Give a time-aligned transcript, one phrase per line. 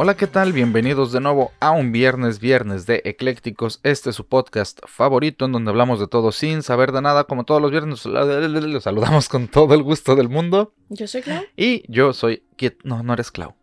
[0.00, 0.52] Hola, ¿qué tal?
[0.52, 3.80] Bienvenidos de nuevo a un viernes, viernes de Eclécticos.
[3.82, 7.42] Este es su podcast favorito en donde hablamos de todo sin saber de nada, como
[7.42, 8.04] todos los viernes.
[8.06, 10.72] Los saludamos con todo el gusto del mundo.
[10.88, 11.42] Yo soy Clau.
[11.56, 12.44] Y yo soy...
[12.84, 13.56] No, no eres Clau.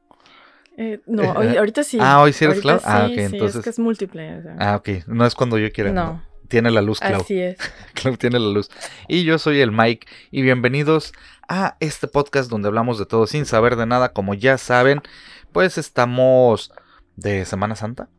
[0.75, 1.99] Eh, no, hoy, ahorita sí.
[2.01, 2.81] Ah, hoy sí eres Clau.
[2.83, 3.55] ah, ok, sí, entonces.
[3.55, 4.39] Es que es múltiple.
[4.39, 4.55] O sea.
[4.59, 4.89] Ah, ok.
[5.07, 5.93] No es cuando yo quiera.
[5.93, 6.21] No.
[6.49, 7.21] Tiene la luz, Clau.
[7.21, 7.57] Así es.
[7.93, 8.69] Clau tiene la luz.
[9.07, 10.05] Y yo soy el Mike.
[10.31, 11.13] Y bienvenidos
[11.47, 14.09] a este podcast donde hablamos de todo sin saber de nada.
[14.09, 15.01] Como ya saben,
[15.55, 16.69] pues estamos
[17.15, 18.09] de Semana Santa.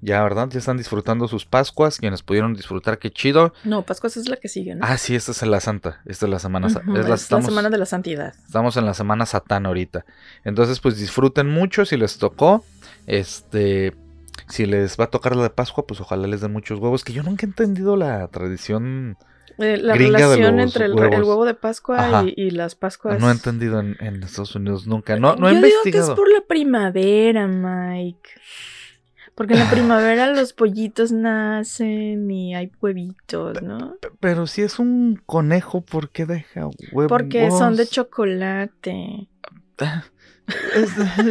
[0.00, 0.48] Ya, ¿verdad?
[0.50, 1.98] Ya están disfrutando sus Pascuas.
[1.98, 3.54] Quienes pudieron disfrutar, qué chido.
[3.62, 4.84] No, Pascuas es la que sigue, ¿no?
[4.84, 6.00] Ah, sí, esta es la Santa.
[6.04, 6.90] Esta es la Semana Santa.
[6.98, 8.34] Es la, es estamos, la semana de la santidad.
[8.44, 10.04] estamos en la Semana Satán ahorita.
[10.42, 12.64] Entonces, pues disfruten mucho si les tocó.
[13.06, 13.94] Este.
[14.48, 17.04] Si les va a tocar la de Pascua, pues ojalá les den muchos huevos.
[17.04, 19.16] Que yo nunca he entendido la tradición.
[19.58, 23.20] Eh, la relación entre el, huevo de Pascua y, y las Pascuas.
[23.20, 25.16] No he entendido en, en Estados Unidos nunca.
[25.16, 26.12] No, no he Yo digo que investigado.
[26.12, 28.30] es por la primavera, Mike.
[29.34, 33.96] Porque en la primavera los pollitos nacen y hay huevitos, ¿no?
[34.20, 37.08] Pero si es un conejo, ¿por qué deja huevos?
[37.08, 39.28] Porque son de chocolate.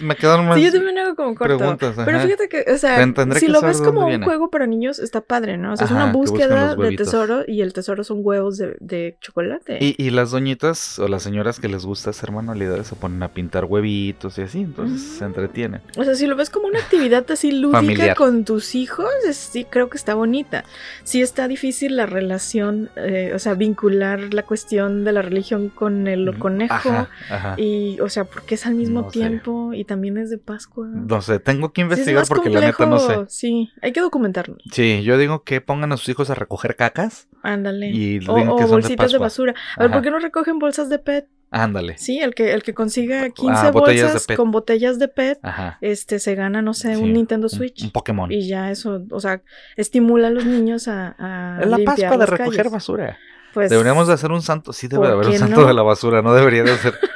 [0.00, 1.58] Me quedaron más Sí, yo también hago como corto.
[1.58, 1.94] preguntas.
[2.04, 4.24] Pero fíjate que, o sea, tendré si lo ves como un viene.
[4.24, 5.72] juego para niños, está padre, ¿no?
[5.72, 9.16] O sea, Ajá, es una búsqueda de tesoro y el tesoro son huevos de, de
[9.20, 9.78] chocolate.
[9.80, 13.28] Y, y las doñitas o las señoras que les gusta hacer manualidades se ponen a
[13.28, 15.18] pintar huevitos y así, entonces Mm.
[15.18, 15.80] se entretienen.
[15.96, 18.16] O sea, si lo ves como una actividad así lúdica Familiar.
[18.16, 20.64] con tus hijos, es- sí creo que está bonita.
[21.04, 26.06] Sí está difícil la relación, eh, o sea, vincular la cuestión de la religión con
[26.06, 26.74] el conejo.
[26.74, 27.54] Ajá, ajá.
[27.58, 27.65] Y,
[28.00, 29.18] o sea, porque es al mismo No sé.
[29.20, 30.86] tiempo y también es de Pascua.
[30.88, 33.06] No sé, tengo que investigar porque la neta no sé.
[33.06, 34.56] complejo, Sí, hay que documentarlo.
[34.72, 37.28] Sí, yo digo que pongan a sus hijos a recoger cacas.
[37.42, 37.90] Ándale.
[37.90, 39.54] Y o que o de bolsitas de, basura.
[39.76, 39.96] A ver, Ajá.
[39.96, 41.28] ¿por qué no recogen bolsas de PET?
[41.50, 41.96] Ándale.
[41.96, 45.78] Sí, el que, el que consiga 15 Ah, bolsas con botellas de PET, Ajá.
[45.80, 47.84] este, se gana, no sé, Sí, un Nintendo Switch.
[47.84, 48.32] Un, Pokémon.
[48.32, 49.42] Y ya eso, o sea,
[49.76, 52.72] estimula a los niños a, a Es la Pascua de recoger calles.
[52.72, 53.18] basura.
[53.54, 54.72] Pues, Deberíamos de hacer un santo.
[54.74, 55.66] Sí, debe de ¿por haber un santo no?
[55.68, 56.94] de la basura, no debería de ser.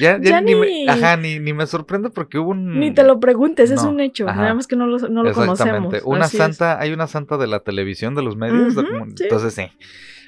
[0.00, 2.78] Ya, ya, Ya ni, me, ajá, ni, ni me sorprende porque hubo un.
[2.80, 4.28] Ni te lo preguntes, es un hecho.
[4.28, 4.40] ajá.
[4.40, 5.94] Nada más que no lo, no lo conocemos.
[6.04, 6.42] Una así es.
[6.42, 8.74] santa, hay una santa de la televisión, de los medios.
[8.74, 9.24] de comun- sí.
[9.24, 9.68] Entonces sí.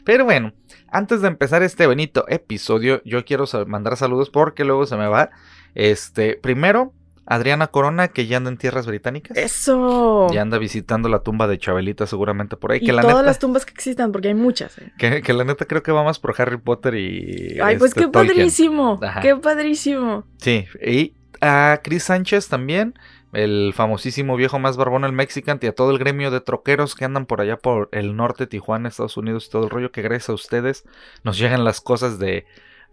[0.05, 0.53] Pero bueno,
[0.89, 5.31] antes de empezar este bonito episodio, yo quiero mandar saludos porque luego se me va.
[5.75, 6.93] Este, primero,
[7.27, 9.37] Adriana Corona, que ya anda en tierras británicas.
[9.37, 10.29] Eso.
[10.33, 12.81] Ya anda visitando la tumba de Chabelita seguramente por ahí.
[12.83, 14.77] y Que la, todas neta, las tumbas que existan, porque hay muchas.
[14.79, 14.93] ¿eh?
[14.99, 17.59] que, que la neta creo que va más por Harry Potter y.
[17.63, 18.37] Ay, pues este, qué Tolkien.
[18.37, 18.99] padrísimo.
[19.03, 19.21] Ajá.
[19.21, 20.25] Qué padrísimo.
[20.39, 22.95] Sí, y a Chris Sánchez también,
[23.33, 27.05] el famosísimo viejo más barbón, el Mexican, y a todo el gremio de troqueros que
[27.05, 30.29] andan por allá por el norte, Tijuana, Estados Unidos y todo el rollo, que gracias
[30.29, 30.85] a ustedes
[31.23, 32.47] nos llegan las cosas de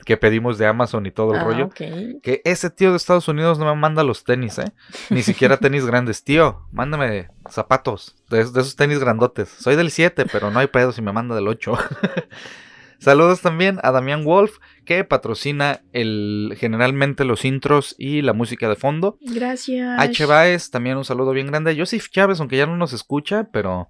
[0.05, 1.69] que pedimos de Amazon y todo el Ah, rollo.
[1.69, 4.71] Que ese tío de Estados Unidos no me manda los tenis, ¿eh?
[5.09, 6.23] Ni siquiera tenis grandes.
[6.23, 9.49] Tío, mándame zapatos de, de esos tenis grandotes.
[9.49, 11.73] Soy del 7, pero no hay pedo si me manda del 8.
[12.99, 18.75] Saludos también a Damián Wolf, que patrocina el, generalmente los intros y la música de
[18.75, 19.17] fondo.
[19.21, 19.99] Gracias.
[19.99, 20.25] H.
[20.27, 21.75] Baez, también un saludo bien grande.
[21.75, 23.89] Joseph Chávez, aunque ya no nos escucha, pero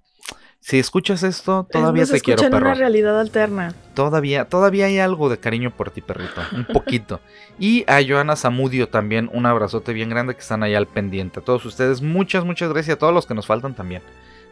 [0.64, 2.66] si escuchas esto, todavía te quiero, perro.
[2.66, 3.74] una realidad alterna.
[3.94, 6.40] Todavía, todavía hay algo de cariño por ti, perrito.
[6.52, 7.20] Un poquito.
[7.58, 11.40] y a Joana Zamudio también, un abrazote bien grande que están ahí al pendiente.
[11.40, 12.90] A todos ustedes, muchas, muchas gracias.
[12.90, 14.02] Y a todos los que nos faltan también.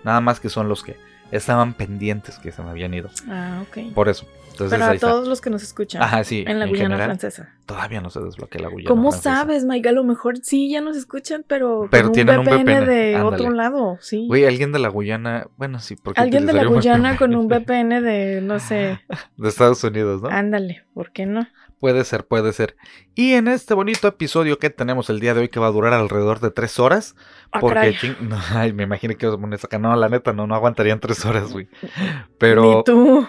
[0.03, 0.97] Nada más que son los que
[1.33, 3.11] estaban pendientes que se me habían ido.
[3.29, 3.93] Ah, ok.
[3.95, 4.27] Por eso.
[4.51, 6.03] Entonces Pero ahí a todos los que nos escuchan.
[6.03, 6.15] está.
[6.17, 6.45] Ajá, sí.
[6.47, 7.55] En la Guyana general, francesa.
[7.65, 9.37] Todavía no se desbloquea la Guyana ¿Cómo francesa.
[9.37, 9.89] sabes, Mike?
[9.89, 13.15] A lo mejor sí ya nos escuchan, pero, Pero con tienen un VPN, VPN, de
[13.17, 13.23] ándale.
[13.37, 14.27] otro lado, sí.
[14.29, 18.03] Güey, alguien de la Guyana, bueno, sí, porque Alguien de la Guyana con un VPN
[18.03, 19.01] de, no sé,
[19.39, 20.29] de Estados Unidos, ¿no?
[20.29, 21.47] ándale, ¿por qué no?
[21.81, 22.77] Puede ser, puede ser.
[23.15, 25.95] Y en este bonito episodio que tenemos el día de hoy, que va a durar
[25.95, 27.17] alrededor de tres horas,
[27.53, 30.33] Ah, porque ching- no, ay, me imagino que vas a poner esa No, la neta,
[30.35, 31.69] no, no aguantarían tres horas, güey.
[32.39, 32.63] Pero.
[32.79, 33.27] Ni tú.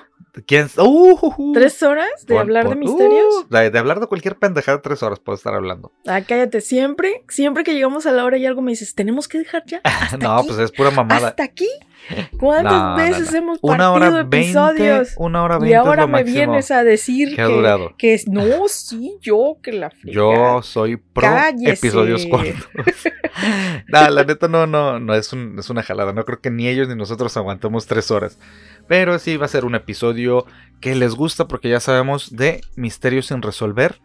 [0.48, 0.68] ¿Quién?
[0.78, 0.84] ¡Uh,
[1.22, 1.52] uh, uh!
[1.54, 3.26] ¿Tres horas de hablar de misterios?
[3.36, 5.92] uh, de, de hablar de cualquier pendejada, tres horas puedo estar hablando.
[6.08, 9.40] Ah, cállate, siempre, siempre que llegamos a la hora y algo me dices, tenemos que
[9.40, 9.82] dejar ya.
[9.84, 10.48] ¿Hasta no, aquí?
[10.48, 11.30] pues es pura mamada.
[11.30, 11.68] ¿Hasta aquí?
[12.40, 13.38] ¿Cuántas No, veces no.
[13.38, 14.38] hemos Una partido hora veinte.
[14.38, 15.14] episodios?
[15.18, 15.76] Una hora y veinte.
[15.78, 17.36] ahora es lo me máximo vienes a decir
[17.98, 20.14] que es, no, sí, yo, que la fregada.
[20.14, 21.72] Yo soy pro Cállese.
[21.74, 22.68] episodios cortos.
[23.88, 26.14] no, la neta no, no, no es, un- es una jalada.
[26.14, 28.38] No creo que ni ellos ni nosotros aguantemos tres horas.
[28.88, 30.46] Pero sí va a ser un episodio
[30.82, 34.02] que les gusta porque ya sabemos de Misterios sin resolver,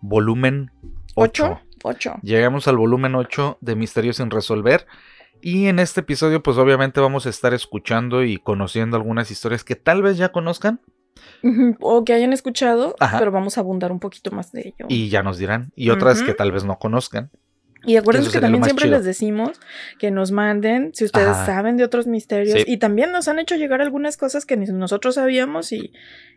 [0.00, 0.70] volumen
[1.14, 1.44] 8.
[1.44, 1.60] ¿Ocho?
[1.86, 2.14] Ocho.
[2.22, 4.86] Llegamos al volumen 8 de Misterios sin resolver.
[5.46, 9.76] Y en este episodio, pues obviamente vamos a estar escuchando y conociendo algunas historias que
[9.76, 10.80] tal vez ya conozcan
[11.80, 13.18] O que hayan escuchado, Ajá.
[13.18, 14.86] pero vamos a abundar un poquito más de ello.
[14.88, 15.70] y ya nos dirán.
[15.76, 17.30] Y otras que tal vez no conozcan.
[17.86, 18.96] Y acuérdense que también siempre chido.
[18.96, 19.60] les decimos
[19.98, 21.44] que nos manden si ustedes Ajá.
[21.44, 22.60] saben de otros misterios.
[22.60, 22.64] Sí.
[22.66, 25.92] Y también nos han hecho llegar algunas cosas que ni nosotros sabíamos y,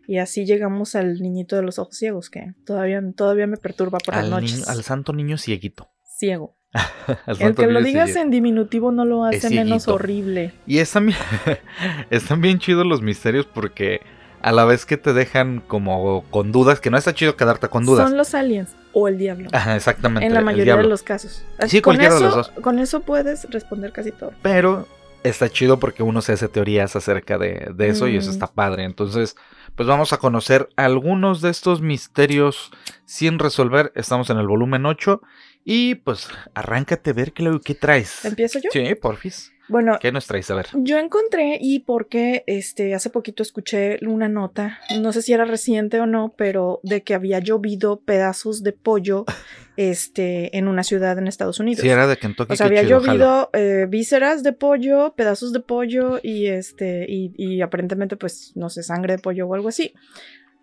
[0.06, 4.14] y así llegamos al niñito de los ojos ciegos, que todavía, todavía me perturba por
[4.14, 4.52] las Al, noches.
[4.58, 5.88] niño- al santo niño cieguito.
[6.18, 6.57] Ciego.
[7.26, 10.52] El que lo digas en diminutivo no lo hace menos horrible.
[10.66, 11.18] Y están bien,
[12.10, 14.00] están bien chidos los misterios porque
[14.40, 17.84] a la vez que te dejan como con dudas, que no está chido quedarte con
[17.84, 18.08] dudas.
[18.08, 19.48] Son los aliens o el diablo.
[19.52, 20.26] Ajá, exactamente.
[20.26, 21.44] en la mayoría de los casos.
[21.66, 22.62] Sí, con cualquiera de eso, los dos.
[22.62, 24.32] Con eso puedes responder casi todo.
[24.42, 24.86] Pero
[25.24, 28.84] está chido porque uno se hace teorías acerca de, de eso y eso está padre.
[28.84, 29.36] Entonces,
[29.74, 32.70] pues vamos a conocer algunos de estos misterios
[33.04, 33.92] sin resolver.
[33.94, 35.20] Estamos en el volumen 8
[35.70, 38.24] y pues arráncate a ver qué, traes.
[38.24, 38.70] ¿Empiezo yo?
[38.72, 39.52] Sí, porfis.
[39.68, 40.50] Bueno, ¿Qué nos traes?
[40.50, 40.68] A ver.
[40.72, 46.00] Yo encontré y porque este hace poquito escuché una nota, no sé si era reciente
[46.00, 49.26] o no, pero de que había llovido pedazos de pollo
[49.76, 51.82] este en una ciudad en Estados Unidos.
[51.82, 55.60] Si era de Kentucky, o sea, había chido, llovido eh, vísceras de pollo, pedazos de
[55.60, 59.92] pollo y este y, y aparentemente pues no sé, sangre de pollo o algo así.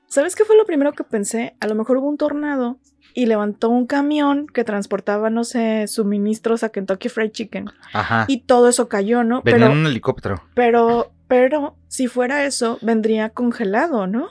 [0.07, 1.55] ¿Sabes qué fue lo primero que pensé?
[1.59, 2.79] A lo mejor hubo un tornado
[3.15, 7.71] y levantó un camión que transportaba, no sé, suministros a Kentucky Fried Chicken.
[7.93, 8.25] Ajá.
[8.27, 9.41] Y todo eso cayó, ¿no?
[9.41, 10.43] Venía Pero en un helicóptero.
[10.53, 14.27] pero, pero, si fuera eso, vendría congelado, ¿no?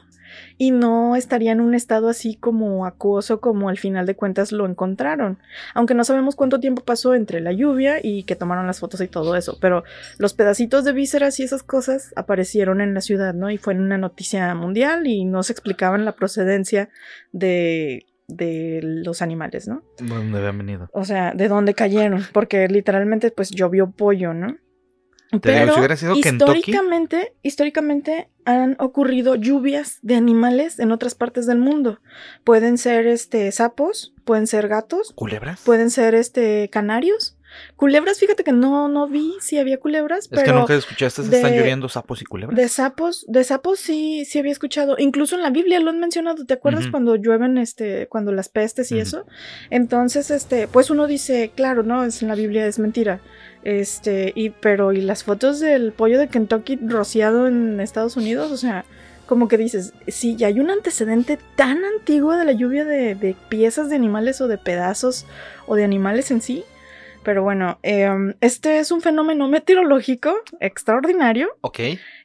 [0.58, 4.66] Y no estaría en un estado así como acuoso como al final de cuentas lo
[4.66, 5.38] encontraron.
[5.72, 9.08] Aunque no sabemos cuánto tiempo pasó entre la lluvia y que tomaron las fotos y
[9.08, 9.56] todo eso.
[9.60, 9.84] Pero
[10.18, 13.50] los pedacitos de vísceras y esas cosas aparecieron en la ciudad, ¿no?
[13.50, 16.90] Y fue en una noticia mundial y no se explicaban la procedencia
[17.32, 19.82] de, de los animales, ¿no?
[19.98, 20.88] ¿Dónde habían venido?
[20.92, 22.24] O sea, de dónde cayeron.
[22.32, 24.56] Porque literalmente, pues llovió pollo, ¿no?
[25.40, 26.58] Pero si hubiera sido Kentucky.
[26.58, 32.00] históricamente, históricamente han ocurrido lluvias de animales en otras partes del mundo.
[32.44, 35.62] Pueden ser este sapos, pueden ser gatos, ¿Culebras?
[35.64, 37.36] pueden ser este canarios.
[37.76, 41.34] Culebras, fíjate que no, no vi si había culebras, es que pero nunca escuchaste, se
[41.36, 42.56] están de- lloviendo sapos y culebras.
[42.56, 44.96] de sapos, de sapos sí, sí había escuchado.
[44.98, 46.44] Incluso en la Biblia lo han mencionado.
[46.46, 49.26] ¿Te acuerdas cuando llueven, este, cuando las pestes y eso?
[49.70, 53.20] Entonces, este, pues uno dice, claro, no, es en la Biblia es mentira.
[53.62, 58.52] Este, y, pero, ¿y las fotos del pollo de Kentucky rociado en Estados Unidos?
[58.52, 58.84] O sea,
[59.26, 63.34] como que dices, sí, ya hay un antecedente tan antiguo de la lluvia de, de
[63.48, 65.24] piezas de animales o de pedazos
[65.66, 66.64] o de animales en sí.
[67.24, 71.48] Pero bueno, em, este es un fenómeno meteorológico extraordinario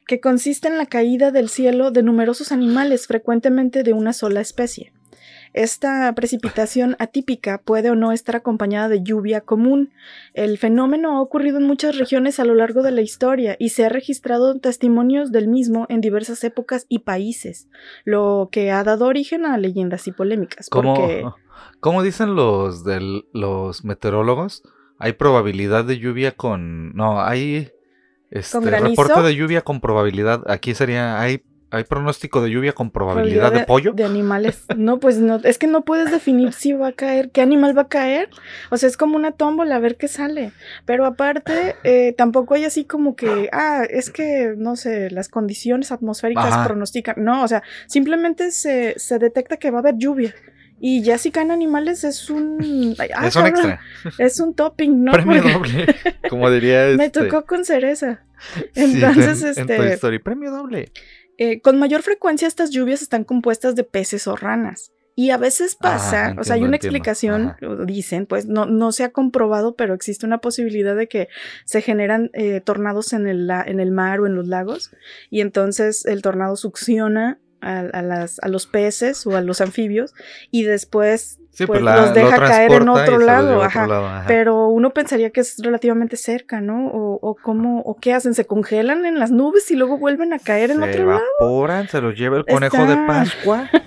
[0.06, 4.92] que consiste en la caída del cielo de numerosos animales, frecuentemente de una sola especie.
[5.52, 9.90] Esta precipitación atípica puede o no estar acompañada de lluvia común.
[10.32, 13.84] El fenómeno ha ocurrido en muchas regiones a lo largo de la historia y se
[13.84, 17.68] ha registrado testimonios del mismo en diversas épocas y países,
[18.04, 20.68] lo que ha dado origen a leyendas y polémicas.
[20.70, 21.24] ¿Cómo, Porque
[21.80, 24.62] cómo dicen los, del, los meteorólogos?
[25.00, 26.92] Hay probabilidad de lluvia con...
[26.94, 27.70] No, hay...
[28.30, 30.42] Este, ¿Con reporte de lluvia con probabilidad.
[30.46, 31.18] Aquí sería...
[31.18, 33.92] Hay, hay pronóstico de lluvia con probabilidad de, pollo.
[33.92, 34.64] De animales.
[34.76, 37.82] No, pues no, es que no puedes definir si va a caer, qué animal va
[37.82, 38.28] a caer.
[38.70, 40.52] O sea, es como una tómbola, a ver qué sale.
[40.84, 45.92] Pero aparte, eh, tampoco hay así como que, ah, es que, no sé, las condiciones
[45.92, 46.66] atmosféricas Ajá.
[46.66, 47.16] pronostican.
[47.18, 50.34] No, o sea, simplemente se, se detecta que va a haber lluvia.
[50.80, 52.96] Y ya si caen animales es un...
[53.14, 53.80] ah, es un extra.
[54.18, 55.12] Es un topping, ¿no?
[55.12, 55.86] Premio doble.
[56.30, 58.24] Como diría Me este, tocó con cereza.
[58.54, 59.76] sí, Entonces, en- en este...
[59.76, 60.90] Toy Story, Premio doble.
[61.36, 64.92] Eh, con mayor frecuencia estas lluvias están compuestas de peces o ranas.
[65.16, 66.96] Y a veces pasa, Ah, o sea, hay una entiendo.
[66.96, 67.84] explicación, Ajá.
[67.84, 71.28] dicen, pues no, no se ha comprobado, pero existe una posibilidad de que
[71.66, 74.92] se generan eh, tornados en el, en el mar o en los lagos,
[75.28, 80.14] y entonces el tornado succiona a, a las, a los peces o a los anfibios,
[80.50, 83.82] y después Sí, pues, pues la, los lo deja caer en otro se lado, ajá.
[83.84, 84.24] otro lado, ajá.
[84.26, 86.88] pero uno pensaría que es relativamente cerca, ¿no?
[86.88, 90.38] O, o cómo, o qué hacen, se congelan en las nubes y luego vuelven a
[90.38, 91.22] caer en se otro lado.
[91.40, 93.70] evaporan, se los lleva el conejo de Está- Pascua.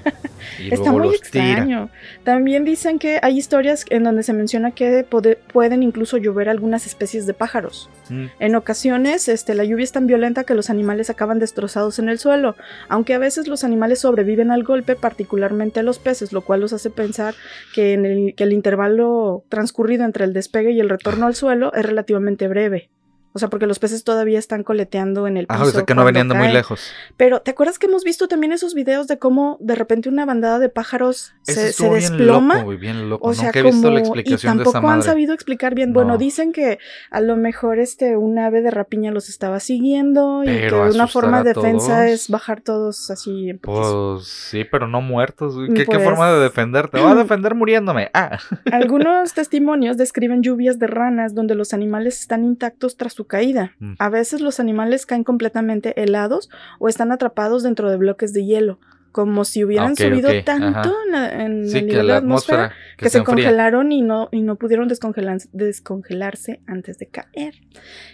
[0.59, 1.45] Y Está luego muy los tira.
[1.47, 1.89] extraño.
[2.25, 5.05] También dicen que hay historias en donde se menciona que
[5.53, 7.89] pueden incluso llover algunas especies de pájaros.
[8.09, 8.25] Mm.
[8.39, 12.19] En ocasiones, este, la lluvia es tan violenta que los animales acaban destrozados en el
[12.19, 12.55] suelo,
[12.89, 16.89] aunque a veces los animales sobreviven al golpe, particularmente los peces, lo cual los hace
[16.89, 17.35] pensar
[17.73, 21.73] que, en el, que el intervalo transcurrido entre el despegue y el retorno al suelo
[21.73, 22.89] es relativamente breve.
[23.33, 25.59] O sea, porque los peces todavía están coleteando en el piso.
[25.61, 26.91] Ah, o sea que no venían de muy lejos.
[27.17, 30.59] Pero, ¿te acuerdas que hemos visto también esos videos de cómo de repente una bandada
[30.59, 32.59] de pájaros Ese se, se bien desploma?
[32.59, 33.27] loco, bien loco.
[33.27, 35.93] O sea, Nunca he visto como, y de tampoco han sabido explicar bien.
[35.93, 36.17] Bueno, No.
[36.17, 36.77] dicen que
[37.09, 41.43] a lo mejor este un ave de rapiña los estaba siguiendo y que una forma
[41.43, 42.09] de defensa todos.
[42.09, 43.59] es bajar todos así en.
[43.59, 45.55] Pues sí, pero no muertos.
[45.73, 46.99] ¿Qué, qué Pues- forma de defenderte?
[46.99, 48.09] Voy a defender muriéndome.
[48.13, 48.37] Ah.
[48.71, 53.73] Algunos testimonios describen lluvias de ranas donde los animales están intactos tras su caída.
[53.79, 53.93] Mm.
[53.99, 56.49] A veces los animales caen completamente helados
[56.79, 58.79] o están atrapados dentro de bloques de hielo,
[59.11, 60.91] como si hubieran subido tanto ajá.
[61.05, 63.35] en, la- en Sí, el que nivel de la atmósfera atmósfera que, que, se, enfría.
[63.35, 67.53] congelaron y no, y no pudieron descongelarse antes de caer.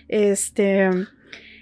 [0.08, 0.90] Este.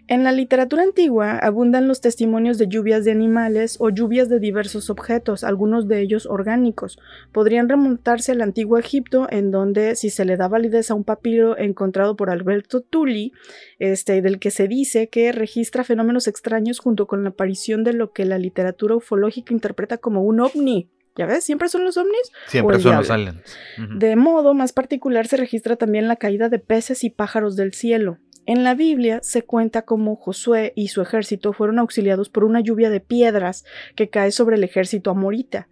[0.10, 4.90] En la literatura antigua abundan los testimonios de lluvias de animales o lluvias de diversos
[4.90, 6.98] objetos, algunos de ellos orgánicos.
[7.34, 11.58] Podrían remontarse al antiguo Egipto, en donde, si se le da validez a un papiro
[11.58, 13.34] encontrado por Alberto Tulli,
[13.80, 18.14] este, del que se dice que registra fenómenos extraños junto con la aparición de lo
[18.14, 20.90] que la literatura ufológica interpreta como un ovni.
[21.18, 21.44] ¿Ya ves?
[21.44, 22.32] Siempre son los ovnis.
[22.46, 23.58] Siempre el son los aliens.
[23.98, 28.20] De modo más particular se registra también la caída de peces y pájaros del cielo.
[28.48, 32.90] En la Biblia se cuenta cómo Josué y su ejército fueron auxiliados por una lluvia
[32.90, 35.68] de piedras que cae sobre el ejército amorita.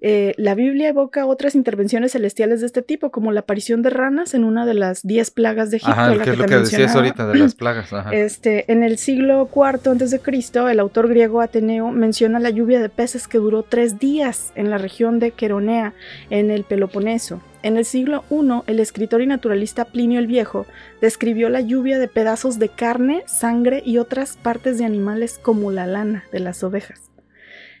[0.00, 4.34] Eh, la Biblia evoca otras intervenciones celestiales de este tipo, como la aparición de ranas
[4.34, 5.92] en una de las diez plagas de Egipto.
[5.92, 7.92] Ajá, la que es lo que decías ahorita de las plagas.
[7.92, 8.10] Ajá.
[8.14, 12.80] Este, en el siglo IV antes de Cristo, el autor griego Ateneo menciona la lluvia
[12.80, 15.94] de peces que duró tres días en la región de Queronea,
[16.30, 17.40] en el Peloponeso.
[17.64, 20.66] En el siglo I, el escritor y naturalista Plinio el Viejo
[21.00, 25.86] describió la lluvia de pedazos de carne, sangre y otras partes de animales como la
[25.86, 27.10] lana de las ovejas.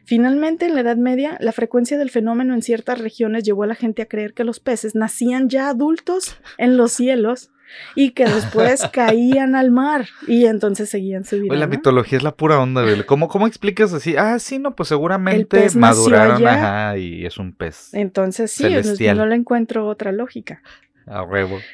[0.06, 3.74] Finalmente, en la Edad Media, la frecuencia del fenómeno en ciertas regiones llevó a la
[3.74, 7.50] gente a creer que los peces nacían ya adultos en los cielos
[7.94, 11.48] y que después caían al mar y entonces seguían su vida.
[11.48, 11.70] Güey, la ¿no?
[11.70, 13.04] mitología es la pura onda, güey.
[13.04, 14.16] ¿Cómo, ¿Cómo explicas así?
[14.16, 16.54] Ah, sí, no, pues seguramente maduraron, allá.
[16.88, 17.92] ajá, y es un pez.
[17.94, 19.16] Entonces sí, Celestial.
[19.16, 20.62] no le encuentro otra lógica.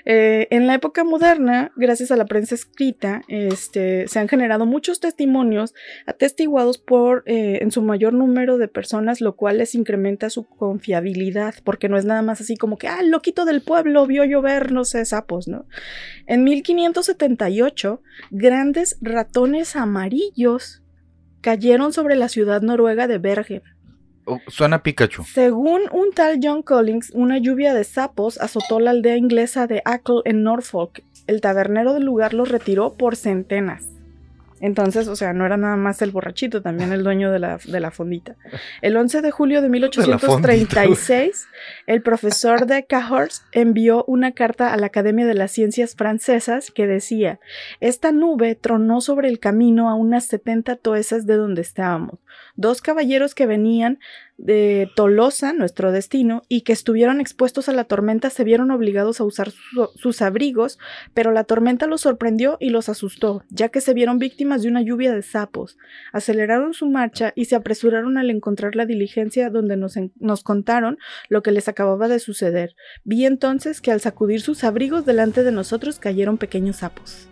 [0.04, 5.00] Eh, en la época moderna, gracias a la prensa escrita, este, se han generado muchos
[5.00, 5.75] testimonios
[6.06, 11.54] atestiguados por eh, en su mayor número de personas, lo cual les incrementa su confiabilidad,
[11.64, 14.84] porque no es nada más así como que, ah, loquito del pueblo vio llover, no
[14.84, 15.66] sé, sapos, ¿no?
[16.26, 20.82] En 1578, grandes ratones amarillos
[21.40, 23.62] cayeron sobre la ciudad noruega de Bergen.
[24.30, 25.25] Oh, suena Pikachu.
[25.25, 30.22] Según un tal John Collins, una lluvia de sapos azotó la aldea inglesa de Ackle
[30.25, 31.02] en Norfolk.
[31.26, 33.90] El tabernero del lugar los retiró por centenas.
[34.60, 37.80] Entonces, o sea, no era nada más el borrachito, también el dueño de la, de
[37.80, 38.37] la fondita.
[38.82, 41.49] El 11 de julio de la fondita, 1836,
[41.87, 46.87] el profesor de Cahors envió una carta a la Academia de las Ciencias Francesas que
[46.87, 47.40] decía,
[47.80, 52.18] esta nube tronó sobre el camino a unas 70 toesas de donde estábamos.
[52.56, 53.99] Dos caballeros que venían
[54.37, 59.25] de Tolosa, nuestro destino, y que estuvieron expuestos a la tormenta se vieron obligados a
[59.25, 60.78] usar su- sus abrigos,
[61.12, 64.80] pero la tormenta los sorprendió y los asustó, ya que se vieron víctimas de una
[64.80, 65.76] lluvia de sapos.
[66.12, 71.52] Aceleraron su marcha y se apresuraron al encontrar la diligencia donde nos contaron lo que
[71.52, 72.75] les acababa de suceder.
[73.04, 77.29] Vi entonces que al sacudir sus abrigos delante de nosotros cayeron pequeños sapos.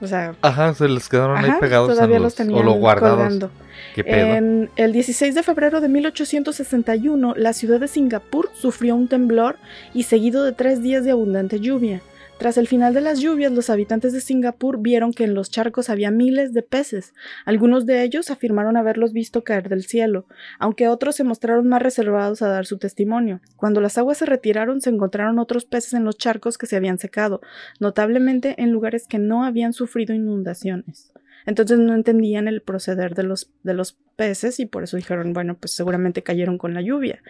[0.00, 2.62] O sea, Ajá, se les quedaron ahí ajá, pegados en todavía los, los tenían o
[2.62, 3.18] los guardados.
[3.18, 3.50] colgando.
[3.94, 4.34] ¿Qué pedo?
[4.34, 9.56] En el 16 de febrero de 1861, la ciudad de Singapur sufrió un temblor
[9.92, 12.02] y seguido de tres días de abundante lluvia.
[12.44, 15.88] Tras el final de las lluvias, los habitantes de Singapur vieron que en los charcos
[15.88, 17.14] había miles de peces.
[17.46, 20.26] Algunos de ellos afirmaron haberlos visto caer del cielo,
[20.58, 23.40] aunque otros se mostraron más reservados a dar su testimonio.
[23.56, 26.98] Cuando las aguas se retiraron, se encontraron otros peces en los charcos que se habían
[26.98, 27.40] secado,
[27.80, 31.13] notablemente en lugares que no habían sufrido inundaciones.
[31.46, 35.56] Entonces no entendían el proceder de los, de los peces y por eso dijeron, bueno,
[35.58, 37.22] pues seguramente cayeron con la lluvia.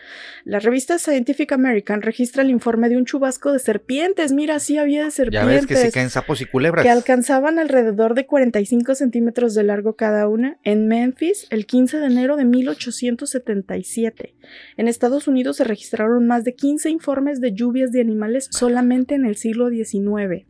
[0.45, 4.33] La revista Scientific American registra el informe de un chubasco de serpientes.
[4.33, 6.85] Mira, sí había de Ya serpientes ves que sí caen sapos y culebras.
[6.85, 12.07] que alcanzaban alrededor de 45 centímetros de largo cada una en Memphis el 15 de
[12.07, 14.35] enero de 1877.
[14.77, 19.25] En Estados Unidos se registraron más de 15 informes de lluvias de animales solamente en
[19.25, 20.47] el siglo XIX.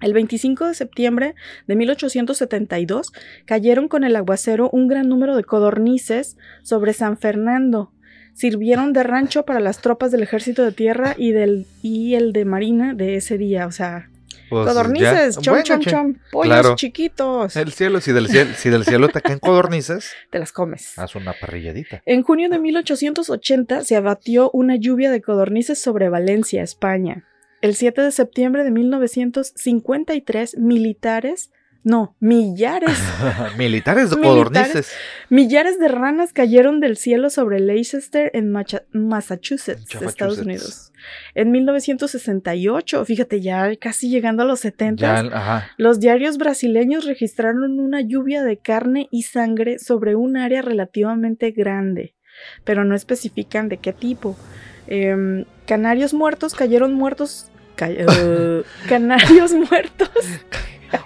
[0.00, 1.34] El 25 de septiembre
[1.66, 3.12] de 1872
[3.44, 7.92] cayeron con el aguacero un gran número de codornices sobre San Fernando.
[8.32, 12.44] sirvieron de rancho para las tropas del ejército de tierra y, del, y el de
[12.46, 13.66] marina de ese día.
[13.66, 14.08] O sea,
[14.48, 16.74] Pues, codornices, ya- chom, bueno, chom, chom, pollos claro.
[16.76, 17.56] chiquitos.
[17.56, 20.98] El cielo, si del cielo, si del cielo te caen codornices, Te las comes.
[20.98, 22.02] haz una parrilladita.
[22.06, 27.26] En junio de 1880 se abatió una lluvia de codornices sobre Valencia, España.
[27.60, 31.50] El 7 de septiembre de 1953, militares,
[31.82, 32.98] no, millares,
[33.58, 34.70] Militares de Militares.
[34.72, 34.92] codornices.
[35.30, 39.94] millares de ranas cayeron del cielo sobre Leicester en Macha- Massachusetts.
[40.02, 40.92] Estados Unidos.
[41.34, 48.02] En 1968, fíjate, ya casi llegando a los 70, Ya, los diarios brasileños registraron una
[48.02, 52.14] lluvia de carne y sangre sobre un área relativamente grande,
[52.64, 54.36] pero no especifican de qué tipo.
[54.90, 57.50] Em, canarios muertos cayeron muertos.
[57.76, 60.10] ca- eh, canarios muertos.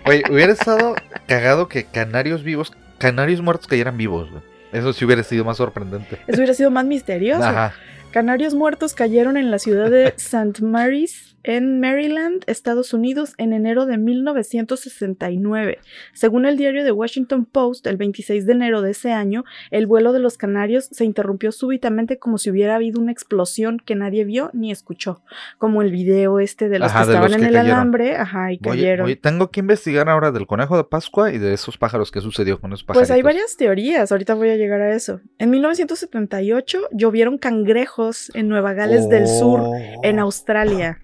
[0.06, 0.94] Oye, hubiera estado
[1.28, 4.42] cagado que canarios vivos, canarios muertos cayeran vivos, güey.
[4.72, 6.18] Eso sí hubiera sido más sorprendente.
[6.26, 7.44] Eso hubiera sido más misterioso.
[7.44, 7.74] Ajá.
[8.10, 10.62] Canarios muertos cayeron en la ciudad de St.
[10.64, 15.78] Mary's, en Maryland, Estados Unidos, en enero de 1969.
[16.12, 20.12] Según el diario The Washington Post, el 26 de enero de ese año, el vuelo
[20.12, 24.50] de los canarios se interrumpió súbitamente como si hubiera habido una explosión que nadie vio
[24.52, 25.22] ni escuchó.
[25.58, 27.76] Como el video este de los Ajá, que estaban los en que el cayeron.
[27.76, 29.06] alambre, ajá, y cayeron.
[29.06, 32.60] voy- tengo que investigar ahora del conejo de Pascua y de esos pájaros que sucedió
[32.60, 33.14] con esos Pues pajaritos.
[33.16, 35.20] hay varias teorías, ahorita voy a llegar a eso.
[35.38, 39.74] En 1978 llovieron cangrejos en Nueva Gales del Sur, Oh.
[40.02, 41.00] en Australia.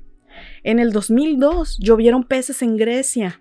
[0.63, 3.41] En el 2002 llovieron peces en Grecia.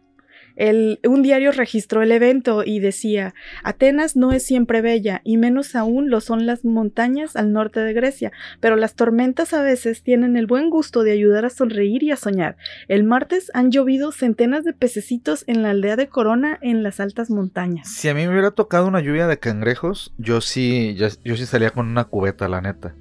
[0.55, 3.33] El- un diario registró el evento y decía,
[3.63, 7.93] Atenas no es siempre bella, y menos aún lo son las montañas al norte de
[7.93, 12.11] Grecia, pero las tormentas a veces tienen el buen gusto de ayudar a sonreír y
[12.11, 12.57] a soñar.
[12.89, 17.29] El martes han llovido centenas de pececitos en la aldea de Corona en las altas
[17.29, 17.87] montañas.
[17.87, 21.45] Si a mí me hubiera tocado una lluvia de cangrejos, yo sí, ya- yo sí
[21.45, 22.95] salía con una cubeta, la neta.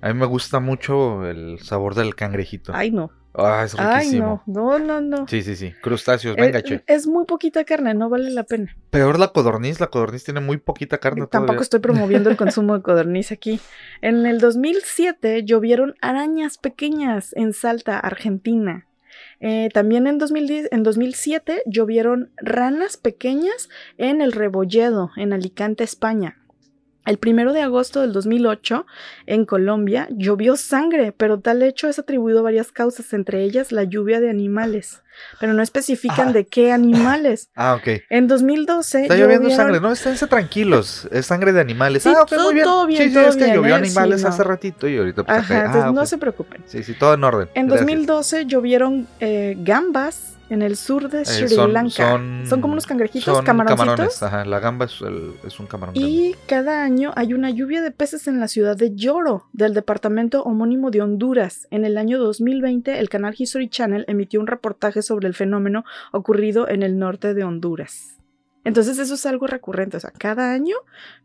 [0.00, 2.72] A mí me gusta mucho el sabor del cangrejito.
[2.74, 3.10] Ay, no.
[3.36, 4.42] Ah, es Ay, riquísimo.
[4.46, 4.78] no.
[4.78, 5.26] No, no, no.
[5.28, 5.72] Sí, sí, sí.
[5.82, 6.84] Crustáceos, venga, Eh, che.
[6.86, 8.76] es muy poquita carne, no vale la pena.
[8.90, 11.62] Peor la codorniz, la codorniz tiene muy poquita carne Tampoco todavía.
[11.62, 13.58] estoy promoviendo el consumo de codorniz aquí.
[14.02, 18.86] En el 2007 llovieron arañas pequeñas en Salta, Argentina.
[19.40, 26.38] Eh, también en, 2010, en 2007 llovieron ranas pequeñas en el Rebolledo, en Alicante, España.
[27.06, 28.86] El primero de agosto del 2008,
[29.26, 33.84] en Colombia, llovió sangre, pero tal hecho es atribuido a varias causas, entre ellas la
[33.84, 35.03] lluvia de animales.
[35.40, 36.32] Pero no especifican Ah.
[36.32, 37.48] de qué animales.
[37.56, 38.02] Ah, ok.
[38.10, 41.08] En 2012 Está lloviendo llovieron- sangre, no, esténse tranquilos.
[41.10, 42.02] Es sangre de animales.
[42.02, 42.64] Sí, ah, ok, todo- muy bien.
[42.64, 43.78] todo bien, sí, sí, todo es que bien, llovió ¿eh?
[43.78, 44.30] animales Sí, no.
[44.30, 46.62] hace ratito y ahorita pues, Ajá, acá- entonces ah, no se preocupen.
[46.66, 47.48] Sí, sí, todo en orden.
[47.54, 47.86] En Gracias.
[47.86, 51.90] 2012 llovieron eh, gambas en el sur de Eh, Sri son- Lanka.
[52.10, 53.86] son- Son, como unos cangrejitos, Son camaroncitos.
[53.86, 54.44] camarones, ajá.
[54.44, 55.94] La gamba es, el- es un camarón.
[55.94, 56.10] grande.
[56.10, 60.42] Y cada año hay una lluvia de peces en la ciudad de Lloro, del departamento
[60.42, 61.66] homónimo de Honduras.
[61.70, 66.68] En el año 2020, el canal History Channel emitió un reportaje sobre el fenómeno ocurrido
[66.68, 68.10] en el norte de Honduras.
[68.66, 70.74] Entonces eso es algo recurrente, o sea, cada año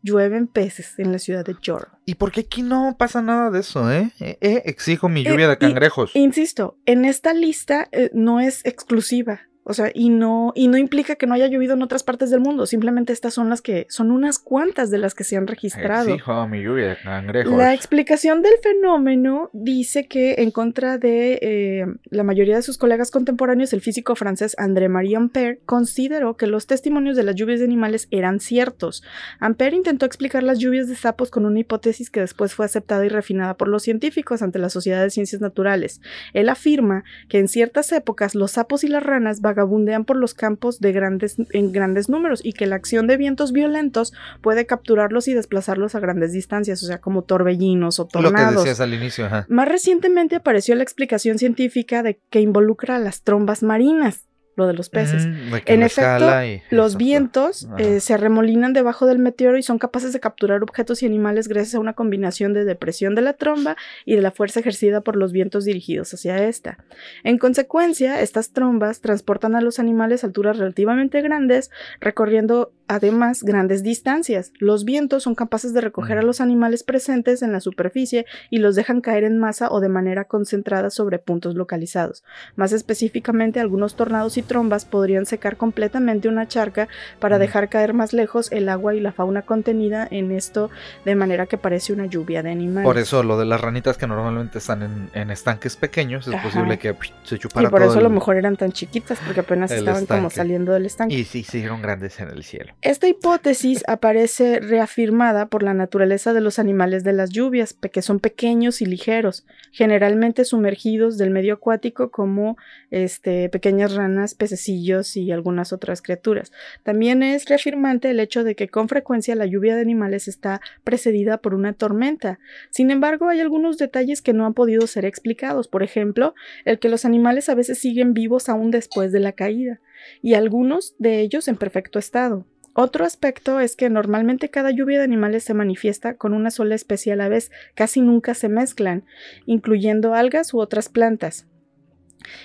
[0.03, 1.87] llueven peces en la ciudad de Lloro.
[2.05, 4.11] ¿Y por qué aquí no pasa nada de eso, eh?
[4.19, 6.13] Eh, eh, exijo mi lluvia Eh, de y- cangrejos.
[6.17, 9.39] Insisto, en esta lista eh, no es exclusiva.
[9.69, 12.39] O sea, y no, y no implica que no haya llovido en otras partes del
[12.39, 12.65] mundo.
[12.65, 16.10] Simplemente estas son las que, son unas cuantas de las que se han registrado.
[16.10, 17.55] Exijo mi lluvia de cangrejos.
[17.55, 23.12] La explicación del fenómeno dice que, en contra de eh, la mayoría de sus colegas
[23.12, 28.08] contemporáneos, el físico francés André-Marie Ampère consideró que los testimonios de las lluvias de animales
[28.10, 29.03] eran ciertos.
[29.39, 33.10] Ampère intentó explicar las lluvias de sapos con una hipótesis que después fue aceptada y
[33.10, 36.01] refinada por los científicos ante la Sociedad de Ciencias Naturales.
[36.34, 40.79] Él afirma que en ciertas épocas los sapos y las ranas vagabundean por los campos
[40.79, 45.33] de grandes, en grandes números y que la acción de vientos violentos puede capturarlos y
[45.33, 48.63] desplazarlos a grandes distancias, o sea, como torbellinos o Lo que tornados.
[48.63, 49.45] decías al inicio, ajá.
[49.49, 54.27] Más recientemente apareció la explicación científica de que involucra a las trombas marinas,
[54.59, 55.25] lo de los peces.
[55.25, 59.79] Mm, de En efecto, y- Los vientos eh, se arremolinan debajo del meteoro y son
[59.79, 63.75] capaces de capturar objetos y animales gracias a una combinación de depresión de la tromba
[64.05, 66.77] y de la fuerza ejercida por los vientos dirigidos hacia esta.
[67.23, 73.84] En consecuencia, estas trombas transportan a los animales a alturas relativamente grandes, recorriendo además grandes
[73.84, 74.52] distancias.
[74.60, 76.25] Los vientos son capaces de recoger a Mm.
[76.25, 80.25] los animales presentes en la superficie y los dejan caer en masa o de manera
[80.25, 82.23] concentrada sobre puntos localizados.
[82.58, 86.88] Más específicamente, algunos tornados y trombas podrían secar completamente una charca
[87.19, 87.39] para Mm.
[87.39, 90.69] dejar caer más lejos el agua y la fauna contenida en esto
[91.06, 92.86] de manera que parece una lluvia de animales.
[92.86, 96.43] Por eso lo de las ranitas que normalmente están en, en estanques pequeños, es Ajá.
[96.43, 99.41] posible que se y chupara por todo eso a lo mejor eran tan chiquitas porque
[99.41, 101.13] apenas estaban como saliendo del estanque.
[101.15, 102.73] Y sí, se hicieron grandes en el cielo.
[102.81, 108.21] Esta hipótesis aparece reafirmada por la naturaleza de los animales de las lluvias, que son
[108.21, 112.55] pequeños y ligeros, generalmente sumergidos del medio acuático como
[112.89, 116.53] este, pequeñas ranas, pececillos y algunas otras criaturas.
[116.83, 121.39] También es reafirmante el hecho de que con frecuencia la lluvia de animales está precedida
[121.39, 122.39] por una tormenta.
[122.69, 126.87] Sin embargo, hay algunos detalles que no han podido ser explicados, por ejemplo, el que
[126.87, 129.81] los animales a veces siguen vivos aún después de la caída,
[130.21, 132.45] y algunos de ellos en perfecto estado.
[132.73, 137.13] Otro aspecto es que normalmente cada lluvia de animales se manifiesta con una sola especie
[137.13, 139.05] a la vez, casi nunca se mezclan,
[139.45, 141.45] incluyendo algas u otras plantas.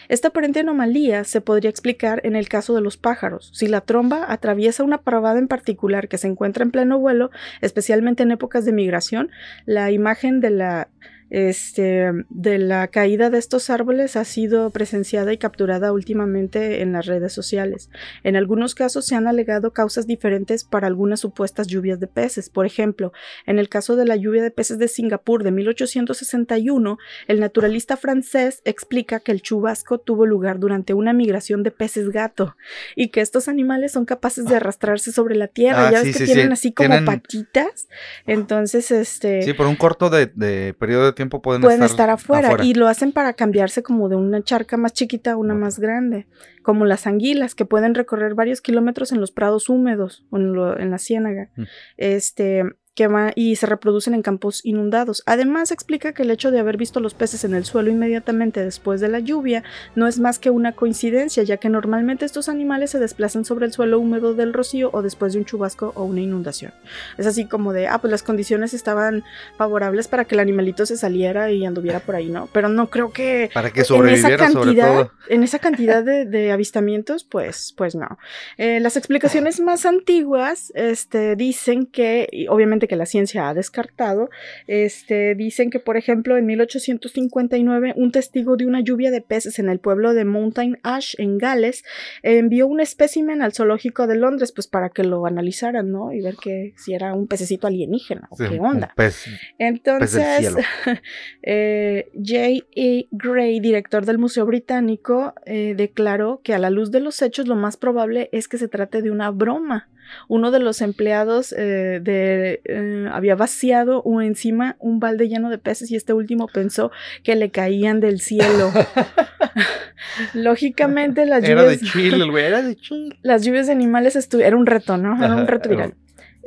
[0.08, 3.50] Esta aparente anomalía se podría explicar en el caso de los pájaros.
[3.54, 8.22] Si la tromba atraviesa una parvada en particular que se encuentra en pleno vuelo, especialmente
[8.22, 9.30] en épocas de migración,
[9.66, 10.88] la imagen de la
[11.34, 17.06] este, de la caída de estos árboles ha sido presenciada y capturada últimamente en las
[17.06, 17.90] redes sociales.
[18.22, 22.50] En algunos casos se han alegado causas diferentes para algunas supuestas lluvias de peces.
[22.50, 23.12] Por ejemplo,
[23.46, 28.62] en el caso de la lluvia de peces de Singapur de 1861, el naturalista francés
[28.64, 32.54] explica que el chubasco tuvo lugar durante una migración de peces gato
[32.94, 35.88] y que estos animales son capaces de arrastrarse sobre la tierra.
[35.88, 36.52] Ah, ya sí, ves que sí, tienen sí.
[36.52, 37.88] así como Tienen- patitas.
[38.24, 42.48] Entonces, este Sí, por un corto de, de periodo de tiempo pueden, pueden estar, afuera,
[42.48, 42.64] afuera.
[42.64, 46.26] y lo hacen para cambiarse como de una charca más chiquita a una más grande,
[46.62, 50.78] como las anguilas que pueden recorrer varios kilómetros en los prados húmedos o en, lo-
[50.78, 51.50] en la ciénaga.
[51.56, 51.62] Mm.
[51.96, 55.22] Este que va- y se reproducen en campos inundados.
[55.26, 59.00] Además, explica que el hecho de haber visto los peces en el suelo inmediatamente después
[59.00, 62.98] de la lluvia no es más que una coincidencia, ya que normalmente estos animales se
[63.00, 66.72] desplazan sobre el suelo húmedo del rocío o después de un chubasco o una inundación.
[67.18, 69.24] Es así como de, ah, pues las condiciones estaban
[69.58, 72.48] favorables para que el animalito se saliera y anduviera por ahí, ¿no?
[72.52, 75.10] Pero no creo que Para que en esa sobreviviera sobre cantidad, todo.
[75.28, 78.18] en esa cantidad de, de avistamientos, pues, pues no.
[78.56, 82.46] Eh, las explicaciones más antiguas, este, dicen que, y
[82.84, 84.28] obviamente que la ciencia ha descartado,
[84.66, 89.68] este, dicen que, por ejemplo, en 1859, un testigo de una lluvia de peces en
[89.68, 91.82] el pueblo de Mountain Ash, en Gales,
[92.22, 96.12] envió un espécimen al zoológico de Londres, pues para que lo analizaran, ¿no?
[96.12, 98.92] Y ver que si era un pececito alienígena o Sí, qué onda.
[98.96, 99.26] pez-
[99.58, 100.54] Entonces,
[101.42, 102.64] eh, J.
[102.76, 103.08] E.
[103.10, 107.56] Gray, director del Museo Británico, eh, declaró que a la luz de los hechos lo
[107.56, 109.88] más probable es que se trate de una broma.
[110.28, 115.90] Uno de los empleados eh, de, eh, había vaciado encima un balde lleno de peces
[115.90, 116.90] y este último pensó
[117.22, 118.70] que le caían del cielo.
[120.34, 123.18] Lógicamente las Era de lluvias, Chile, güey, era de Chile.
[123.22, 125.22] las lluvias de animales era un reto, ¿no?
[125.22, 125.94] Era un reto viral.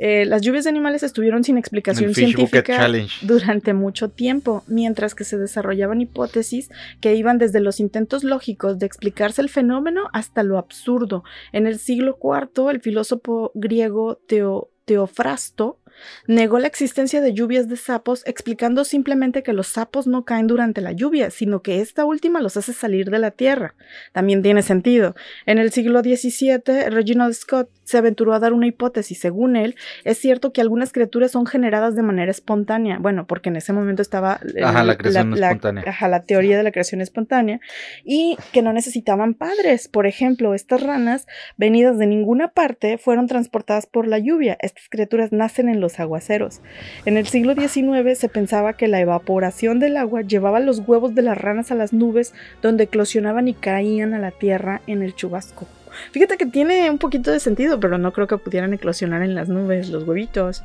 [0.00, 2.76] Eh, las lluvias de animales estuvieron sin explicación científica
[3.22, 8.86] durante mucho tiempo, mientras que se desarrollaban hipótesis que iban desde los intentos lógicos de
[8.86, 11.24] explicarse el fenómeno hasta lo absurdo.
[11.52, 15.78] En el siglo IV, el filósofo griego Teo- Teofrasto
[16.26, 20.80] negó la existencia de lluvias de sapos, explicando simplemente que los sapos no caen durante
[20.80, 23.74] la lluvia, sino que esta última los hace salir de la tierra.
[24.12, 25.14] También tiene sentido.
[25.46, 29.18] En el siglo XVII, Reginald Scott se aventuró a dar una hipótesis.
[29.18, 32.98] Según él, es cierto que algunas criaturas son generadas de manera espontánea.
[32.98, 35.84] Bueno, porque en ese momento estaba eh, la creación espontánea.
[35.86, 37.60] ajá, la teoría de la creación espontánea
[38.04, 39.88] y que no necesitaban padres.
[39.88, 44.58] Por ejemplo, estas ranas, venidas de ninguna parte, fueron transportadas por la lluvia.
[44.60, 46.60] Estas criaturas nacen en los aguaceros.
[47.04, 51.22] En el siglo XIX se pensaba que la evaporación del agua llevaba los huevos de
[51.22, 55.66] las ranas a las nubes donde eclosionaban y caían a la tierra en el chubasco.
[56.12, 59.48] Fíjate que tiene un poquito de sentido, pero no creo que pudieran eclosionar en las
[59.48, 60.62] nubes los huevitos.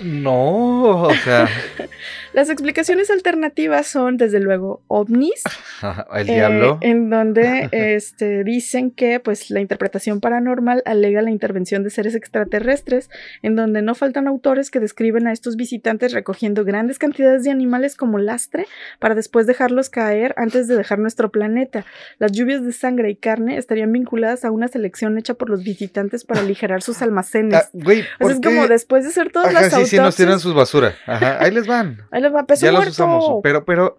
[0.00, 1.48] No, o sea,
[2.36, 5.42] Las explicaciones alternativas son, desde luego, ovnis,
[6.14, 6.78] el eh, diablo.
[6.82, 13.08] en donde este, dicen que pues, la interpretación paranormal alega la intervención de seres extraterrestres,
[13.40, 17.96] en donde no faltan autores que describen a estos visitantes recogiendo grandes cantidades de animales
[17.96, 18.66] como lastre
[18.98, 21.86] para después dejarlos caer antes de dejar nuestro planeta.
[22.18, 26.24] Las lluvias de sangre y carne estarían vinculadas a una selección hecha por los visitantes
[26.24, 27.54] para aligerar sus almacenes.
[27.54, 29.96] Ah, güey, O sea, ¿por es como después de hacer todas Ajá, las sí, sí,
[29.98, 30.94] nos tiran sus basura.
[31.06, 32.02] Ajá, ahí les van.
[32.10, 33.40] ahí les va peso ya los usamos.
[33.42, 33.98] Pero, pero,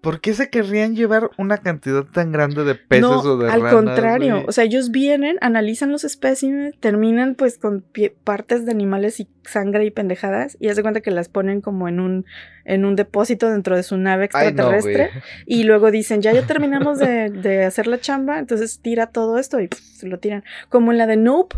[0.00, 3.60] ¿por qué se querrían llevar una cantidad tan grande de peces no, o de al
[3.62, 4.44] ranas, contrario, güey?
[4.48, 9.28] o sea, ellos vienen, analizan los espécimes, terminan pues con pie- partes de animales y
[9.44, 12.26] sangre y pendejadas y haz de cuenta que las ponen como en un
[12.66, 15.10] en un depósito dentro de su nave Ay, no, extraterrestre
[15.46, 19.58] y luego dicen, ya ya terminamos de, de hacer la chamba, entonces tira todo esto
[19.60, 20.44] y pff, se lo tiran.
[20.68, 21.56] Como en la de Nope,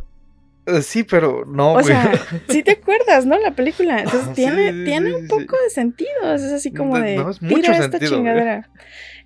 [0.82, 1.86] Sí, pero no, O güey.
[1.86, 2.12] sea,
[2.48, 3.38] sí te acuerdas, ¿no?
[3.38, 3.98] La película.
[4.00, 6.34] Entonces Sí, tiene, sí, tiene sí, un poco de sentido.
[6.34, 7.16] Es así como de.
[7.16, 8.68] no, es mucho tira esta sentido, chingadera.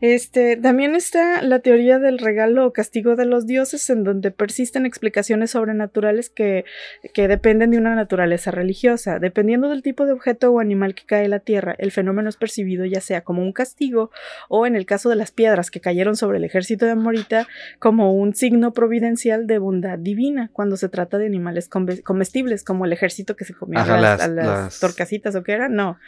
[0.00, 4.86] Este, también está la teoría del regalo o castigo de los dioses, en donde persisten
[4.86, 6.64] explicaciones sobrenaturales que,
[7.12, 9.18] que dependen de una naturaleza religiosa.
[9.18, 12.36] Dependiendo del tipo de objeto o animal que cae a la tierra, el fenómeno es
[12.36, 14.10] percibido ya sea como un castigo
[14.48, 17.46] o, en el caso de las piedras que cayeron sobre el ejército de Amorita,
[17.78, 22.84] como un signo providencial de bondad divina cuando se trata de animales come- comestibles, como
[22.84, 25.52] el ejército que se comía Ajá, a las, las- a las las- torcasitas o qué
[25.52, 25.98] era, no,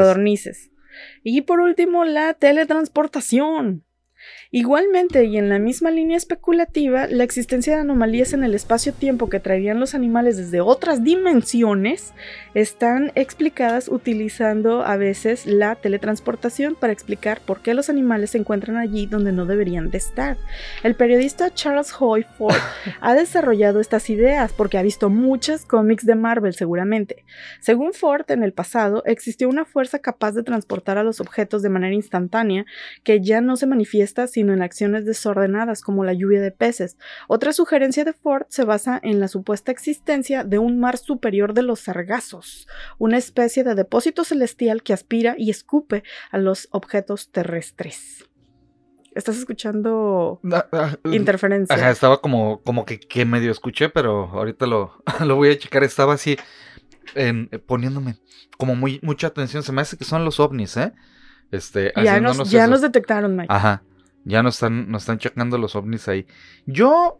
[0.00, 0.70] codornices.
[1.22, 3.84] Y por último, la teletransportación.
[4.50, 9.40] Igualmente, y en la misma línea especulativa, la existencia de anomalías en el espacio-tiempo que
[9.40, 12.14] traerían los animales desde otras dimensiones
[12.54, 18.76] están explicadas utilizando a veces la teletransportación para explicar por qué los animales se encuentran
[18.76, 20.36] allí donde no deberían de estar.
[20.84, 22.54] El periodista Charles Hoy Ford
[23.00, 27.24] ha desarrollado estas ideas porque ha visto muchos cómics de Marvel seguramente.
[27.60, 31.70] Según Ford, en el pasado existió una fuerza capaz de transportar a los objetos de
[31.70, 32.66] manera instantánea
[33.02, 36.96] que ya no se manifiesta sino en acciones desordenadas como la lluvia de peces.
[37.28, 41.62] Otra sugerencia de Ford se basa en la supuesta existencia de un mar superior de
[41.62, 42.66] los sargazos,
[42.98, 48.24] una especie de depósito celestial que aspira y escupe a los objetos terrestres.
[49.14, 51.76] ¿Estás escuchando Ah, ah, interferencia?
[51.76, 55.84] Ajá, estaba como, como que, que medio escuché, pero ahorita lo, lo voy a checar.
[55.84, 56.36] Estaba así
[57.14, 58.16] en- poniéndome
[58.58, 59.62] como muy mucha atención.
[59.62, 60.92] Se me hace que son los ovnis, ¿eh?
[61.52, 63.46] Este, ya nos, ya esos- nos detectaron, Mike.
[63.54, 63.84] Ajá.
[64.24, 66.26] Ya nos están, nos están checando los ovnis ahí.
[66.66, 67.18] Yo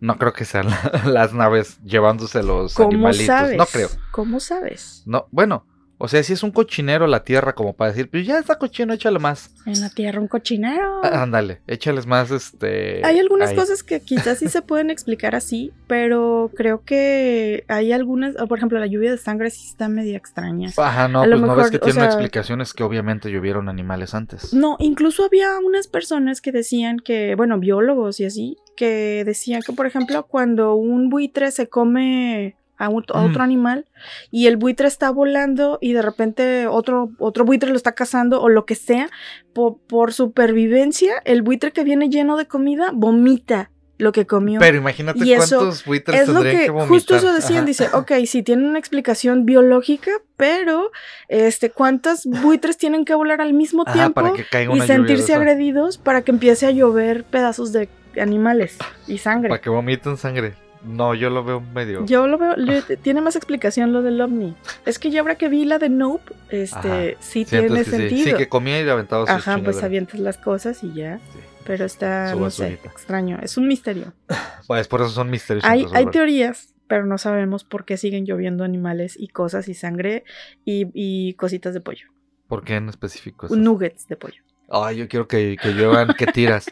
[0.00, 3.26] no creo que sean la- las naves llevándose los ¿Cómo animalitos.
[3.26, 3.56] sabes?
[3.56, 3.88] No creo.
[4.10, 5.02] ¿Cómo sabes?
[5.06, 5.66] No, bueno,
[6.02, 8.92] o sea, si es un cochinero la tierra como para decir, pues ya está cochino,
[8.94, 9.50] échale más.
[9.66, 11.00] En la tierra un cochinero.
[11.04, 13.04] Ah, Ándale, échales más este.
[13.04, 13.56] Hay algunas ahí.
[13.56, 18.78] cosas que quizás sí se pueden explicar así, pero creo que hay algunas, por ejemplo,
[18.78, 20.70] la lluvia de sangre sí está media extraña.
[20.76, 22.82] Ajá, no, a pues lo no ves mejor, que o tiene sea- explicación, es que
[22.82, 24.54] obviamente llovieron animales antes.
[24.54, 29.72] No, incluso había unas personas que decían que, bueno, biólogos y así, que decían que,
[29.74, 33.42] por ejemplo, cuando un buitre se come a, un- a otro Mm.
[33.42, 33.84] animal
[34.30, 38.48] y el buitre está volando y de repente otro, otro buitre lo está cazando o
[38.48, 39.08] lo que sea,
[39.52, 44.60] po- por supervivencia, el buitre que viene lleno de comida vomita lo que comió.
[44.60, 47.66] Pero imagínate Y eso cuántos buitres es lo que, que, justo eso decían, Ajá.
[47.66, 50.90] dice, ok, sí tiene una explicación biológica, pero
[51.28, 54.86] este, ¿cuántos buitres tienen que volar al mismo Ajá, tiempo para que caiga y una
[54.86, 59.50] sentirse agredidos para que empiece a llover pedazos de animales y sangre?
[59.50, 60.54] Para que vomiten sangre.
[60.82, 62.06] No, yo lo veo medio.
[62.06, 64.54] Yo lo veo, le- tiene más explicación lo del ovni.
[64.86, 67.20] Es que ya ahora que vi la de Nope, este, Ajá.
[67.20, 67.90] sí tiene que sí.
[67.90, 68.24] sentido.
[68.30, 71.18] Sí, que comía y le aventaba sus Ajá, pues avientas las cosas y ya.
[71.32, 71.38] Sí.
[71.66, 73.38] Pero está, no sé, extraño.
[73.42, 74.12] Es un misterio.
[74.66, 75.64] Pues por eso son misterios.
[75.64, 80.24] Hay, hay teorías, pero no sabemos por qué siguen lloviendo animales y cosas y sangre
[80.64, 82.06] y, y cositas de pollo.
[82.46, 83.48] ¿Por qué en específico?
[83.54, 84.42] Nuggets de pollo.
[84.70, 86.66] Ay, yo quiero que, que lluevan que tiras.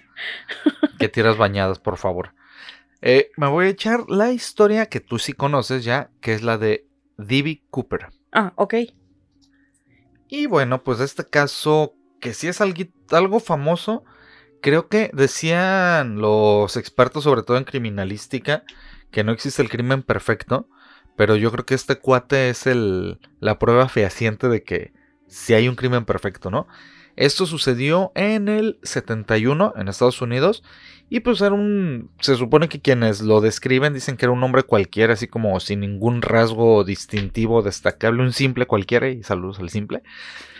[0.98, 2.30] que tiras bañadas, por favor.
[3.00, 6.58] Eh, me voy a echar la historia que tú sí conoces ya, que es la
[6.58, 7.62] de D.B.
[7.70, 8.08] Cooper.
[8.32, 8.74] Ah, ok.
[10.28, 14.04] Y bueno, pues este caso, que sí es algo, algo famoso,
[14.60, 18.64] creo que decían los expertos, sobre todo en criminalística,
[19.10, 20.68] que no existe el crimen perfecto,
[21.16, 24.92] pero yo creo que este cuate es el, la prueba fehaciente de que
[25.26, 26.66] sí hay un crimen perfecto, ¿no?
[27.16, 30.62] Esto sucedió en el 71 en Estados Unidos
[31.10, 32.10] y pues era un...
[32.20, 35.80] Se supone que quienes lo describen dicen que era un hombre cualquiera, así como sin
[35.80, 40.02] ningún rasgo distintivo destacable, un simple cualquiera, y saludos al simple.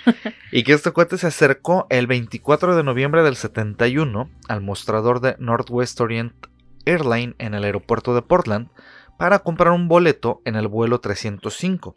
[0.53, 5.37] y que este cuate se acercó el 24 de noviembre del 71 al mostrador de
[5.39, 6.33] Northwest Orient
[6.87, 8.71] Airline en el aeropuerto de Portland
[9.19, 11.95] para comprar un boleto en el vuelo 305.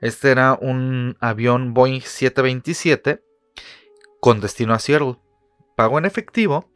[0.00, 3.22] Este era un avión Boeing 727
[4.20, 5.18] con destino a Seattle.
[5.76, 6.70] Pagó en efectivo,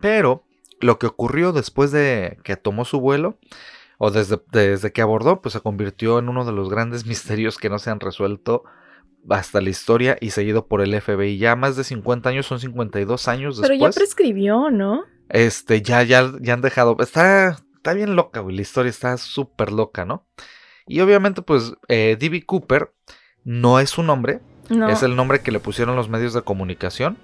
[0.00, 0.47] pero
[0.80, 3.38] lo que ocurrió después de que tomó su vuelo
[3.98, 7.68] o desde, desde que abordó, pues se convirtió en uno de los grandes misterios que
[7.70, 8.64] no se han resuelto
[9.28, 11.38] hasta la historia y seguido por el FBI.
[11.38, 13.96] Ya más de 50 años, son 52 años Pero ya después.
[13.96, 15.04] prescribió, ¿no?
[15.28, 16.96] Este, ya, ya, ya han dejado.
[17.00, 18.56] Está, está bien loca, güey.
[18.56, 20.26] La historia está súper loca, ¿no?
[20.86, 22.44] Y obviamente, pues, eh, D.B.
[22.46, 22.94] Cooper
[23.44, 24.88] no es su nombre, No.
[24.88, 27.18] es el nombre que le pusieron los medios de comunicación.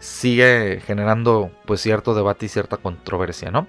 [0.00, 3.66] Sigue generando, pues, cierto debate y cierta controversia, ¿no?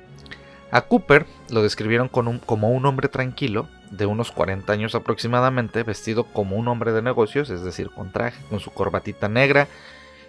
[0.72, 5.82] A Cooper lo describieron con un- como un hombre tranquilo, de unos 40 años aproximadamente,
[5.82, 9.68] vestido como un hombre de negocios, es decir, con traje, con su corbatita negra,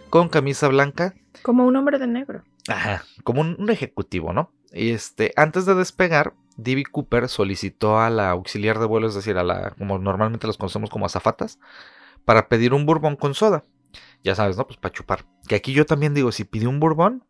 [0.08, 2.42] con camisa blanca, Como un hombre de negro.
[2.68, 4.50] Ajá, como un, un ejecutivo, ¿no?
[4.72, 6.84] Y este, antes de despegar, D.B.
[6.90, 10.90] Cooper solicitó a la auxiliar de vuelo, es decir, a la, como normalmente los conocemos
[10.90, 11.58] como azafatas,
[12.24, 13.64] para pedir un bourbon con soda.
[14.22, 14.66] Ya sabes, ¿no?
[14.66, 15.24] Pues para chupar.
[15.48, 17.24] Que aquí yo también digo, si pidió un bourbon,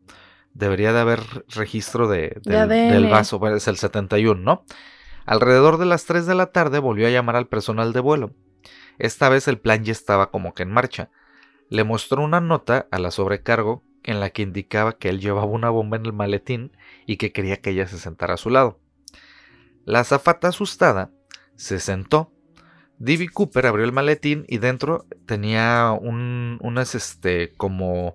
[0.54, 4.64] debería de haber registro de, del, del vaso, bueno, es el 71, ¿no?
[5.26, 8.34] Alrededor de las 3 de la tarde volvió a llamar al personal de vuelo.
[8.98, 11.10] Esta vez el plan ya estaba como que en marcha.
[11.68, 15.70] Le mostró una nota a la sobrecargo en la que indicaba que él llevaba una
[15.70, 16.76] bomba en el maletín
[17.06, 18.80] y que quería que ella se sentara a su lado.
[19.84, 21.10] La azafata asustada
[21.56, 22.32] se sentó.
[23.00, 23.30] D.B.
[23.30, 28.14] Cooper abrió el maletín y dentro tenía un, unas este, como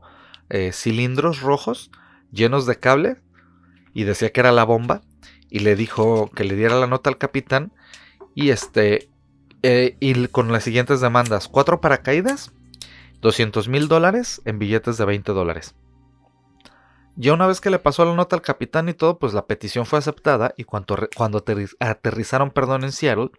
[0.49, 1.89] eh, cilindros rojos
[2.31, 3.17] llenos de cable
[3.95, 5.01] y decía que era la bomba
[5.49, 7.73] y le dijo que le diera la nota al capitán
[8.35, 9.09] y este
[9.63, 12.51] eh, y con las siguientes demandas cuatro paracaídas
[13.21, 15.73] 200 mil dólares en billetes de 20 dólares
[17.15, 19.85] ya una vez que le pasó la nota al capitán y todo, pues la petición
[19.85, 21.43] fue aceptada y cuando, cuando
[21.79, 23.29] aterrizaron perdón, en Seattle,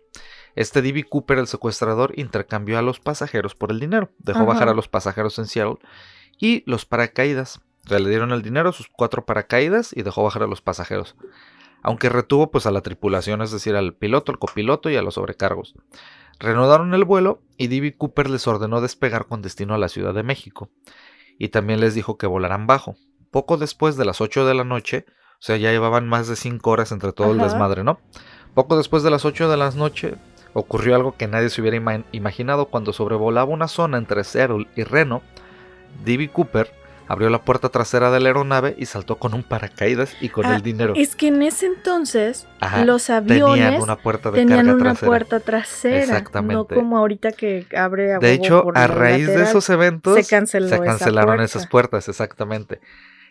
[0.57, 1.05] este D.B.
[1.05, 4.11] Cooper, el secuestrador, intercambió a los pasajeros por el dinero.
[4.19, 5.79] Dejó bajar a los pasajeros en Seattle
[6.41, 7.61] y los paracaídas.
[7.85, 11.15] O sea, le dieron el dinero, sus cuatro paracaídas y dejó bajar a los pasajeros.
[11.83, 15.15] Aunque retuvo pues a la tripulación, es decir, al piloto, al copiloto y a los
[15.15, 15.75] sobrecargos.
[16.41, 17.97] Reanudaron el vuelo y D.B.
[17.97, 20.71] Cooper les ordenó despegar con destino a la Ciudad de México.
[21.39, 22.97] Y también les dijo que volaran bajo
[23.37, 26.71] poco después de las 8 de la noche, o sea, ya llevaban más de 5
[26.71, 28.01] horas entre todo el desmadre, ¿no?
[28.55, 30.15] Poco después de las 8 de la noche
[30.59, 35.23] ocurrió algo que nadie se hubiera imaginado cuando sobrevolaba una zona entre Seattle y Reno.
[36.05, 36.29] D.B.
[36.31, 36.71] Cooper
[37.09, 40.57] abrió la puerta trasera de la aeronave y saltó con un paracaídas y con Ah,
[40.57, 40.95] el dinero.
[40.97, 44.83] Es que en ese entonces Ajá, los Tenían aviones una puerta de tenían carga una
[44.83, 45.07] trasera.
[45.09, 45.99] puerta trasera.
[46.01, 46.55] Exactamente.
[46.55, 50.29] No como ahorita que abre a De hecho, por a raíz de esos eventos se
[50.29, 51.45] canceló esa cancelaron puerta.
[51.45, 52.81] esas puertas, exactamente.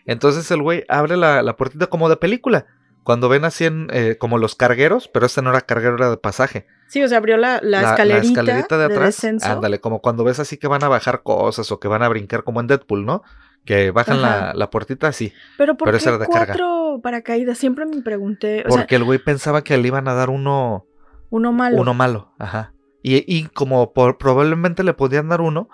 [0.06, 2.66] Entonces el güey abre la, la puertita como de película.
[3.06, 6.16] Cuando ven así en, eh, como los cargueros, pero este no era carguero, era de
[6.16, 6.66] pasaje.
[6.88, 9.24] Sí, o sea, abrió la, la, escalerita, escalerita de atrás.
[9.44, 12.42] ándale, como cuando ves así que van a bajar cosas o que van a brincar
[12.42, 13.22] como en Deadpool, ¿no?
[13.64, 15.32] Que bajan la, la puertita así.
[15.56, 16.46] Pero ¿por pero qué esa era de carga.
[16.46, 17.56] cuatro paracaídas?
[17.58, 18.64] Siempre me pregunté.
[18.66, 20.86] O sea, Porque el güey pensaba que le iban a dar uno,
[21.30, 21.80] uno malo.
[21.80, 22.34] uno malo.
[22.40, 22.72] Ajá.
[23.04, 25.68] Y, y como por- probablemente le podían dar uno,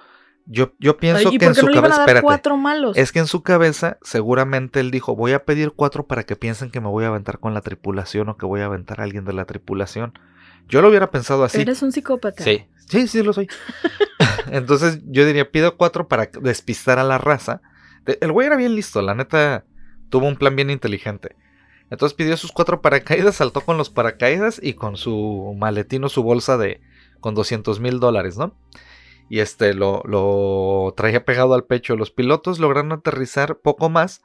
[0.52, 2.00] yo, pienso ¿Y que en su no cabeza.
[2.00, 2.24] Espérate.
[2.24, 2.96] cuatro malos?
[2.96, 6.70] Es que en su cabeza, seguramente él dijo: Voy a pedir cuatro para que piensen
[6.70, 9.24] que me voy a aventar con la tripulación o que voy a aventar a alguien
[9.24, 10.18] de la tripulación.
[10.68, 11.60] Yo lo hubiera pensado así.
[11.60, 12.44] Eres un psicópata.
[12.44, 13.48] Sí, sí, sí lo soy.
[14.50, 17.60] Entonces yo diría, pido cuatro para despistar a la raza.
[18.06, 19.64] El güey era bien listo, la neta
[20.08, 21.36] tuvo un plan bien inteligente.
[21.90, 26.22] Entonces pidió sus cuatro paracaídas, saltó con los paracaídas y con su maletín o su
[26.22, 26.80] bolsa de
[27.20, 28.54] con 200 mil dólares, ¿no?
[29.28, 31.96] Y este lo, lo traía pegado al pecho.
[31.96, 34.22] Los pilotos lograron aterrizar poco más,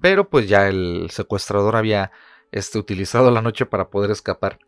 [0.00, 2.10] pero pues ya el secuestrador había
[2.52, 4.58] este, utilizado la noche para poder escapar.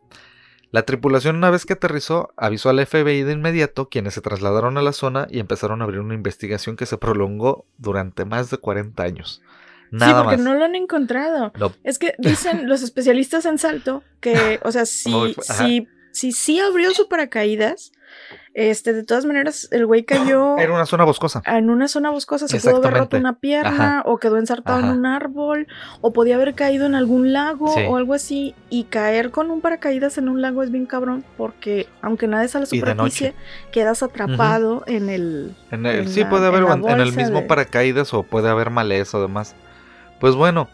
[0.73, 4.83] La tripulación una vez que aterrizó avisó al FBI de inmediato, quienes se trasladaron a
[4.83, 9.03] la zona y empezaron a abrir una investigación que se prolongó durante más de 40
[9.03, 9.43] años.
[9.91, 10.45] Nada sí, porque más.
[10.47, 11.53] no lo han encontrado.
[11.59, 11.73] No.
[11.83, 16.93] Es que dicen los especialistas en salto que, o sea, si, si, si sí abrió
[16.93, 17.91] su paracaídas,
[18.53, 21.41] este, de todas maneras, el güey cayó Era una zona boscosa.
[21.47, 25.07] en una zona boscosa, se pudo haber roto una pierna, o quedó ensartado en un
[25.07, 25.69] árbol,
[26.01, 27.83] o podía haber caído en algún lago Sí.
[27.89, 28.55] o algo así.
[28.69, 32.61] Y caer con un paracaídas en un lago es bien cabrón, porque aunque nades a
[32.61, 33.35] la superficie,
[33.73, 35.55] quedas atrapado en el.
[35.71, 38.49] En el- en sí, la- puede haber en, en el mismo de- paracaídas o puede
[38.49, 39.55] haber maleza o demás.
[40.19, 40.69] Pues bueno,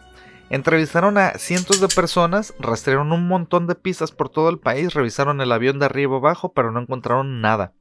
[0.49, 5.41] entrevistaron a cientos de personas, rastrearon un montón de pistas por todo el país, revisaron
[5.41, 7.73] el avión de arriba abajo, pero no encontraron nada.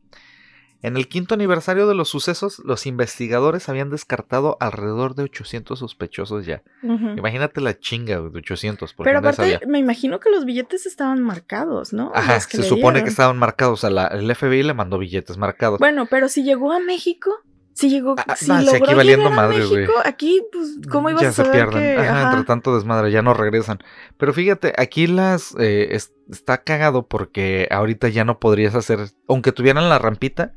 [0.82, 6.44] En el quinto aniversario de los sucesos, los investigadores habían descartado alrededor de 800 sospechosos
[6.44, 6.62] ya.
[6.82, 8.92] Imagínate la chinga de 800.
[8.92, 9.60] Porque Pero aparte, sabía.
[9.66, 12.12] me imagino que los billetes estaban marcados, ¿no?
[12.14, 13.80] Ajá, se supone que estaban marcados.
[13.80, 15.78] O sea, la- el FBI le mandó billetes marcados.
[15.80, 17.30] Bueno, pero si llegó a México,
[17.76, 19.58] si llegó, Ah, si logró aquí valiendo llegar a madre.
[19.58, 21.80] México, aquí, pues, ¿cómo ibas ya a se saber pierden.
[21.82, 22.00] que...?
[22.00, 22.30] Ajá, Ajá.
[22.30, 23.78] entre tanto desmadre, ya no regresan.
[24.16, 29.52] Pero fíjate, aquí las eh, es- está cagado porque ahorita ya no podrías hacer, aunque
[29.52, 30.54] tuvieran la rampita,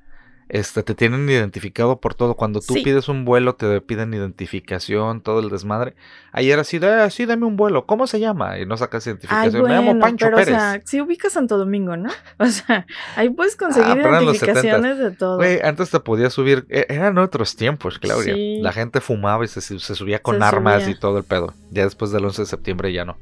[0.50, 2.36] este, te tienen identificado por todo.
[2.36, 2.82] Cuando tú Sí.
[2.82, 5.96] pides un vuelo, te piden identificación, todo el desmadre.
[6.32, 7.86] Ayer así, ah, sí, dame un vuelo.
[7.86, 8.58] ¿Cómo se llama?
[8.60, 9.64] Y no sacas Ay, identificación.
[9.64, 10.56] Me llamo bueno, Pancho pero Pérez.
[10.56, 12.10] o sea, si ubicas Santo Domingo, ¿no?
[12.40, 12.86] O sea,
[13.16, 15.38] ahí puedes conseguir Ah, eran los identificaciones de todo.
[15.38, 18.34] Güey, antes te podías subir, e- eran otros tiempos, Claudia.
[18.34, 18.60] Sí.
[18.62, 20.96] La gente fumaba y se, se subía con Se armas subía.
[20.96, 21.54] y todo el pedo.
[21.70, 23.18] Ya después del 11 de septiembre ya no.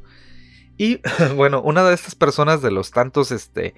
[0.77, 1.01] Y
[1.35, 3.73] bueno, una de estas personas de los tantos este,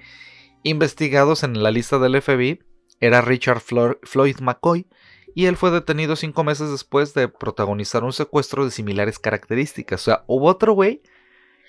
[0.62, 2.60] investigados en la lista del FBI
[3.00, 4.86] era Richard Floyd McCoy.
[5.34, 10.00] Y él fue detenido cinco meses después de protagonizar un secuestro de similares características.
[10.00, 11.02] O sea, hubo otro güey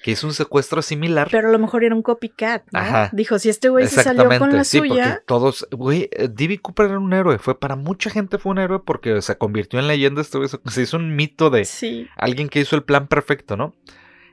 [0.04, 1.28] que hizo un secuestro similar.
[1.30, 2.80] Pero a lo mejor era un copycat, ¿no?
[2.80, 3.10] Ajá.
[3.14, 5.04] Dijo, si este güey se salió con la sí, suya.
[5.10, 6.58] porque todos, güey, eh, D.B.
[6.58, 9.88] Cooper era un héroe, fue para mucha gente fue un héroe porque se convirtió en
[9.88, 12.08] leyenda, este güey se- se hizo un mito de Sí.
[12.18, 13.76] alguien que hizo el plan perfecto, ¿no?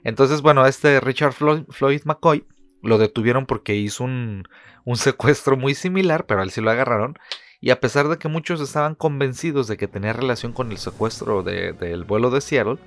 [0.05, 2.47] Entonces, bueno, este Richard Floyd, Floyd McCoy
[2.83, 4.49] lo detuvieron porque hizo un,
[4.85, 7.19] un secuestro muy similar, pero él sí lo agarraron.
[7.61, 11.43] Y a pesar de que muchos estaban convencidos de que tenía relación con el secuestro
[11.43, 12.79] de- del vuelo de Seattle,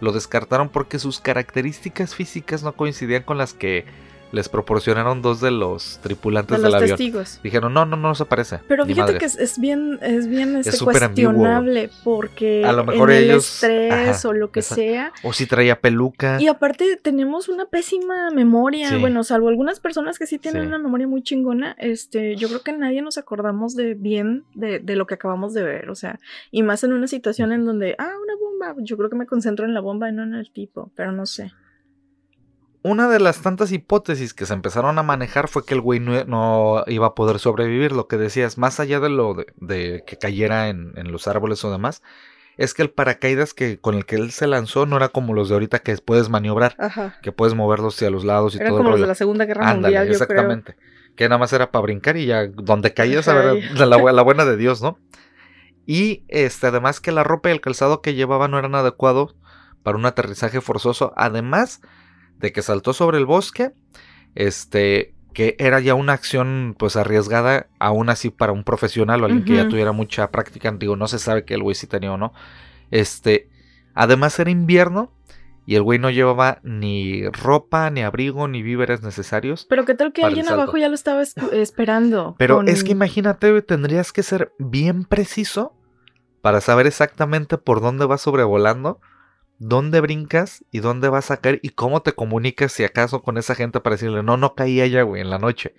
[0.00, 3.84] lo descartaron porque sus características físicas no coincidían con las que
[4.32, 6.96] les proporcionaron dos de los tripulantes De del los avión.
[6.96, 7.40] testigos.
[7.42, 8.58] Dijeron, no, no, no se parece.
[8.66, 9.18] Pero fíjate madres".
[9.20, 11.32] que es, es bien, es bien este, súper ambiguo.
[11.32, 15.12] cuestionable porque A lo mejor en el ellos- estrés ajá, o lo que esa- sea.
[15.22, 16.38] O si traía peluca.
[16.40, 18.88] Y aparte tenemos una pésima memoria.
[18.88, 18.96] Sí.
[18.96, 20.68] Bueno, salvo algunas personas que sí tienen Sí.
[20.68, 24.96] una memoria muy chingona, este, yo creo que nadie nos acordamos de bien de, de
[24.96, 25.90] lo que acabamos de ver.
[25.90, 26.18] O sea,
[26.50, 28.82] y más en una situación en donde, ah, una bomba.
[28.84, 31.26] Yo creo que me concentro en la bomba y no en el tipo, pero no
[31.26, 31.52] sé.
[32.84, 36.24] Una de las tantas hipótesis que se empezaron a manejar fue que el güey no,
[36.24, 37.92] no iba a poder sobrevivir.
[37.92, 41.64] Lo que decías, más allá de lo de, de que cayera en, en los árboles
[41.64, 42.02] o demás,
[42.56, 45.48] es que el paracaídas que, con el que él se lanzó no era como los
[45.48, 47.18] de ahorita que puedes maniobrar, Ajá.
[47.22, 49.44] que puedes moverlos hacia los lados y Eran todo como el los de la Segunda
[49.44, 50.40] Guerra Ándale, Mundial, yo creo.
[50.40, 50.76] exactamente.
[51.14, 54.56] Que nada más era para brincar y ya donde caías a ver la buena de
[54.56, 54.98] Dios, ¿no?
[55.86, 59.36] Y este, además que la ropa y el calzado que llevaba no eran adecuados
[59.82, 61.12] para un aterrizaje forzoso.
[61.16, 61.80] Además
[62.38, 63.72] de que saltó sobre el bosque,
[64.34, 69.44] este, que era ya una acción pues arriesgada, aún así para un profesional o alguien
[69.44, 70.70] que ya tuviera mucha práctica.
[70.72, 72.32] Digo, no se sabe que el güey sí tenía o no.
[72.90, 73.48] Este,
[73.94, 75.12] además era invierno
[75.64, 79.64] y el güey no llevaba ni ropa, ni abrigo, ni víveres necesarios.
[79.68, 82.34] Pero qué tal que alguien abajo ya lo estaba esperando.
[82.38, 85.72] Pero con- es que imagínate, tendrías que ser bien preciso
[86.40, 89.00] para saber exactamente por dónde vas sobrevolando,
[89.62, 93.54] dónde brincas y dónde vas a caer y cómo te comunicas si acaso con esa
[93.54, 95.74] gente para decirle, no, no caí allá, güey, en la noche.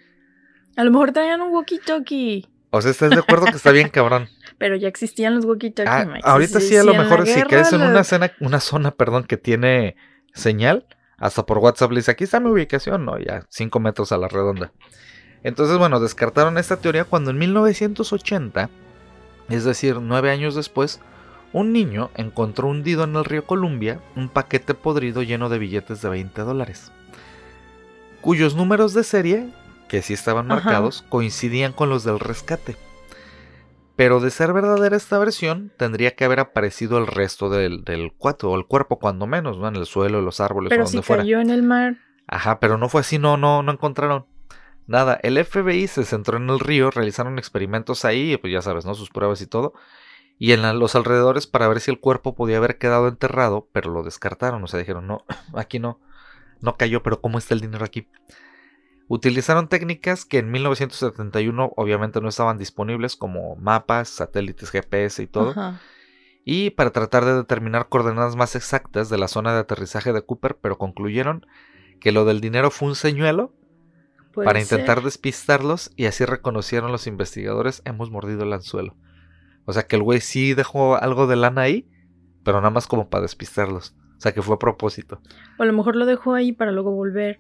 [0.77, 2.47] A lo mejor traían un walkie-talkie.
[2.71, 4.29] O sea, ¿estás de acuerdo que está bien cabrón?
[4.57, 5.85] Pero ya existían los walkie-talkie.
[5.87, 9.35] Ah, ahorita sí, a lo mejor si caes en una, escena, una zona, perdón, que
[9.35, 9.97] tiene
[10.33, 14.17] señal, hasta por WhatsApp le dice, aquí está mi ubicación, no, ya, 5 metros a
[14.17, 14.71] la redonda.
[15.43, 18.69] Entonces, bueno, descartaron esta teoría cuando en 1980,
[19.49, 21.01] es decir, nueve años después,
[21.53, 26.09] un niño encontró hundido en el río Columbia un paquete podrido lleno de billetes de
[26.09, 26.91] 20 dólares,
[28.21, 29.49] cuyos números de serie,
[29.87, 30.61] que sí estaban Ajá.
[30.63, 32.75] marcados, coincidían con los del rescate.
[33.95, 38.49] Pero de ser verdadera esta versión, tendría que haber aparecido el resto del, del cuatro,
[38.49, 39.67] o el cuerpo cuando menos, ¿no?
[39.67, 41.21] En el suelo, en los árboles, o Pero donde si fuera.
[41.21, 41.97] cayó en el mar.
[42.25, 44.25] Ajá, pero no fue así, no, no, no encontraron
[44.87, 45.19] nada.
[45.21, 48.95] El FBI se centró en el río, realizaron experimentos ahí, pues ya sabes, ¿no?
[48.95, 49.73] Sus pruebas y todo.
[50.39, 53.91] Y en la- los alrededores para ver si el cuerpo podía haber quedado enterrado, pero
[53.91, 54.63] lo descartaron.
[54.63, 55.23] O sea, dijeron, no,
[55.55, 55.99] aquí no,
[56.61, 58.07] no cayó, pero ¿cómo está el dinero aquí?
[59.07, 65.51] Utilizaron técnicas que en 1971 obviamente no estaban disponibles, como mapas, satélites GPS y todo
[65.51, 65.79] Ajá.
[66.45, 70.57] y para tratar de determinar coordenadas más exactas de la zona de aterrizaje de Cooper,
[70.61, 71.45] pero concluyeron
[71.99, 73.53] que lo del dinero fue un señuelo
[74.33, 74.79] para ser.
[74.79, 78.95] intentar despistarlos y así reconocieron los investigadores hemos mordido el anzuelo.
[79.65, 81.87] O sea que el güey sí dejó algo de lana ahí,
[82.43, 83.95] pero nada más como para despistarlos.
[84.17, 85.21] O sea que fue a propósito.
[85.57, 87.39] O a lo mejor lo dejó ahí para luego volver.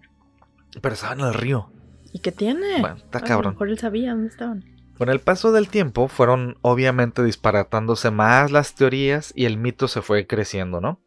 [0.81, 1.71] Pero estaban en el río.
[2.11, 2.79] ¿Y qué tiene?
[2.81, 3.53] Bueno, está A lo cabrón.
[3.53, 4.63] mejor él sabía dónde estaban.
[4.97, 10.01] Con el paso del tiempo fueron obviamente disparatándose más las teorías y el mito se
[10.01, 11.01] fue creciendo, ¿no?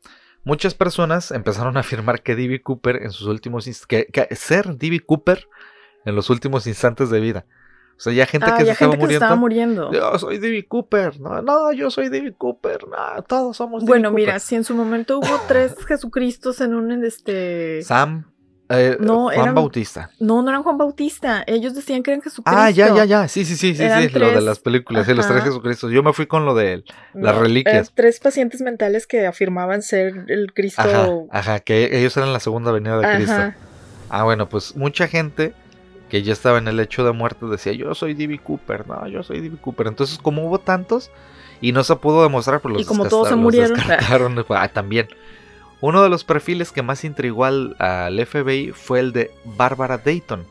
[0.44, 2.62] Muchas personas empezaron a afirmar que D.B.
[2.62, 5.00] Cooper en sus últimos que, que ser D.B.
[5.00, 5.48] Cooper
[6.04, 7.46] en los últimos instantes de vida.
[7.96, 9.24] O sea, ya gente ah, que se estaba gente que se muriendo.
[9.24, 9.92] estaba muriendo.
[9.92, 10.66] Yo soy D.B.
[10.66, 11.18] Cooper.
[11.18, 12.34] No, no, yo soy D.B.
[12.36, 12.86] Cooper.
[12.88, 13.88] No, todos somos D.B.
[13.90, 14.26] Bueno, Cooper.
[14.26, 17.82] mira, si en su momento hubo tres Jesucristos en un este.
[17.82, 18.30] Sam
[18.68, 20.10] eh, No, Juan eran- Bautista.
[20.18, 21.42] No, no eran Juan Bautista.
[21.46, 22.60] Ellos decían que eran Jesucristo.
[22.60, 23.28] Ah, ya, ya, ya.
[23.28, 24.18] Sí, sí, sí, sí, Eran sí.
[24.18, 25.44] Lo de las películas, sí, los tres.
[25.44, 25.90] Jesucristos.
[25.92, 26.84] Yo me fui con lo de
[27.14, 27.92] Las No, reliquias.
[27.94, 30.82] tres pacientes mentales que afirmaban ser el Cristo.
[30.82, 33.54] Ajá, ajá, que ellos eran la segunda venida de Cristo.
[34.10, 35.54] Ah, bueno, pues mucha gente
[36.08, 38.38] que ya estaba en el lecho de muerte decía, yo soy D.B.
[38.38, 39.56] Cooper, no, yo soy D.B.
[39.58, 39.88] Cooper.
[39.88, 41.10] Entonces, como hubo tantos
[41.60, 43.76] y no se pudo demostrar, pues los, Y como todos se murieron.
[43.76, 44.44] descartaron.
[44.50, 45.08] Ah, también.
[45.80, 50.46] Uno de los perfiles que más intrigó al, al FBI fue el de Barbara Dayton,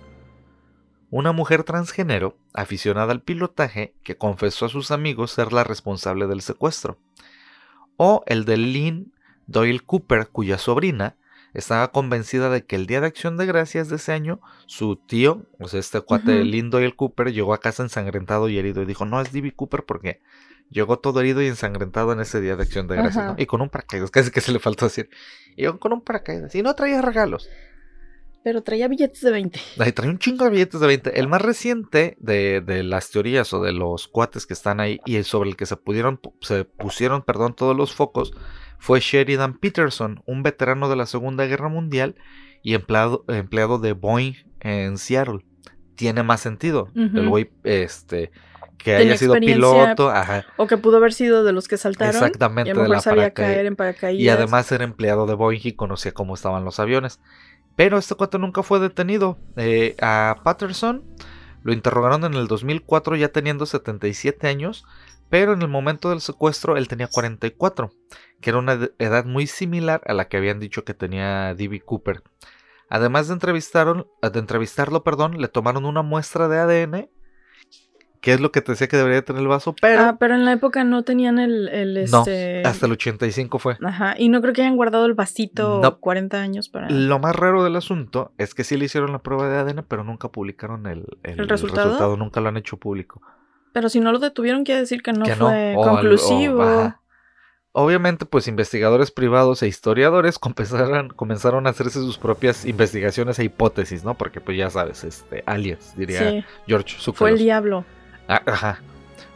[1.10, 6.42] una mujer transgénero aficionada al pilotaje que confesó a sus amigos ser la responsable del
[6.42, 6.98] secuestro.
[7.98, 9.14] O el de Lynn
[9.48, 11.16] Doyle Cooper, cuya sobrina
[11.56, 15.46] estaba convencida de que el día de acción de gracias de ese año, su tío,
[15.60, 16.44] o sea, este cuate Ujú.
[16.44, 19.54] Lynn Doyle Cooper, llegó a casa ensangrentado y herido y dijo, no es D.B.
[19.54, 20.22] Cooper porque
[20.70, 23.26] llegó todo herido y ensangrentado en ese día de acción de gracias.
[23.26, 23.36] ¿no?
[23.38, 25.10] Y con un paracaídas, casi que se le faltó decir.
[25.56, 26.54] Y yo con un paracaídas.
[26.56, 27.50] Y no traía regalos.
[28.44, 29.60] Pero traía billetes de 20.
[29.80, 31.20] Ahí trae un chingo de billetes de 20.
[31.20, 35.24] El más reciente de, de las teorías o de los cuates que están ahí y
[35.24, 38.34] sobre el que se pudieron, se pusieron, perdón, todos los focos
[38.80, 42.16] fue Sheridan Peterson, un veterano de la Segunda Guerra Mundial
[42.62, 45.46] y empleado, empleado de Boeing en Seattle.
[45.96, 46.90] Tiene más sentido.
[46.96, 48.32] El güey, este,
[48.78, 52.16] que haya sido piloto, ajá, O que pudo haber sido de los que saltaron.
[52.16, 54.22] exactamente Y a de lo mejor la sabía caer en paracaídas.
[54.22, 57.20] Y además era empleado de Boeing y conocía cómo estaban los aviones.
[57.76, 59.38] Pero este cuate nunca fue detenido.
[59.58, 61.04] Eh, a Patterson
[61.64, 64.86] lo interrogaron en el 2004 ya teniendo 77 años.
[65.30, 67.92] Pero en el momento del secuestro él tenía 44.
[68.42, 71.82] Que era una ed- edad muy similar a la que habían dicho que tenía D.B.
[71.82, 72.22] Cooper.
[72.90, 77.10] Además de, entrevistaron, de entrevistarlo, perdón, le tomaron una muestra de ADN.
[78.22, 79.76] Que es lo que te decía que debería tener el vaso.
[79.80, 82.64] Pero Ah, pero en la época no tenían el, el no, este.
[82.66, 83.78] hasta el 85 fue.
[83.84, 84.16] Ajá.
[84.18, 86.00] Y no creo que hayan guardado el vasito No.
[86.00, 86.90] 40 años para.
[86.90, 90.04] Lo más raro del asunto es que sí le hicieron la prueba de ADN, pero
[90.04, 92.18] nunca publicaron el, ¿El resultado?
[92.18, 93.22] Nunca lo han hecho público.
[93.76, 95.92] Pero si no lo detuvieron, quiere decir que no Que no, fue o al- o-
[95.92, 96.94] conclusivo.
[97.74, 104.06] Obviamente, pues investigadores privados e historiadores comenzaron, comenzaron a hacerse sus propias investigaciones e hipótesis,
[104.06, 104.14] ¿no?
[104.14, 107.38] Porque pues ya sabes, este, aliens, diría sí, George fue el Zuckerberg.
[107.38, 107.86] diablo.
[108.30, 108.82] Ah, ajá.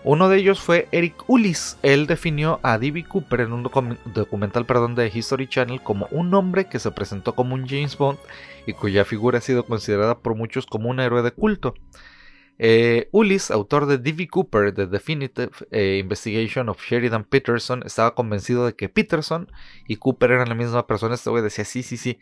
[0.05, 1.75] Uno de ellos fue Eric Ulis.
[1.83, 3.03] Él definió a D.B.
[3.03, 7.35] Cooper en un docu- documental perdón, de History Channel como un hombre que se presentó
[7.35, 8.17] como un James Bond
[8.65, 11.73] y cuya figura ha sido considerada por muchos como un héroe de culto.
[12.61, 14.27] Eh, Ulis, autor de D.B.
[14.27, 19.49] Cooper, The Definitive eh, Investigation of Sheridan Peterson, estaba convencido de que Peterson
[19.87, 21.15] y Cooper eran la misma persona.
[21.15, 22.19] Este güey decía, sí, sí, sí.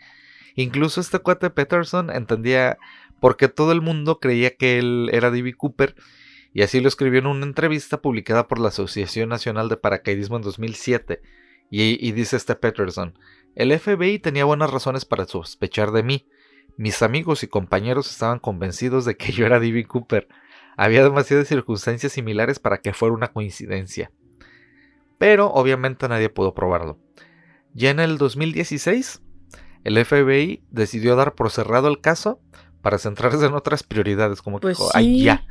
[0.55, 2.77] Incluso este cuate Peterson entendía
[3.19, 5.55] por qué todo el mundo creía que él era D.B.
[5.55, 5.95] Cooper
[6.53, 10.43] y así lo escribió en una entrevista publicada por la Asociación Nacional de Paracaidismo en
[10.43, 11.21] 2007.
[11.69, 13.17] Y, y dice este Peterson,
[13.55, 16.27] el FBI tenía buenas razones para sospechar de mí.
[16.78, 19.86] Mis amigos y compañeros estaban convencidos de que yo era D.B.
[19.86, 20.28] Cooper.
[20.78, 24.11] Había demasiadas circunstancias similares para que fuera una coincidencia.
[25.17, 26.99] Pero obviamente nadie pudo probarlo.
[27.73, 29.21] Ya en el 2016,
[29.84, 32.39] el FBI decidió dar por cerrado el caso
[32.82, 35.23] para centrarse en otras prioridades, como que Pues dijo, "Ay, sí.
[35.23, 35.45] ya.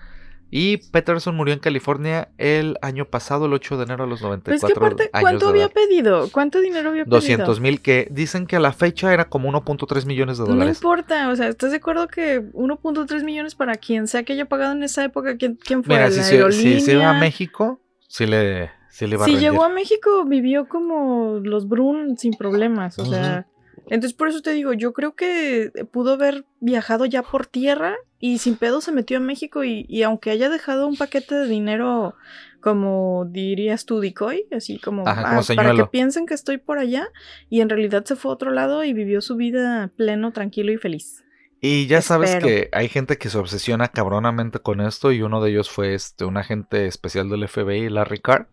[0.50, 4.62] Y Peterson murió en California el año pasado, el 8 de enero a los Pues
[4.62, 6.28] 94 que aparte, años ¿cuánto de había pedido?
[6.30, 7.16] ¿Cuánto dinero había pedido?
[7.16, 10.76] 200 mil, que dicen que a la fecha era como 1.3 millones de No dólares.
[10.76, 14.72] importa, o sea, ¿estás de acuerdo que 1.3 millones para quien sea que haya pagado
[14.72, 15.36] en esa época?
[15.36, 15.94] ¿Quién, quién fue?
[15.96, 16.80] Mira, ¿La si se, si aerolínea?
[16.80, 19.50] se iba a México, sí le, sí le iba a Si rendir.
[19.50, 23.46] llegó a México, vivió como los Brun sin problemas, o sea.
[23.88, 28.38] Entonces, por eso te digo, yo creo que pudo haber viajado ya por tierra y
[28.38, 32.16] sin pedo se metió a México y, y aunque haya dejado un paquete de dinero,
[32.60, 37.08] como dirías tú, decoy, así como, Ajá, ah, para que piensen que estoy por allá
[37.48, 40.76] y en realidad se fue a otro lado y vivió su vida pleno, tranquilo y
[40.76, 41.22] feliz.
[41.60, 45.50] Y ya sabes que hay gente que se obsesiona cabronamente con esto y uno de
[45.50, 48.48] ellos fue este un agente especial del FBI, Larry Carr.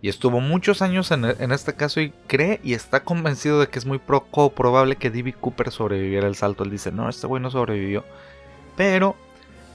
[0.00, 3.78] Y estuvo muchos años en, en este caso y cree y está convencido de que
[3.78, 5.32] es muy poco probable que D.B.
[5.32, 6.62] Cooper sobreviviera el salto.
[6.62, 8.04] Él dice, no, este güey no sobrevivió.
[8.76, 9.16] Pero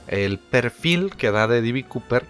[0.06, 1.84] el perfil que da de D.B.
[1.84, 2.24] Cooper,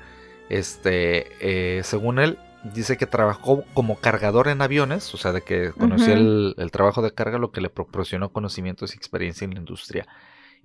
[0.48, 5.70] este, eh, según él, dice que trabajó como cargador en aviones, o sea, de que
[5.72, 10.06] conocía el trabajo de carga, lo que le proporcionó conocimientos y experiencia en la industria.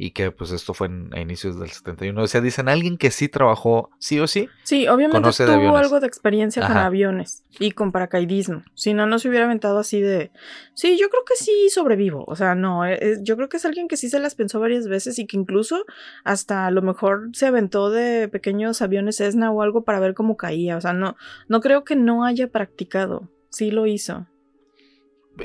[0.01, 2.23] Y que pues esto fue en, a inicios del 71.
[2.23, 4.47] O sea, dicen alguien que sí trabajó, sí o sí.
[4.63, 5.81] Sí, obviamente Conoce de tuvo aviones.
[5.81, 8.63] algo de experiencia con aviones y con paracaidismo.
[8.75, 10.31] Si no, no se hubiera aventado así de.
[10.73, 12.23] Sí, yo creo que sí sobrevivo.
[12.27, 14.87] O sea, no, eh, yo creo que es alguien que sí se las pensó varias
[14.87, 15.85] veces y que incluso
[16.23, 20.37] hasta a lo mejor se aventó de pequeños aviones Cessna o algo para ver cómo
[20.37, 20.77] caía.
[20.77, 21.17] O sea, no,
[21.49, 23.29] no creo que no haya practicado.
[23.49, 24.27] Sí lo hizo.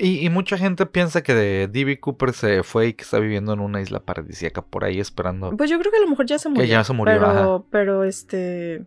[0.00, 1.34] Y, y mucha gente piensa que
[1.68, 2.00] D.B.
[2.00, 5.56] Cooper se fue y que está viviendo en una isla paradisíaca por ahí esperando.
[5.56, 6.64] Pues yo creo que a lo mejor ya se murió.
[6.64, 7.64] ya se murió, Pero, ajá.
[7.70, 8.84] pero este.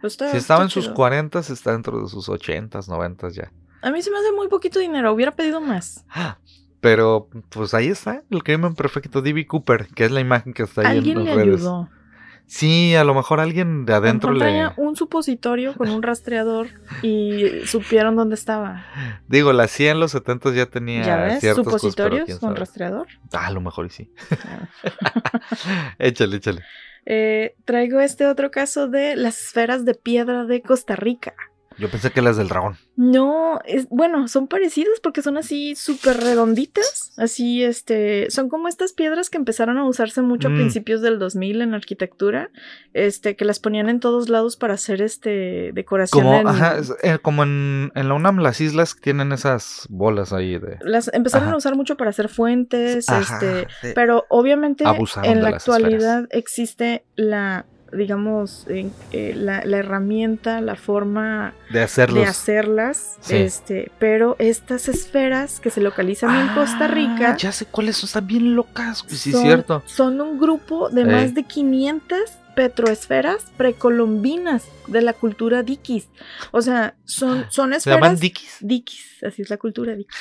[0.00, 0.94] pues está- Si estaba en sus chido.
[0.94, 3.52] 40, está dentro de sus 80, 90 ya.
[3.82, 5.12] A mí se me hace muy poquito dinero.
[5.12, 6.04] Hubiera pedido más.
[6.80, 9.46] Pero pues ahí está, el crimen perfecto, D.B.
[9.46, 11.54] Cooper, que es la imagen que está ahí Alguien en le las redes.
[11.60, 11.88] ayudó.
[12.46, 14.70] Sí, a lo mejor alguien de adentro le...
[14.76, 16.68] un supositorio con un rastreador
[17.02, 18.84] y supieron dónde estaba.
[19.26, 21.38] Digo, la CIA en los 70 ya tenía ¿Ya ves?
[21.40, 23.06] pero Supositorios con rastreador.
[23.32, 24.12] Ah, a lo mejor y sí.
[24.46, 24.68] Ah.
[25.98, 26.62] échale, échale.
[27.06, 31.34] Eh, traigo este otro caso de las esferas de piedra de Costa Rica.
[31.78, 32.76] Yo pensé que las del dragón.
[32.96, 37.12] No, es, bueno, son parecidas porque son así súper redonditas.
[37.16, 40.54] Así, este, son como estas piedras que empezaron a usarse mucho a Mm.
[40.56, 42.50] principios del 2000 en arquitectura,
[42.92, 46.22] este, que las ponían en todos lados para hacer, este, decoración.
[46.24, 50.32] Como, en- ajá, es- eh, como en, en la UNAM, las islas tienen esas bolas
[50.32, 50.78] ahí de.
[50.82, 51.54] Las empezaron Ajá.
[51.54, 54.84] a usar mucho para hacer fuentes, Ajá, este, pero obviamente
[55.24, 57.66] en la actualidad existe la,
[57.96, 63.36] digamos, eh, la, la herramienta, la forma de de hacerlas, Sí.
[63.36, 68.06] este, pero estas esferas que se localizan en Costa Ah, Rica Ya sé cuáles son,
[68.08, 69.04] están bien locas.
[69.08, 69.82] Sí, son, cierto.
[69.86, 72.18] son un grupo de más de 500
[72.54, 76.08] petroesferas precolombinas de la cultura Dikis.
[76.52, 78.56] O sea, son, son ¿Se llaman esferas dikis?
[78.60, 80.16] Dikis, así es la cultura Dikis.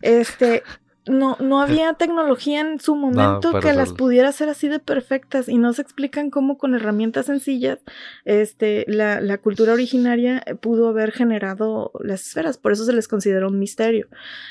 [0.00, 0.62] Este,
[1.06, 5.58] no, no había tecnología en su momento que las pudiera hacer así de perfectas y
[5.58, 7.80] no se explican cómo con herramientas sencillas
[8.24, 13.08] este, la, la cultura originaria eh, pudo haber generado las esferas, por eso se les
[13.08, 14.06] considera un misterio.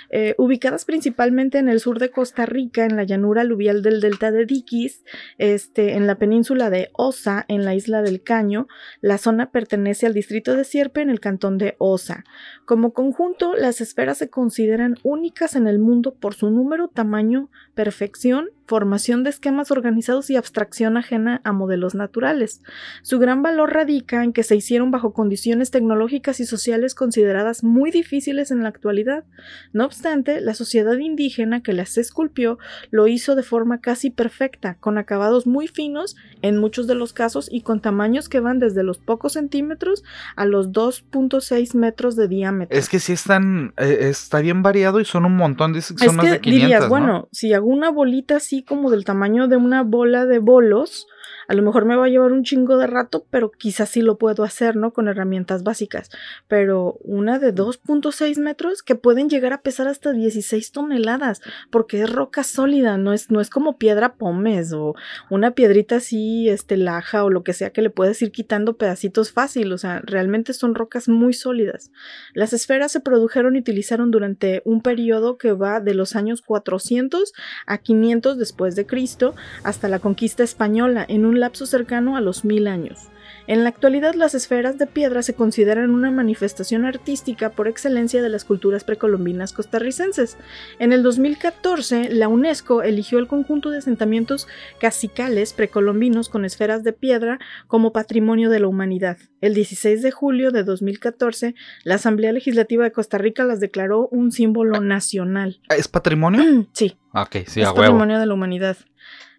[0.09, 4.31] Eh, ubicadas principalmente en el sur de Costa Rica, en la llanura aluvial del delta
[4.31, 5.05] de Dikis,
[5.37, 8.67] este, en la península de Osa, en la isla del Caño,
[8.99, 12.25] la zona pertenece al distrito de Sierpe en el cantón de Osa.
[12.65, 18.49] Como conjunto, las esferas se consideran únicas en el mundo por su número, tamaño, perfección,
[18.65, 22.61] formación de esquemas organizados y abstracción ajena a modelos naturales.
[23.01, 27.91] Su gran valor radica en que se hicieron bajo condiciones tecnológicas y sociales consideradas muy
[27.91, 29.25] difíciles en la actualidad.
[29.73, 32.59] No obstante, la sociedad indígena que las esculpió
[32.91, 37.49] lo hizo de forma casi perfecta, con acabados muy finos en muchos de los casos
[37.51, 40.03] y con tamaños que van desde los pocos centímetros
[40.35, 42.77] a los 2.6 metros de diámetro.
[42.77, 46.25] Es que sí están, eh, está bien variado y son un montón, Es son más
[46.25, 46.89] que de 500, dirías, ¿no?
[46.89, 51.07] bueno, si una bolita así como del tamaño de una bola de bolos,
[51.51, 54.17] a lo mejor me va a llevar un chingo de rato, pero quizás sí lo
[54.17, 54.93] puedo hacer, ¿no?
[54.93, 56.09] Con herramientas básicas.
[56.47, 62.09] Pero una de 2.6 metros que pueden llegar a pesar hasta 16 toneladas, porque es
[62.09, 64.95] roca sólida, no es, no es como piedra pómez o
[65.29, 69.33] una piedrita así, este, laja o lo que sea que le puedes ir quitando pedacitos
[69.33, 71.91] fácil, o sea, realmente son rocas muy sólidas.
[72.33, 77.33] Las esferas se produjeron y utilizaron durante un periodo que va de los años 400
[77.67, 79.35] a 500 después de Cristo
[79.65, 83.09] hasta la conquista española en un lapso cercano a los mil años.
[83.47, 88.29] En la actualidad las esferas de piedra se consideran una manifestación artística por excelencia de
[88.29, 90.37] las culturas precolombinas costarricenses.
[90.79, 94.47] En el 2014, la UNESCO eligió el conjunto de asentamientos
[94.79, 99.17] cacicales precolombinos con esferas de piedra como patrimonio de la humanidad.
[99.41, 104.31] El 16 de julio de 2014, la Asamblea Legislativa de Costa Rica las declaró un
[104.31, 105.59] símbolo nacional.
[105.75, 106.67] ¿Es patrimonio?
[106.73, 107.81] Sí, Ok, sí, es a huevo.
[107.81, 108.77] patrimonio de la humanidad.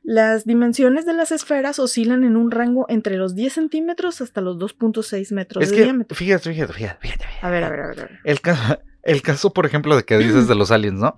[0.05, 4.59] Las dimensiones de las esferas oscilan en un rango entre los 10 centímetros hasta los
[4.59, 6.17] 2.6 metros Es de que, diámetro.
[6.17, 7.25] fíjate, fíjate, fíjate, fíjate.
[7.41, 8.01] A ver, a ver, a ver.
[8.01, 8.19] a ver.
[8.25, 11.15] El caso, el caso, por ejemplo, de que dices de los aliens, ¿no?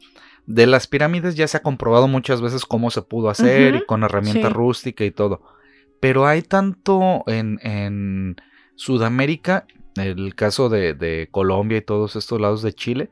[0.46, 3.86] De las pirámides ya se ha comprobado muchas veces cómo se pudo hacer Ujú, y
[3.86, 4.52] con herramienta sí.
[4.54, 5.40] rústica y todo.
[6.00, 8.36] Pero hay tanto en, en
[8.74, 9.66] Sudamérica,
[9.96, 13.08] el caso de, de Colombia y todos estos lados de Chile,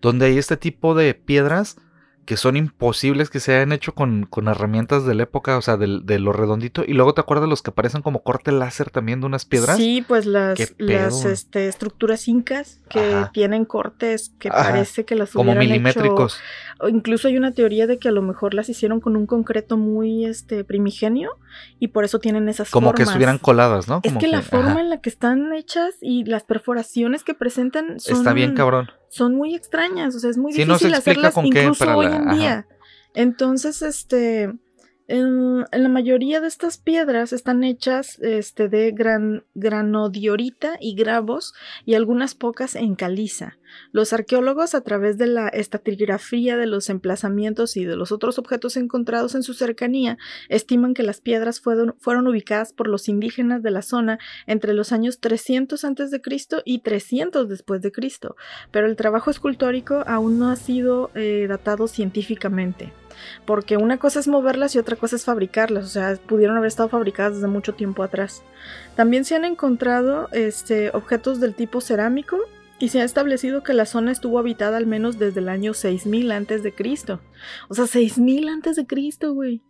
[0.00, 1.76] donde hay este tipo de piedras
[2.24, 5.76] que son imposibles que se hayan hecho con, con herramientas de la época, o sea,
[5.76, 6.84] del- de, lo redondito.
[6.86, 9.76] Y luego te acuerdas los que parecen como corte láser también de unas piedras.
[9.76, 13.30] Sí, pues las, ¿Qué las este, estructuras incas que Ajá.
[13.32, 16.38] tienen cortes que Ajá, parece que las como hubieran hecho- milimétricos.
[16.78, 19.76] o incluso hay una teoría de que a lo mejor las hicieron con un concreto
[19.76, 21.30] muy este primigenio
[21.80, 23.08] y por eso tienen esas Como que formas.
[23.08, 24.00] estuvieran coladas, ¿no?
[24.04, 27.34] Es Como que, la forma ajá, en la que están hechas y las perforaciones que
[27.34, 28.90] presentan son, Está bien cabrón.
[29.12, 31.78] Son muy extrañas, o sea, es muy Sí, no se difícil hacerlas con qué incluso
[31.84, 32.66] para hoy la- en día.
[33.12, 34.50] Entonces, este,
[35.12, 41.52] en, la mayoría de estas piedras están hechas este, de gran, granodiorita y gravos
[41.84, 43.58] y algunas pocas en caliza.
[43.90, 48.78] Los arqueólogos, a través de la estratigrafía de los emplazamientos y de los otros objetos
[48.78, 50.16] encontrados en su cercanía,
[50.48, 54.92] estiman que las piedras fueron, fueron ubicadas por los indígenas de la zona entre los
[54.92, 56.22] años 300 a.C.
[56.64, 58.36] y 300 después de Cristo,
[58.70, 62.92] pero el trabajo escultórico aún no ha sido eh, datado científicamente.
[63.44, 66.88] Porque una cosa es moverlas y otra cosa es fabricarlas, o sea, pudieron haber estado
[66.88, 68.42] fabricadas desde mucho tiempo atrás.
[68.96, 72.38] También se han encontrado este, objetos del tipo cerámico
[72.78, 76.32] y se ha establecido que la zona estuvo habitada al menos desde el año 6000
[76.32, 77.20] antes de Cristo.
[77.68, 79.62] O sea, 6000 antes de Cristo, güey.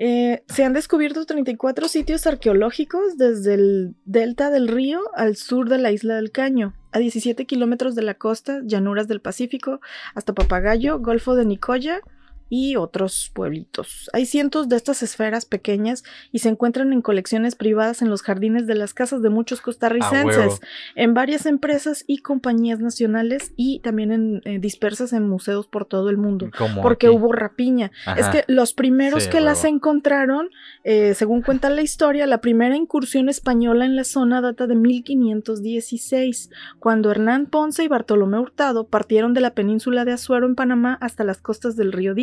[0.00, 5.78] Eh, se han descubierto 34 sitios arqueológicos desde el delta del río al sur de
[5.78, 9.80] la isla del Caño, a 17 kilómetros de la costa, llanuras del Pacífico,
[10.14, 12.00] hasta Papagayo, Golfo de Nicoya,
[12.48, 14.10] y otros pueblitos.
[14.12, 18.66] Hay cientos de estas esferas pequeñas y se encuentran en colecciones privadas en los jardines
[18.66, 20.60] de las casas de muchos costarricenses,
[20.94, 26.10] en varias empresas y compañías nacionales y también en, eh, dispersas en museos por todo
[26.10, 26.48] el mundo.
[26.82, 27.90] porque hubo rapiña.
[28.16, 30.50] Es que los primeros que las encontraron,
[30.84, 36.50] eh, según cuenta la historia, la primera incursión española en la zona data de 1516,
[36.78, 41.24] cuando Hernán Ponce y Bartolomé Hurtado partieron de la península de Azuero en Panamá hasta
[41.24, 42.14] las costas del río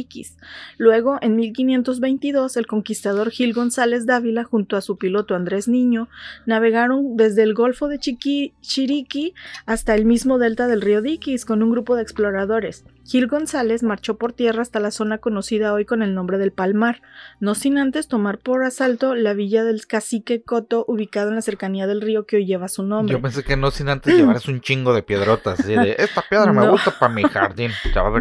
[0.78, 6.08] Luego, en 1522, el conquistador Gil González Dávila, junto a su piloto Andrés Niño,
[6.46, 9.34] navegaron desde el Golfo de Chiriqui
[9.66, 12.84] hasta el mismo delta del río Diquis con un grupo de exploradores.
[13.06, 17.04] Gil González marchó por tierra hasta la zona conocida hoy con el nombre del Palmar,
[17.40, 21.86] no sin antes tomar por asalto la villa del cacique Coto, ubicado en la cercanía
[21.86, 23.14] del río que hoy lleva su nombre.
[23.14, 26.52] Yo pensé que no sin antes llevarse un chingo de piedrotas, así de, esta piedra
[26.52, 27.70] me gusta para mi jardín,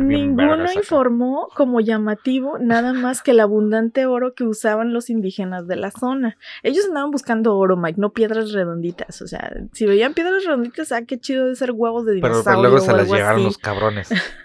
[0.01, 5.77] Ninguno informó como llamativo nada más que el abundante oro que usaban los indígenas de
[5.77, 6.37] la zona.
[6.63, 11.03] Ellos andaban buscando oro, Mike, no piedras redonditas, o sea, si veían piedras redonditas, ah,
[11.07, 12.45] qué chido de ser huevos de dinosaurio.
[12.45, 14.11] Pero, luego se las llevaron los cabrones.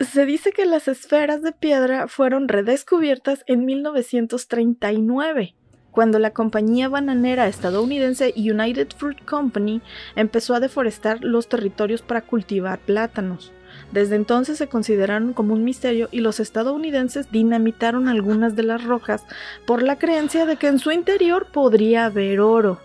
[0.00, 5.54] Se dice que las esferas de piedra fueron redescubiertas en 1939,
[5.90, 9.80] cuando la compañía bananera estadounidense United Fruit Company
[10.14, 13.52] empezó a deforestar los territorios para cultivar plátanos.
[13.92, 19.24] Desde entonces se consideraron como un misterio y los estadounidenses dinamitaron algunas de las rocas
[19.66, 22.80] por la creencia de que en su interior podría haber oro.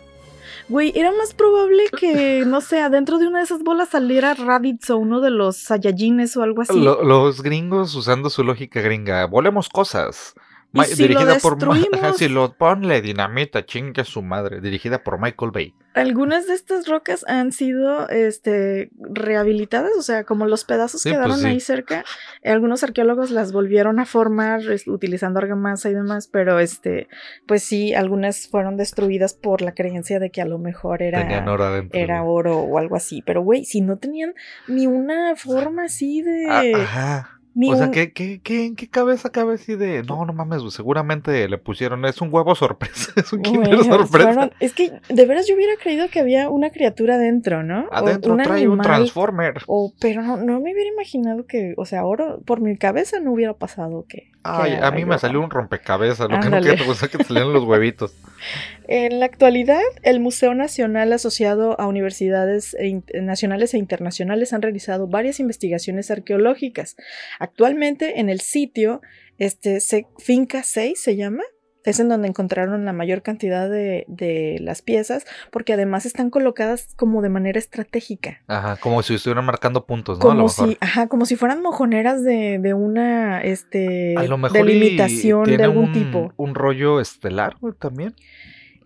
[0.69, 4.89] Güey, era más probable que, no sé, adentro de una de esas bolas saliera Raditz
[4.89, 6.79] o uno de los Saiyajines o algo así.
[6.79, 10.35] los gringos usando su lógica gringa, volemos cosas
[10.73, 11.57] dirigida por
[12.17, 15.73] si lo ponle dinamita, chingue su madre, dirigida por Michael Bay.
[15.93, 21.45] Algunas de estas rocas han sido este rehabilitadas, o sea, como los pedazos pues quedaron
[21.45, 22.05] ahí cerca,
[22.45, 27.09] algunos arqueólogos las volvieron a formar utilizando argamasa y demás, pero este,
[27.45, 31.89] pues sí, algunas fueron destruidas por la creencia de que a lo mejor era oro,
[31.91, 34.33] era oro o algo así, pero güey, si no tenían
[34.67, 39.29] ni una forma así de ah, ajá o sea, ¿qué, qué, qué, ¿en qué cabeza
[39.29, 40.03] cabe así de.?
[40.03, 42.05] No, no mames, seguramente le pusieron.
[42.05, 43.11] Es un huevo sorpresa.
[43.21, 44.51] Es un kinder sorpresa.
[44.59, 47.87] es que de veras yo hubiera creído que había una criatura dentro, ¿no?
[47.91, 49.61] Adentro trae un Transformer.
[49.67, 51.73] O, pero no, no, me hubiera imaginado que.
[51.77, 54.31] O sea, ahora por mi cabeza no hubiera pasado que.
[54.43, 56.29] Ay, a mí me salió un rompecabezas.
[56.29, 58.13] Lo que no quiero es que salieron los huevitos.
[58.93, 65.07] En la actualidad, el Museo Nacional asociado a universidades e nacionales e internacionales han realizado
[65.07, 66.97] varias investigaciones arqueológicas.
[67.39, 68.99] Actualmente en el sitio,
[69.37, 69.79] este,
[70.17, 71.43] Finca 6 se llama,
[71.85, 77.21] es en donde encontraron la mayor cantidad de, las piezas, porque además están colocadas como
[77.21, 78.41] de manera estratégica.
[78.47, 80.25] Ajá, como si estuvieran marcando puntos, ¿no?
[80.25, 84.15] Como si, ajá, como si fueran mojoneras de, una este
[84.51, 86.33] delimitación de algún tipo.
[86.35, 88.15] Un rollo estelar también.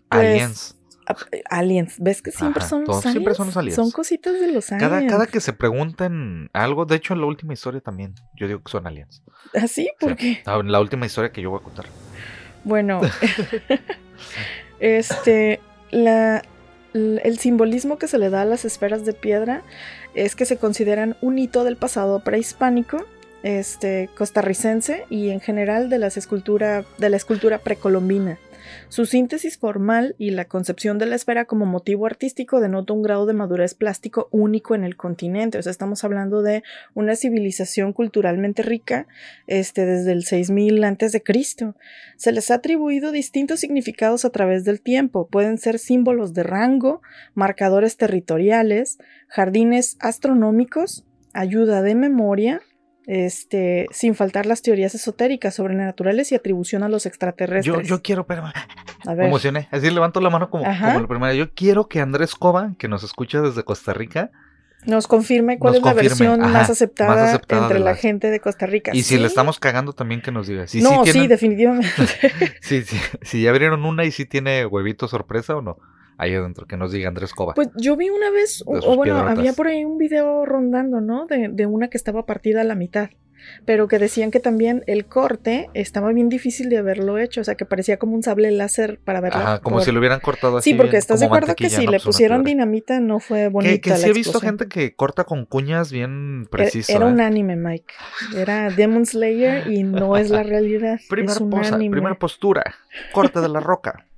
[0.08, 0.76] Pues, aliens.
[1.50, 3.12] Aliens, ¿ves que siempre son los aliens?
[3.12, 3.76] Siempre son los aliens.
[3.76, 4.90] Son cositas de los aliens.
[4.90, 8.62] Cada, cada que se pregunten algo, de hecho en la última historia también, yo digo
[8.62, 9.22] que son aliens.
[9.54, 9.88] ¿Ah, sí?
[10.00, 10.42] ¿Por qué?
[10.44, 11.86] En la última historia que yo voy a contar.
[12.64, 13.00] Bueno,
[14.80, 16.42] este, la,
[16.92, 19.62] el simbolismo que se le da a las esferas de piedra
[20.14, 23.06] es que se consideran un hito del pasado prehispánico,
[23.42, 28.38] este, costarricense y en general de, las escultura, de la escultura precolombina.
[28.88, 33.26] Su síntesis formal y la concepción de la esfera como motivo artístico denota un grado
[33.26, 35.58] de madurez plástico único en el continente.
[35.58, 36.62] O sea, estamos hablando de
[36.94, 39.08] una civilización culturalmente rica
[39.48, 41.74] este, desde el 6000 antes de Cristo.
[42.16, 45.26] Se les ha atribuido distintos significados a través del tiempo.
[45.26, 47.02] Pueden ser símbolos de rango,
[47.34, 52.62] marcadores territoriales, jardines astronómicos, ayuda de memoria,
[53.06, 57.64] este, sin faltar las teorías esotéricas, sobrenaturales y atribución a los extraterrestres.
[57.76, 58.44] Yo, yo quiero, pero
[59.04, 59.68] me emocioné.
[59.70, 61.34] Así levanto la mano como, como la primera.
[61.34, 64.30] Yo quiero que Andrés Cova, que nos escucha desde Costa Rica,
[64.84, 67.94] nos confirme cuál es la versión más, aceptada entre la...
[67.94, 68.92] gente de Costa Rica.
[68.94, 70.66] Y si le estamos cagando también que nos diga.
[70.66, 71.88] Si, no, sí, definitivamente.
[72.60, 75.78] sí, sí, si ya abrieron una y si tiene huevito sorpresa o no
[76.18, 77.54] ahí adentro, que nos diga Andrés Cova.
[77.54, 81.26] Pues yo vi una vez, o, bueno, había por ahí un video rondando, ¿no?
[81.26, 83.10] De, de, una que estaba partida a la mitad,
[83.64, 87.54] pero que decían que también el corte estaba bien difícil de haberlo hecho, o sea,
[87.54, 89.40] que parecía como un sable láser para verlo.
[89.40, 90.70] Ajá, como si lo hubieran cortado así.
[90.70, 93.74] Sí, porque estás de acuerdo que si le pusieron dinamita no fue bonita.
[93.74, 96.94] Que, que sí he visto gente que corta con cuñas bien e, precisas.
[96.94, 97.24] Era, un ¿eh?
[97.24, 97.94] anime, Mike.
[98.36, 101.00] Era Demon Slayer y no es la realidad.
[101.08, 102.74] Primera, primera postura,
[103.12, 104.06] corte de la roca.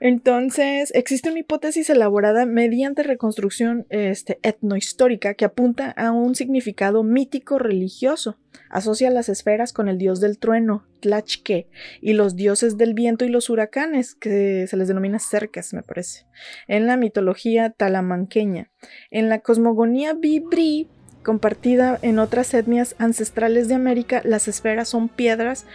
[0.00, 7.58] Entonces, existe una hipótesis elaborada mediante reconstrucción este, etnohistórica que apunta a un significado mítico
[7.58, 8.38] religioso.
[8.70, 11.68] Asocia las esferas con el dios del trueno, Tlachque,
[12.00, 16.24] y los dioses del viento y los huracanes, que se les denomina cercas, me parece,
[16.66, 18.70] en la mitología talamanqueña.
[19.10, 20.88] En la cosmogonía Bibri,
[21.22, 25.66] compartida en otras etnias ancestrales de América, las esferas son piedras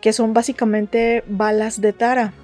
[0.00, 2.34] que son básicamente balas de Tara,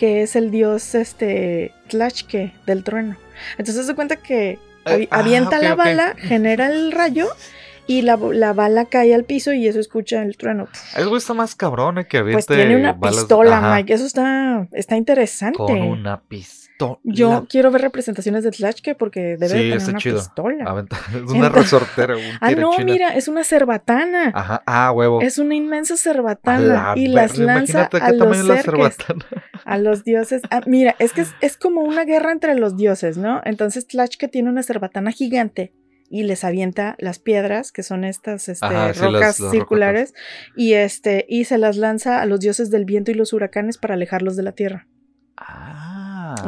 [0.00, 3.16] que es el dios este Tlachque del trueno.
[3.58, 7.28] Entonces se cuenta que Eh, ah, avienta ok, la bala, genera el rayo
[7.86, 10.68] y la, la bala cae al piso y eso escucha el trueno.
[10.96, 13.92] Güey está más cabrón eh, que aviente Pues tiene una balas- pistola, Ajá, Mike.
[13.92, 15.58] Eso está, está interesante.
[15.58, 16.59] Con una pistola.
[17.04, 20.16] Yo quiero ver representaciones de Tlachque porque debe Sí, tener una chido.
[20.18, 20.64] pistola.
[20.64, 22.16] Aventa- Es una Entonces- resortera.
[22.16, 24.30] Un Ah, no, mira, es una cerbatana.
[24.34, 25.20] Ajá, ah, huevo.
[25.20, 28.96] Es una inmensa cerbatana la y las lanza Imagínate a los cerques,
[29.64, 30.42] a dioses.
[30.50, 33.40] Ah, mira, es que es, es como una guerra entre los dioses, ¿no?
[33.44, 35.72] Entonces Tlachque tiene una cerbatana gigante
[36.12, 40.14] y les avienta las piedras, que son estas este, Ajá, sí, rocas las- las circulares,
[40.56, 43.94] y este, y se las lanza a los dioses del viento y los huracanes para
[43.94, 44.88] alejarlos de la tierra.
[45.36, 45.89] Ah,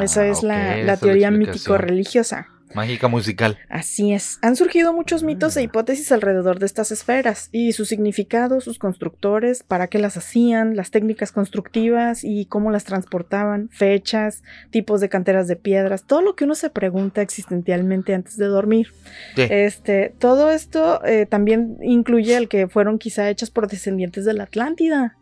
[0.01, 2.47] Esa es la, teoría mítico-religiosa.
[2.73, 3.59] Mágica musical.
[3.69, 4.39] Así es.
[4.41, 5.63] Han surgido muchos mitos e Mm.
[5.65, 10.89] hipótesis alrededor de estas esferas y su significado, sus constructores, para qué las hacían, las
[10.89, 16.45] técnicas constructivas y cómo las transportaban, fechas, tipos de canteras de piedras, todo lo que
[16.45, 18.87] uno se pregunta existencialmente antes de dormir.
[19.35, 19.43] Sí.
[19.49, 24.43] Este, todo esto eh, también incluye el que fueron quizá hechas por descendientes de la
[24.43, 25.17] Atlántida.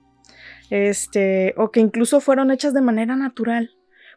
[0.70, 3.72] Este, o que incluso fueron hechas de manera natural.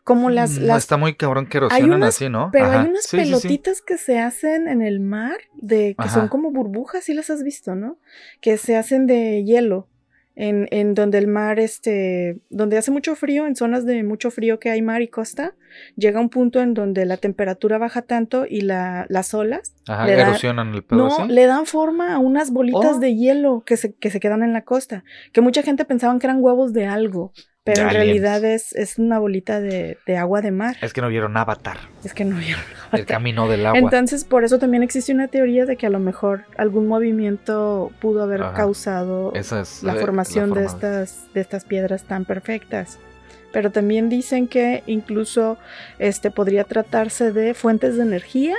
[0.05, 2.51] Como las, Mm, las Está muy cabrón que erosionan unas- así, ¿no?
[2.53, 2.83] pero Ajá.
[2.83, 3.31] hay unas Sí, sí, sí.
[3.31, 6.15] pelotitas que se hacen en el mar, de que Ajá.
[6.21, 7.99] son como burbujas, sí las has visto, ¿no?
[8.43, 9.89] Que se hacen de hielo,
[10.37, 14.59] en, en donde el mar, este, donde hace mucho frío, en zonas de mucho frío
[14.61, 15.55] que hay mar y costa,
[15.97, 20.17] llega un punto en donde la temperatura baja tanto y la, las olas, Ajá, le
[20.17, 21.33] da- erosionan el pedo no, así.
[21.33, 22.99] le dan forma a unas bolitas Oh.
[23.01, 26.27] de hielo que se, que se quedan en la costa, que mucha gente pensaban que
[26.27, 27.33] eran huevos de algo.
[27.67, 28.05] Pero De en aliens.
[28.07, 30.77] realidad es, es una bolita de, de agua de mar.
[30.83, 32.63] Es que no vieron Avatar, Es que no vieron.
[32.93, 33.79] el camino del agua.
[33.79, 38.23] Entonces, por eso también existe una teoría de que a lo mejor algún movimiento pudo
[38.23, 38.53] haber Ajá.
[38.53, 42.99] causado es la formación de, forma estas, de estas piedras tan perfectas.
[43.55, 45.57] Pero también dicen que incluso
[46.01, 48.57] este, podría tratarse de fuentes de energía,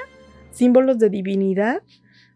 [0.52, 1.84] símbolos de divinidad,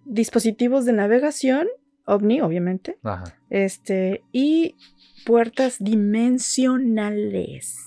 [0.04, 1.70] dispositivos de navegación,
[2.04, 3.34] ovni, obviamente, Ajá.
[3.50, 4.76] este, y
[5.26, 7.78] puertas dimensionales.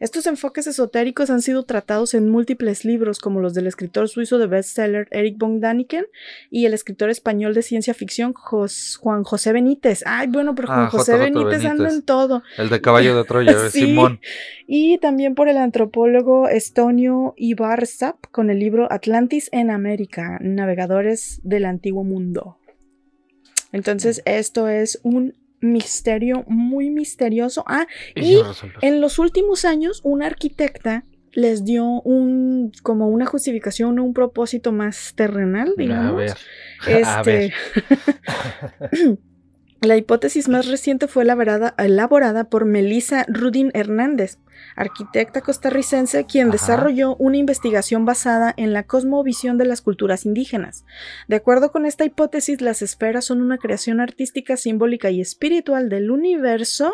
[0.00, 4.46] Estos enfoques esotéricos han sido tratados en múltiples libros, como los del escritor suizo de
[4.46, 6.04] bestseller Eric von Daniken
[6.50, 10.04] y el escritor español de ciencia ficción Jos- Juan José Benítez.
[10.06, 12.42] Ay, bueno, pero Juan Ah, José Benítez, anda en todo.
[12.56, 13.86] El de caballo de Troya, eh, Sí.
[13.86, 14.20] Simón.
[14.68, 21.64] Y también por el antropólogo Estonio Ibarzap con el libro Atlantis en América, navegadores del
[21.64, 22.56] antiguo mundo.
[23.72, 27.64] Entonces, esto es un misterio muy misterioso.
[27.66, 28.40] Ah, y
[28.82, 34.72] en los últimos años, una arquitecta les dio un como una justificación o un propósito
[34.72, 36.34] más terrenal, digamos.
[36.80, 37.04] A ver.
[37.04, 37.52] A ver.
[37.52, 39.18] Este,
[39.80, 44.38] la hipótesis más reciente fue elaborada, elaborada por Melissa Rudin Hernández,
[44.76, 46.52] arquitecta costarricense, quien Ajá.
[46.52, 50.84] desarrolló una investigación basada en la cosmovisión de las culturas indígenas.
[51.28, 56.10] De acuerdo con esta hipótesis, las esferas son una creación artística, simbólica y espiritual del
[56.10, 56.92] universo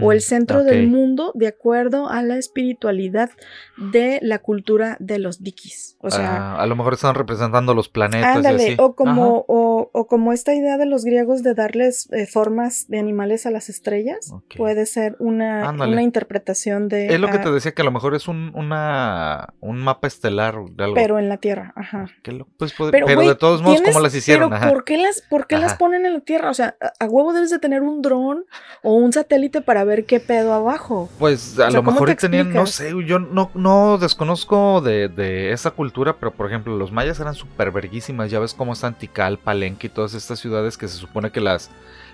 [0.00, 3.30] o el Mm, centro del mundo de acuerdo a la espiritualidad
[3.76, 5.96] de la cultura de los dikis.
[6.00, 8.34] O sea, Ah, a lo mejor están representando los planetas.
[8.34, 8.76] y Ándale, así.
[8.78, 13.00] o como, o, o como esta idea de los griegos de darles eh, formas de
[13.00, 17.03] animales a las estrellas, puede ser una, una interpretación de...
[17.08, 20.06] Es lo que ah, te decía, que a lo mejor es un, una, un mapa
[20.06, 20.94] estelar de algo.
[20.94, 22.06] Pero en la Tierra, ajá.
[22.24, 24.50] Lo- pues, Pero, pero de todos modos, ¿cómo las hicieron?
[24.50, 24.70] Pero Ajá.
[24.70, 26.50] ¿por qué las, por qué las ponen en la Tierra?
[26.50, 28.44] O sea, a, a huevo debes de tener un dron
[28.82, 31.08] o un satélite para ver qué pedo abajo.
[31.18, 35.08] Pues a sea, lo ¿cómo mejor te tenían, no sé, yo no, no desconozco de,
[35.08, 38.30] de esa cultura, pero por ejemplo, los mayas eran súper verguísimas.
[38.30, 41.70] Ya ves cómo están Tikal, Palenque y todas estas ciudades que se supone que las,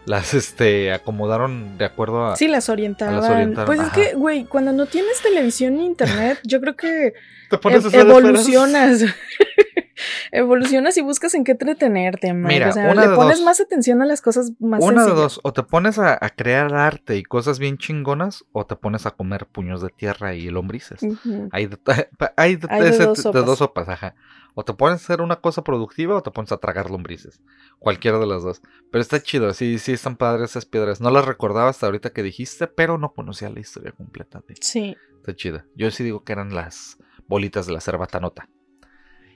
[0.07, 2.37] las este, acomodaron de acuerdo a.
[2.37, 3.19] Sí, las orientaban.
[3.19, 3.89] orientaron, pues ajá.
[3.89, 7.15] es que, güey, cuando no tienes televisión ni internet, yo creo que
[7.51, 9.05] Te ev- evolucionas.
[10.33, 12.55] Evolucionas y buscas en qué entretenerte, Mike.
[12.55, 13.45] Mira, o sea, le pones dos.
[13.45, 16.75] más atención a las cosas más Una de dos, o te pones a, a crear
[16.75, 21.01] arte y cosas bien chingonas, o te pones a comer puños de tierra y lombrices.
[21.53, 21.79] Hay de,
[22.37, 24.15] hay de, Hay de ese- dos de dos sopas, ajá.
[24.55, 27.41] O te pones a hacer una cosa productiva o te pones a tragar lombrices.
[27.79, 28.63] Cualquiera de las dos.
[28.91, 31.01] Pero está chido, sí, sí están padres esas piedras.
[31.01, 34.43] No las recordaba hasta ahorita que dijiste, pero no conocía la historia completa.
[34.49, 34.55] De...
[34.61, 34.97] Sí.
[35.19, 35.67] Está chida.
[35.77, 36.99] Yo sí digo que eran las
[37.31, 38.49] bolitas de la cerbatanota.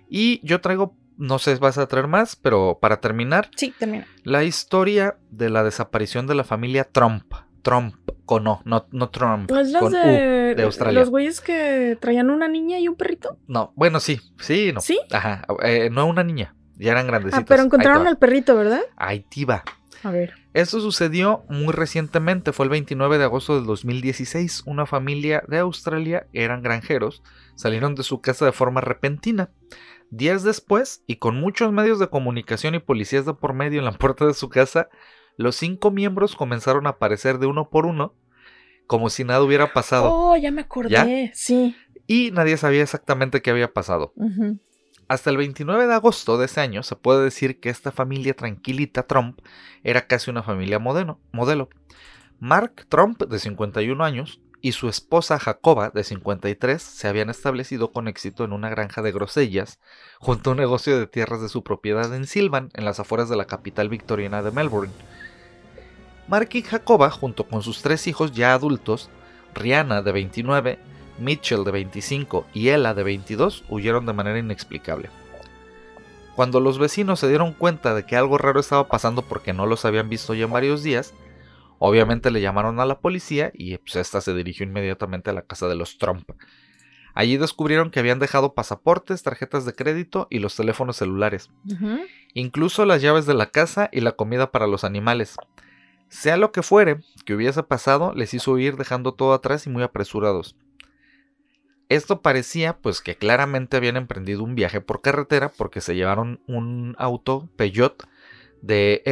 [0.09, 4.07] Y yo traigo, no sé si vas a traer más, pero para terminar, Sí, termina.
[4.25, 7.25] la historia de la desaparición de la familia Trump.
[7.63, 7.95] Trump,
[8.27, 9.51] con O, no, no Trump.
[9.51, 9.97] ¿No es los con U.
[9.97, 11.01] de, de Australia.
[11.01, 13.39] los güeyes que traían una niña y un perrito?
[13.47, 14.83] No, bueno, sí, sí, no.
[14.83, 15.01] ¿Sí?
[15.11, 17.43] Ajá, eh, no una niña, ya eran grandecitos.
[17.43, 18.83] Ah, pero encontraron al perrito, ¿verdad?
[18.97, 19.65] Ahí te va.
[20.03, 20.35] A ver.
[20.53, 24.65] Esto sucedió muy recientemente, fue el 29 de agosto del 2016.
[24.67, 27.23] Una familia de Australia, eran granjeros,
[27.55, 29.51] salieron de su casa de forma repentina.
[30.11, 33.93] Días después, y con muchos medios de comunicación y policías de por medio en la
[33.93, 34.89] puerta de su casa,
[35.37, 38.15] los cinco miembros comenzaron a aparecer de uno por uno,
[38.87, 41.33] como si nada hubiera pasado, Oh, ya me acordé.
[41.35, 41.75] Sí.
[42.07, 44.13] y nadie sabía exactamente qué había pasado.
[45.09, 49.07] Hasta el 29 de agosto de ese año se puede decir que esta familia tranquilita
[49.07, 49.41] Trump
[49.83, 51.19] era casi una familia modelo.
[51.33, 51.69] modelo.
[52.41, 58.09] Mark Trump, de 51 años, y su esposa Jacoba, de 53, se habían establecido con
[58.09, 59.79] éxito en una granja de grosellas
[60.19, 63.37] junto a un negocio de tierras de su propiedad en Silvan, en las afueras de
[63.37, 64.95] la capital victoriana de Melbourne.
[66.29, 69.11] Mark y Jacoba, junto con sus tres hijos ya adultos,
[69.55, 70.79] Rihanna, de 29,
[71.19, 75.11] Mitchell de 25 y Ella de 22 huyeron de manera inexplicable.
[76.37, 79.85] Cuando los vecinos se dieron cuenta de que algo raro estaba pasando porque no los
[79.85, 81.13] habían visto ya en varios días,
[81.87, 85.69] obviamente le llamaron a la policía y pues esta se dirigió inmediatamente a la casa
[85.69, 86.31] de los Trump.
[87.15, 91.51] Allí descubrieron que habían dejado pasaportes, tarjetas de crédito y los teléfonos celulares,
[92.33, 95.37] incluso las llaves de la casa y la comida para los animales.
[96.09, 99.83] Sea lo que fuere que hubiese pasado, les hizo huir dejando todo atrás y muy
[99.83, 100.57] apresurados.
[101.89, 106.97] Esto parecía pues que claramente habían emprendido un viaje por carretera porque se llevaron un
[106.99, 108.09] auto Peugeot
[108.63, 109.03] de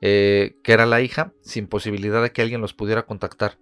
[0.00, 3.58] Eh, que era la hija, sin posibilidad de que alguien los pudiera contactar.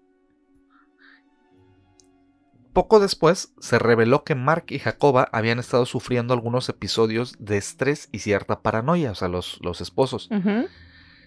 [2.72, 8.10] Poco después se reveló que Mark y Jacoba habían estado sufriendo algunos episodios de estrés
[8.12, 10.28] y cierta paranoia, o sea, los, los esposos.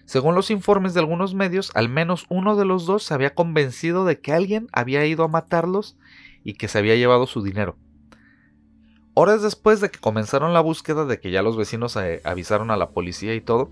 [0.04, 4.04] Según los informes de algunos medios, al menos uno de los dos se había convencido
[4.04, 5.96] de que alguien había ido a matarlos
[6.44, 7.76] y que se había llevado su dinero.
[9.14, 12.76] Horas después de que comenzaron la búsqueda de que ya los vecinos eh, avisaron a
[12.76, 13.70] la policía y todo,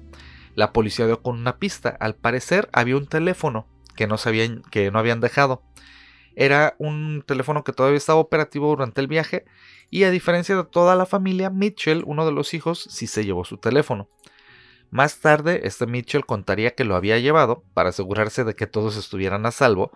[0.59, 1.97] la policía dio con una pista.
[2.01, 5.63] Al parecer había un teléfono que no, sabían, que no habían dejado.
[6.35, 9.45] Era un teléfono que todavía estaba operativo durante el viaje
[9.89, 13.45] y a diferencia de toda la familia, Mitchell, uno de los hijos, sí se llevó
[13.45, 14.09] su teléfono.
[14.91, 19.47] Más tarde, este Mitchell contaría que lo había llevado para asegurarse de que todos estuvieran
[19.47, 19.93] a salvo,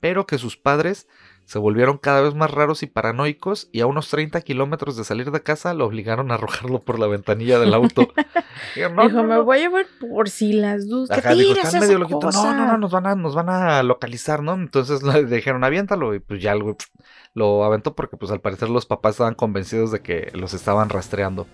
[0.00, 1.06] pero que sus padres
[1.50, 5.32] se volvieron cada vez más raros y paranoicos y a unos 30 kilómetros de salir
[5.32, 8.06] de casa lo obligaron a arrojarlo por la ventanilla del auto.
[8.76, 9.44] Dijeron, "No, Dijo, no, me no".
[9.44, 11.18] voy a llevar por si las dudas.
[11.20, 12.30] ¿Qué Ajá, dijo, "Están medio loquito".
[12.30, 14.54] No, no, no, nos van a, nos van a localizar, ¿no?
[14.54, 16.14] Entonces le dijeron, aviéntalo.
[16.14, 16.88] Y pues ya el güey, pf,
[17.34, 21.48] lo aventó porque pues al parecer los papás estaban convencidos de que los estaban rastreando.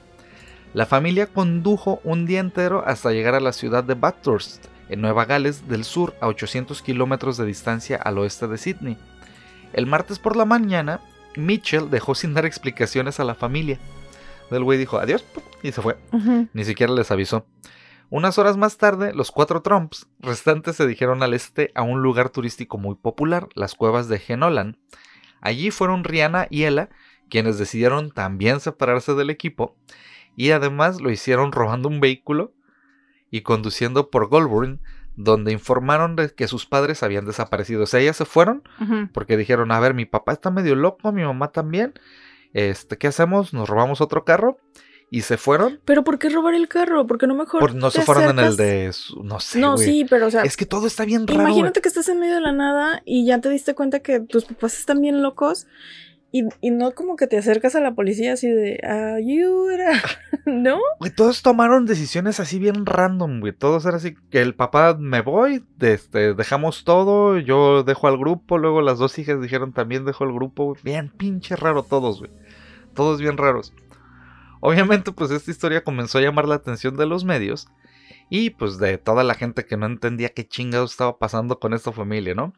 [0.74, 5.24] La familia condujo un día entero hasta llegar a la ciudad de Bathurst, en Nueva
[5.24, 8.98] Gales del Sur, a 800 kilómetros de distancia al oeste de Sydney.
[9.76, 11.02] El martes por la mañana,
[11.36, 13.78] Mitchell dejó sin dar explicaciones a la familia.
[14.50, 15.22] El güey dijo adiós
[15.62, 15.98] y se fue.
[16.54, 17.44] Ni siquiera les avisó.
[18.08, 22.30] Unas horas más tarde, los cuatro Trumps restantes se dijeron al este a un lugar
[22.30, 24.78] turístico muy popular, las cuevas de Genolan.
[25.42, 26.88] Allí fueron Rihanna y Ella,
[27.28, 29.76] quienes decidieron también separarse del equipo,
[30.36, 32.54] y además lo hicieron robando un vehículo
[33.30, 34.80] y conduciendo por Goulburn,
[35.16, 37.82] donde informaron de que sus padres habían desaparecido.
[37.84, 38.62] O sea, ellas se fueron
[39.12, 41.94] porque dijeron, a ver, mi papá está medio loco, mi mamá también.
[42.52, 43.52] Este, ¿qué hacemos?
[43.52, 44.58] Nos robamos otro carro
[45.10, 45.80] y se fueron.
[45.84, 47.06] Pero ¿por qué robar el carro?
[47.06, 49.74] ¿Por qué no mejor Por, no se fueron en el de su- no sé, No,
[49.74, 49.84] güey.
[49.86, 51.42] sí, pero o sea, Es que todo está bien raro.
[51.42, 54.44] imagínate que estás en medio de la nada y ya te diste cuenta que tus
[54.46, 55.66] papás están bien locos
[56.60, 60.02] y, no como que te acercas a la policía así de ayuda,
[60.46, 60.78] ¿no?
[61.16, 63.52] Todos tomaron decisiones así bien random, güey.
[63.52, 68.58] Todos era así que el papá me voy, este, dejamos todo, yo dejo al grupo,
[68.58, 70.76] luego las dos hijas dijeron también dejo el grupo.
[70.82, 72.30] Bien pinche raro todos, güey.
[72.94, 73.72] Todos bien raros.
[74.60, 77.68] Obviamente, pues esta historia comenzó a llamar la atención de los medios
[78.28, 81.92] y pues de toda la gente que no entendía qué chingados estaba pasando con esta
[81.92, 82.52] familia, ¿no?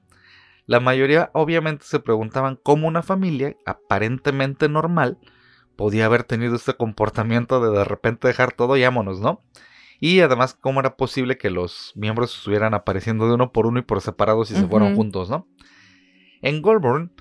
[0.69, 5.17] La mayoría obviamente se preguntaban cómo una familia aparentemente normal
[5.77, 9.43] podía haber tenido este comportamiento de de repente dejar todo y vámonos, ¿no?
[9.99, 13.83] Y además, ¿cómo era posible que los miembros estuvieran apareciendo de uno por uno y
[13.83, 15.49] por separados y se fueron juntos, ¿no?
[16.43, 17.13] En Goldburn,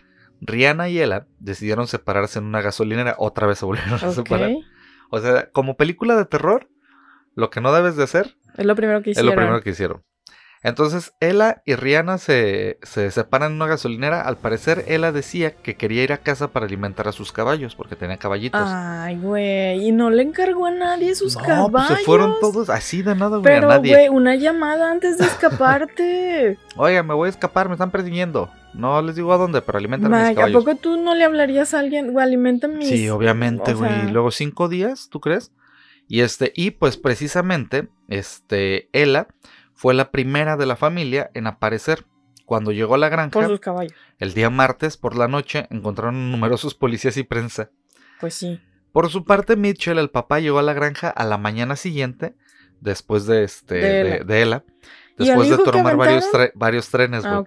[0.41, 3.15] Rihanna y Ella decidieron separarse en una gasolinera.
[3.17, 4.51] Otra vez se volvieron a separar.
[5.09, 6.69] O sea, como película de terror,
[7.33, 9.35] lo que no debes de hacer Es lo primero que es hicieron.
[9.35, 10.03] lo primero que hicieron.
[10.63, 14.21] Entonces, Ella y Rihanna se, se separan en una gasolinera.
[14.21, 17.95] Al parecer, Ella decía que quería ir a casa para alimentar a sus caballos, porque
[17.95, 18.61] tenía caballitos.
[18.63, 19.87] Ay, güey.
[19.87, 21.87] Y no le encargó a nadie sus no, caballos.
[21.87, 26.57] pues se fueron todos así de nada, güey, Pero, güey, una llamada antes de escaparte.
[26.75, 28.49] Oiga, me voy a escapar, me están persiguiendo.
[28.73, 30.63] No les digo a dónde, pero alimentan a mis Mike, ¿a caballos.
[30.63, 32.11] poco tú no le hablarías a alguien?
[32.11, 32.89] Güey, alimenta mis.
[32.89, 33.89] Sí, obviamente, güey.
[33.89, 35.51] sea, luego cinco días, ¿tú crees?
[36.07, 39.27] Y este, y pues precisamente, este, Ella
[39.77, 42.05] fue la primera de la familia en aparecer.
[42.45, 43.93] Cuando llegó a la granja, Por sus caballos.
[44.19, 47.69] el día martes por la noche, encontraron numerosos policías y prensa.
[48.19, 48.59] Pues sí.
[48.91, 52.35] Por su parte, Mitchell, el papá, llegó a la granja a la mañana siguiente,
[52.81, 54.23] después de este, De de, Ella.
[54.23, 54.63] de Ella,
[55.19, 57.43] ¿Y al después de tomar varios, tre- varios trenes, Ah.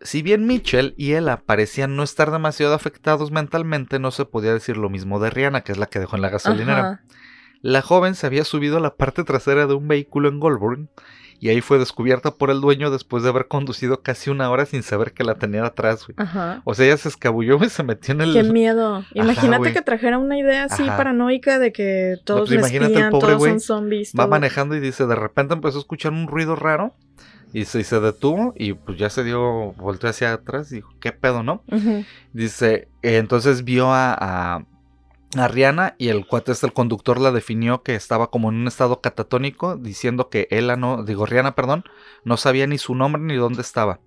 [0.00, 4.76] Si bien Mitchell y Ella parecían no estar demasiado afectados mentalmente, no se podía decir
[4.76, 6.80] lo mismo de Rihanna, que es la que dejó en la gasolinera.
[6.80, 7.04] Ajá.
[7.62, 10.90] La joven se había subido a la parte trasera de un vehículo en Goldburn
[11.42, 14.84] y ahí fue descubierta por el dueño después de haber conducido casi una hora sin
[14.84, 16.14] saber que la tenía atrás, güey.
[16.16, 16.62] Ajá.
[16.64, 18.32] O sea, ella se escabulló y se metió en el...
[18.32, 19.04] Qué miedo.
[19.12, 20.96] Imagínate que trajera una idea así Ajá.
[20.96, 24.12] paranoica de que todos pues me imagínate el espían, pobre todos son zombies.
[24.16, 26.94] Va manejando y dice, de repente empezó a escuchar un ruido raro
[27.52, 30.94] y se, y se detuvo y pues ya se dio, volteó hacia atrás y dijo,
[31.00, 31.64] ¿qué pedo, no?
[32.32, 34.64] Dice, eh, entonces vio a, a,
[35.36, 38.68] a Rihanna y el cuate este, el conductor la definió que estaba como en un
[38.68, 41.84] estado catatónico, diciendo que él no, digo Rihanna, perdón,
[42.24, 44.00] no sabía ni su nombre ni dónde estaba.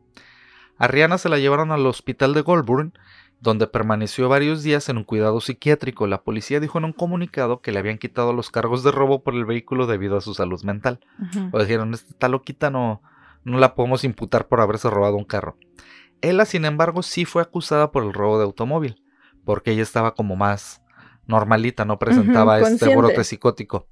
[0.78, 2.94] A Rihanna se la llevaron al hospital de Goldburn,
[3.40, 6.08] donde permaneció varios días en un cuidado psiquiátrico.
[6.08, 9.36] La policía dijo en un comunicado que le habían quitado los cargos de robo por
[9.36, 11.00] el vehículo debido a su salud mental.
[11.52, 13.02] O dijeron, esta loquita no,
[13.44, 15.58] no la podemos imputar por haberse robado un carro.
[16.22, 19.02] Ella, sin embargo, sí fue acusada por el robo de automóvil,
[19.44, 20.82] porque ella estaba como más
[21.28, 23.88] normalita, no presentaba este brote psicótico.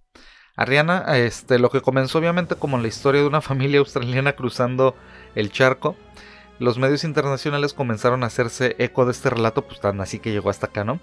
[0.56, 4.96] A Rihanna, este, lo que comenzó obviamente como la historia de una familia australiana cruzando
[5.36, 5.96] el charco,
[6.60, 10.50] los medios internacionales comenzaron a hacerse eco de este relato, pues tan así que llegó
[10.50, 11.00] hasta acá, ¿no?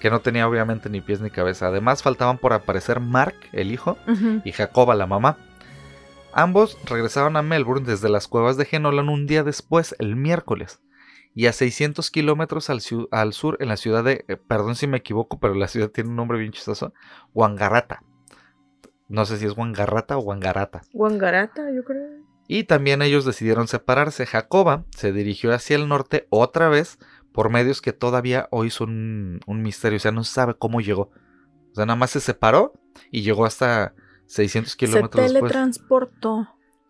[0.00, 1.68] Que no tenía obviamente ni pies ni cabeza.
[1.68, 3.98] Además, faltaban por aparecer Mark, el hijo,
[4.44, 5.36] y Jacoba, la mamá.
[6.32, 10.80] Ambos regresaron a Melbourne desde las cuevas de Genolan un día después, el miércoles,
[11.36, 15.38] y a 600 kilómetros al, sur, en la ciudad de, eh, perdón si me equivoco,
[15.38, 16.94] pero la ciudad tiene un nombre bien chistoso,
[17.34, 18.02] Wangarata.
[19.08, 20.80] No sé si es Wangarata o Wangarata.
[20.94, 22.08] Guangarata, yo creo.
[22.48, 24.24] Y también ellos decidieron separarse.
[24.24, 26.98] Jacoba se dirigió hacia el norte otra vez
[27.32, 29.98] por medios que todavía hoy son un, misterio.
[29.98, 31.10] O sea, no se sabe cómo llegó.
[31.72, 32.72] O sea, nada más se separó
[33.10, 35.52] y llegó hasta 600 Se kilómetros después.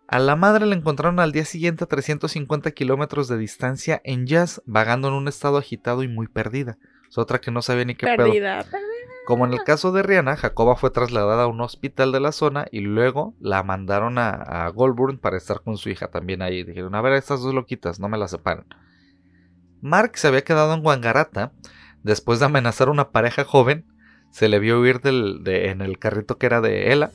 [0.09, 4.62] A la madre la encontraron al día siguiente a 350 kilómetros de distancia en Jazz,
[4.64, 6.78] vagando en un estado agitado y muy perdida.
[7.09, 8.26] Es otra que no sabía ni qué pedo.
[8.26, 8.86] Perdida, perdida.
[9.26, 12.66] Como en el caso de Rihanna, Jacoba fue trasladada a un hospital de la zona
[12.70, 16.62] y luego la mandaron a, a Goldburn para estar con su hija también ahí.
[16.62, 18.66] Dijeron, a ver, estas dos loquitas, no me las separan.
[19.80, 21.50] Mark se había quedado en Wangarata
[22.04, 23.84] después de amenazar a una pareja joven.
[24.30, 27.11] Se le vio huir del- de- en el carrito que era de Ella.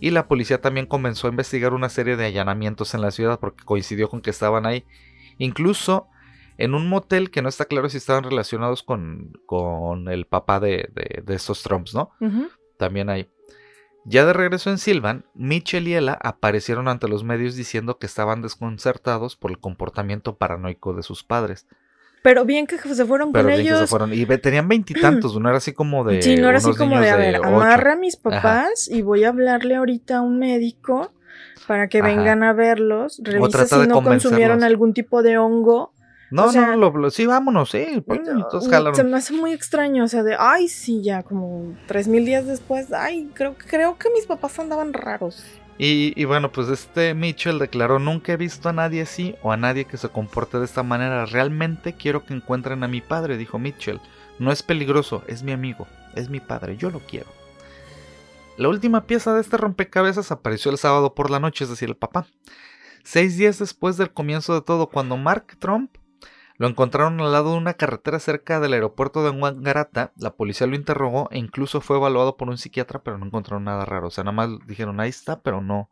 [0.00, 3.64] Y la policía también comenzó a investigar una serie de allanamientos en la ciudad porque
[3.64, 4.84] coincidió con que estaban ahí.
[5.38, 6.08] Incluso
[6.58, 10.90] en un motel que no está claro si estaban relacionados con, con el papá de,
[10.94, 12.10] de- de estos Trumps, ¿no?
[12.78, 13.28] También hay.
[14.06, 18.40] Ya de regreso en Silvan, Mitchell y Ella aparecieron ante los medios diciendo que estaban
[18.40, 21.66] desconcertados por el comportamiento paranoico de sus padres.
[22.22, 23.90] Pero bien que se fueron Pero con bien que se ellos.
[23.90, 24.12] fueron.
[24.12, 26.20] Y tenían veintitantos, no era así como de.
[26.22, 29.28] sí, no era así como de, a ver, amarra a mis papás y voy a
[29.28, 31.12] hablarle ahorita a un médico
[31.66, 32.08] para que Ajá.
[32.08, 33.20] vengan a verlos.
[33.24, 35.92] Revisa si no consumieron algún tipo de hongo.
[36.32, 38.04] No, o sea- no, lo- lo- sí, vámonos, sí.
[38.06, 38.20] pues,
[38.70, 38.94] jalaron.
[38.94, 42.46] Se me hace muy extraño, o sea, de, ay, sí, ya como tres mil días
[42.46, 45.44] después, ay, creo, creo que mis papás andaban raros.
[45.82, 49.86] Y, bueno, pues este Mitchell declaró, nunca he visto a nadie así o a nadie
[49.86, 51.24] que se comporte de esta manera.
[51.24, 53.98] Realmente quiero que encuentren a mi padre, dijo Mitchell.
[54.38, 57.28] No es peligroso, es mi amigo, es mi padre, yo lo quiero.
[58.58, 61.96] La última pieza de este rompecabezas apareció el sábado por la noche, es decir, el
[61.96, 62.26] papá.
[63.02, 65.96] Seis días después del comienzo de todo, cuando Mark Trump
[66.60, 70.12] Lo encontraron al lado de una carretera cerca del aeropuerto de Wangarata.
[70.18, 73.86] La policía lo interrogó e incluso fue evaluado por un psiquiatra, pero no encontraron nada
[73.86, 74.08] raro.
[74.08, 75.88] O sea, nada más dijeron, ahí está, pero no.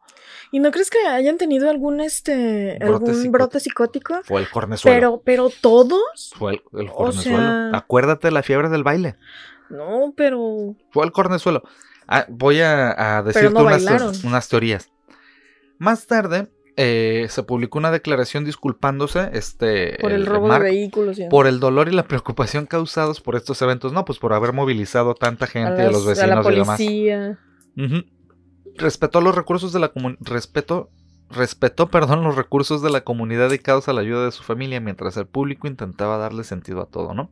[0.53, 3.33] ¿Y no crees que hayan tenido algún este Brote algún psicótico.
[3.33, 4.21] brote psicótico?
[4.25, 4.95] Fue el cornezuelo.
[4.95, 6.35] Pero, pero todos.
[6.37, 7.39] Fue el, el o cornezuelo.
[7.39, 9.17] sea- Acuérdate de la fiebre del baile.
[9.71, 10.75] No, pero.
[10.91, 11.63] Fue el cornezuelo.
[12.07, 14.91] Ah, voy a, a decirte no unas, unas teorías.
[15.79, 16.49] Más tarde
[16.81, 21.19] eh, se publicó una declaración disculpándose este, Por el, robo Mark, de vehículos.
[21.29, 23.93] por el dolor y la preocupación causados por estos eventos.
[23.93, 26.37] No, pues por haber movilizado a tanta a, gente y a los las- a la
[26.37, 26.77] vecinos y demás.
[26.79, 27.39] policía.
[28.77, 30.21] Respetó los recursos de la comunidad.
[30.23, 30.91] Respetó,
[31.31, 35.17] respetó, perdón, los recursos de la comunidad dedicados a la ayuda de su familia mientras
[35.17, 37.31] el público intentaba darle sentido a todo, ¿no?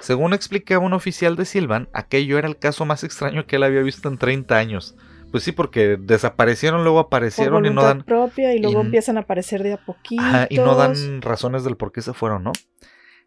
[0.00, 3.82] Según explicaba un oficial de Silvan, aquello era el caso más extraño que él había
[3.82, 4.96] visto en 30 años.
[5.30, 9.20] Pues sí, porque desaparecieron, luego aparecieron y no dan, propia y luego y- empiezan a
[9.20, 10.22] aparecer de a poquito.
[10.48, 12.52] y no dan razones del por qué se fueron, ¿no?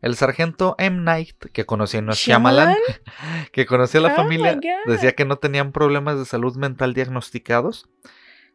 [0.02, 0.98] El sargento M.
[0.98, 2.76] Knight, que conocía no Shyamalan,
[3.54, 7.90] que conocía a la Oh familia, decía que no tenían problemas de salud mental diagnosticados.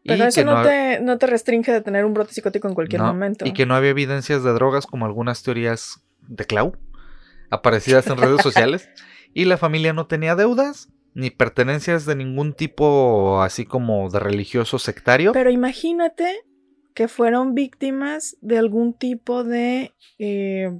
[0.04, 3.00] Pero eso que no, te, no te restringe de tener un brote psicótico en cualquier
[3.00, 3.46] no, momento.
[3.46, 6.76] Y que no había evidencias de drogas como algunas teorías de Clau
[7.50, 8.88] aparecidas en redes sociales.
[9.34, 14.78] Y la familia no tenía deudas ni pertenencias de ningún tipo así como de religioso
[14.78, 15.32] sectario.
[15.32, 16.40] Pero imagínate
[16.94, 19.92] que fueron víctimas de algún tipo de.
[20.18, 20.70] eh,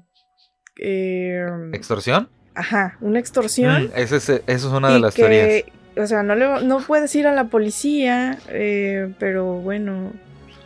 [0.81, 2.29] eh, ¿Extorsión?
[2.55, 3.85] ajá, una extorsión.
[3.85, 5.65] Mm, ese es- eso es una de las que, teorías.
[5.97, 10.13] O sea, no, le, no puedes ir a la policía, eh, pero bueno.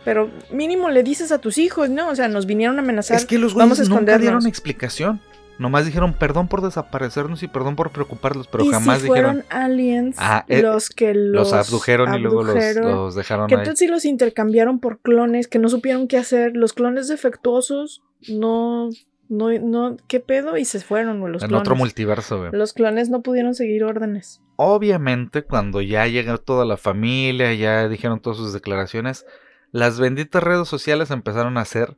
[0.05, 2.09] Pero mínimo le dices a tus hijos, ¿no?
[2.09, 3.17] O sea, nos vinieron a amenazar.
[3.17, 5.21] Es que los vamos güeyes nunca dieron explicación.
[5.59, 9.63] Nomás dijeron perdón por desaparecernos y perdón por preocuparlos, pero y jamás si fueron dijeron
[9.63, 13.55] aliens Ah, eh, los que los, los abdujeron y luego los, abdujeron, los dejaron ¿Qué
[13.55, 13.63] ahí.
[13.63, 16.55] tal si los intercambiaron por clones que no supieron qué hacer?
[16.55, 18.89] Los clones defectuosos no,
[19.29, 20.57] no, no, ¿qué pedo?
[20.57, 21.61] Y se fueron, los en clones.
[21.61, 22.51] otro multiverso, güey.
[22.51, 24.41] Los clones no pudieron seguir órdenes.
[24.55, 29.25] Obviamente, cuando ya llegó toda la familia, ya dijeron todas sus declaraciones,
[29.71, 31.95] las benditas redes sociales empezaron a hacer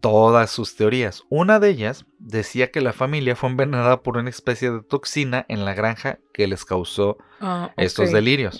[0.00, 1.24] todas sus teorías.
[1.28, 5.64] Una de ellas decía que la familia fue envenenada por una especie de toxina en
[5.64, 7.18] la granja que les causó
[7.76, 8.14] estos Ok.
[8.14, 8.58] delirios.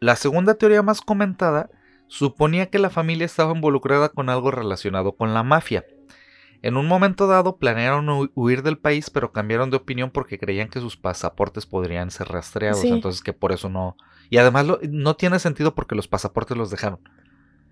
[0.00, 1.70] La segunda teoría más comentada
[2.06, 5.84] suponía que la familia estaba involucrada con algo relacionado con la mafia.
[6.62, 10.68] En un momento dado planearon hu- huir del país, pero cambiaron de opinión porque creían
[10.68, 12.88] que sus pasaportes podrían ser rastreados, Sí.
[12.88, 13.96] entonces que por eso no.
[14.30, 16.98] Y además lo- no tiene sentido porque los pasaportes los dejaron,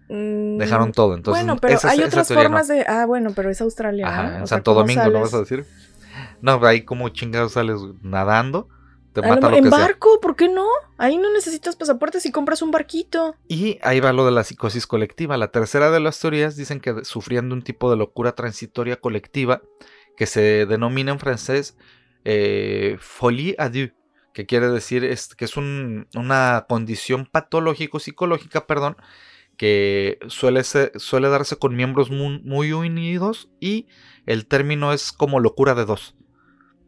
[0.09, 1.15] dejaron todo.
[1.15, 2.37] Entonces bueno, pero esa- hay esa otras no.
[2.37, 2.85] formas de.
[2.87, 4.09] Ah, bueno, pero es Australia.
[4.09, 4.37] Ajá, ¿no?
[4.37, 5.65] en O Santo ¿cómo Domingo, ¿no vas a decir?
[6.41, 8.69] No, ahí como chingados sales nadando,
[9.13, 9.79] te A lo mata mo- lo en que sea.
[9.79, 10.67] barco, ¿por qué no?
[10.99, 13.37] Ahí no necesitas pasaportes si compras un barquito.
[13.49, 15.37] Y ahí va lo de la psicosis colectiva.
[15.37, 19.63] La tercera de las teorías dicen que sufrían de un tipo de locura transitoria colectiva
[20.17, 21.77] que se denomina en francés
[22.29, 23.93] eh, folie à deux,
[24.33, 28.97] que quiere decir es, que es un- una condición patológico-psicológica, perdón,
[29.57, 33.89] que suele, ser- suele darse con miembros muy, muy unidos y
[34.27, 36.15] el término es como locura de dos.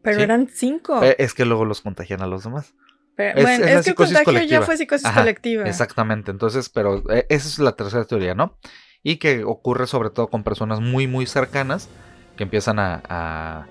[0.01, 0.23] Pero Sí.
[0.23, 1.03] eran cinco.
[1.03, 2.73] Eh, es que luego los contagian a los demás.
[3.15, 4.59] Pero- es- bueno, es que el contagio colectiva.
[4.59, 5.63] ya fue psicosis Ajá, colectiva.
[5.65, 8.57] Exactamente, entonces, pero eh, esa es la tercera teoría, ¿no?
[9.03, 11.89] Y que ocurre sobre todo con personas muy, muy cercanas
[12.37, 13.67] que empiezan a, a,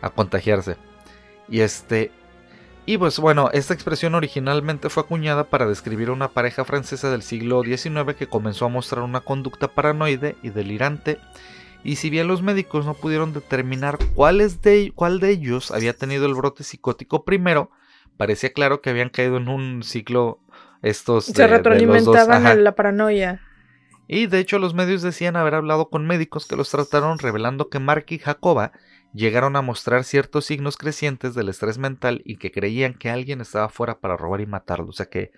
[0.00, 0.76] a contagiarse.
[1.48, 2.10] Y este.
[2.88, 7.20] Y pues bueno, esta expresión originalmente fue acuñada para describir a una pareja francesa del
[7.20, 11.18] siglo XIX que comenzó a mostrar una conducta paranoide y delirante.
[11.84, 16.24] Y si bien los médicos no pudieron determinar cuáles de, cuál de ellos había tenido
[16.24, 17.70] el brote psicótico primero,
[18.16, 20.40] parecía claro que habían caído en un ciclo
[20.80, 23.42] estos de- Se de retroalimentaban en la paranoia.
[24.06, 27.80] Y de hecho los medios decían haber hablado con médicos que los trataron revelando que
[27.80, 28.72] Mark y Jacoba
[29.12, 33.68] llegaron a mostrar ciertos signos crecientes del estrés mental y que creían que alguien estaba
[33.68, 34.88] fuera para robar y matarlo.
[34.88, 35.32] O sea que,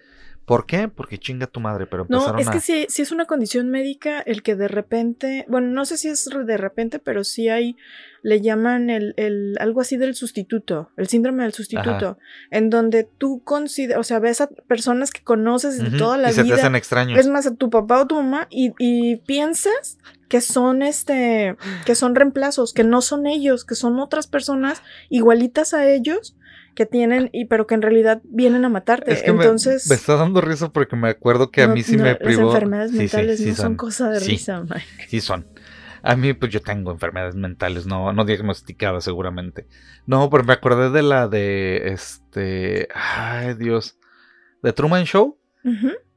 [0.45, 0.89] ¿por qué?
[0.89, 2.51] Porque chinga tu madre, pero No, empezaron es a...
[2.53, 6.09] que si, si es una condición médica, el que de repente, bueno, no sé si
[6.09, 7.77] es de repente, pero sí hay,
[8.23, 12.19] le llaman el, el algo así del sustituto, el síndrome del sustituto,
[12.51, 16.35] en donde tú consideras, o sea, ves a personas que conoces de toda la y
[16.35, 17.19] se te vida, hacen extraños.
[17.19, 19.99] es más a tu papá o tu mamá y, y piensas
[20.29, 25.75] que son este, que son reemplazos, que no son ellos, que son otras personas igualitas
[25.75, 26.37] a ellos
[26.81, 29.13] que tienen y pero que en realidad vienen a matarte.
[29.13, 31.99] Es que me- Entonces me, está dando risa porque me acuerdo que a mí sí
[31.99, 32.45] no, me privó...
[32.47, 34.87] Las enfermedades Sí, sí, mentales sí no son, cosa de risa, Mike.
[35.09, 35.47] Sí son.
[36.03, 39.67] A mí, pues yo tengo enfermedades mentales, no, no diagnosticadas seguramente.
[40.07, 42.89] No, pero me acordé de la de este.
[42.95, 43.99] Ay, Dios.
[44.63, 45.39] De Truman Show.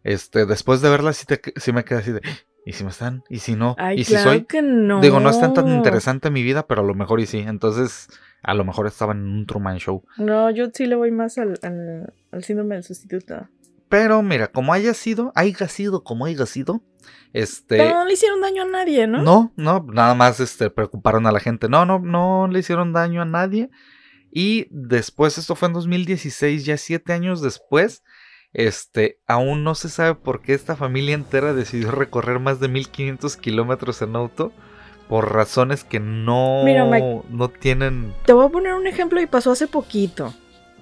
[0.06, 2.22] Este, después de verla, sí, te- sí me quedé así de.
[2.66, 3.24] ¿Y si me están?
[3.30, 3.76] ¿Y si no?
[3.78, 4.46] Ay, ¿Y si claro soy?
[4.46, 5.02] que no.
[5.02, 7.40] Digo, no es tan, tan interesante mi vida, pero a lo mejor y sí.
[7.40, 8.08] Entonces,
[8.44, 10.04] a lo mejor estaba en un Truman Show.
[10.18, 13.48] No, yo sí le voy más al, al, al síndrome del sustituto.
[13.88, 16.84] Pero mira, como haya sido, haya sido como haya sido,
[17.32, 17.78] este...
[17.78, 19.22] Pero no le hicieron daño a nadie, ¿no?
[19.22, 21.70] No, no, nada más este, preocuparon a la gente.
[21.70, 23.70] No, no, no le hicieron daño a nadie.
[24.32, 28.04] Y después, esto fue en 2016, ya siete años después,
[28.52, 33.38] este, aún no se sabe por qué esta familia entera decidió recorrer más de 1500
[33.38, 34.52] kilómetros en auto
[35.08, 37.22] por razones que no, Mira, Mike.
[37.30, 38.14] no tienen.
[38.26, 40.34] Te voy a poner un ejemplo y pasó hace poquito.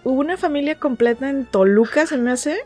[0.03, 2.59] Hubo una familia completa en Toluca, se me hace.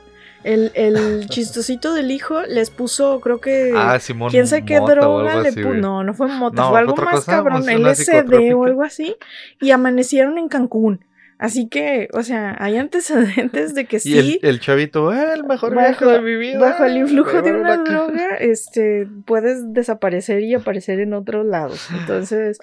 [0.44, 3.74] El, el chistosito del hijo les puso, creo que.
[3.76, 4.30] Ah, Simón.
[4.30, 5.74] ¿Quién sabe qué droga le puso?
[5.74, 9.16] No, no fue mota, No, fue algo más cosa, cabrón, LSD o algo así.
[9.60, 11.04] Y amanecieron en Cancún.
[11.46, 14.18] Así que, o sea, hay antecedentes de que Y sí.
[14.18, 16.60] el, el chavito, "Eh, el mejor Bajo- viaje de mi vida.
[16.60, 17.92] Bajo el influjo de una vuelvo loca".
[17.92, 21.88] droga, este, puedes desaparecer y aparecer en otros lados.
[22.00, 22.58] Entonces,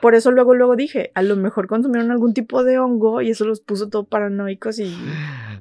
[0.00, 3.44] por eso luego, luego dije, a lo mejor consumieron algún tipo de hongo y eso
[3.44, 4.94] los puso todo paranoicos y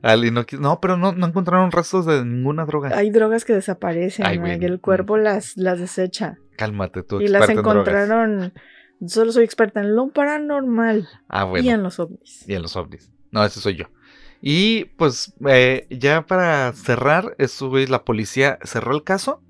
[0.01, 2.89] Ali no, no, pero no, no encontraron restos de ninguna droga.
[2.97, 4.63] hay drogas que desaparecen, Ay, güey.
[4.65, 6.39] el cuerpo las, las desecha.
[6.57, 7.21] Cálmate, tú.
[7.21, 8.53] y las experta en
[9.07, 11.65] solo soy experta en lo paranormal Ah, bueno.
[11.65, 12.47] y en los ovnis.
[12.47, 13.11] Y en los ovnis.
[13.31, 13.85] No, ese soy yo.
[14.41, 19.41] Y pues eh, ya para cerrar, güey, la policía cerró el caso.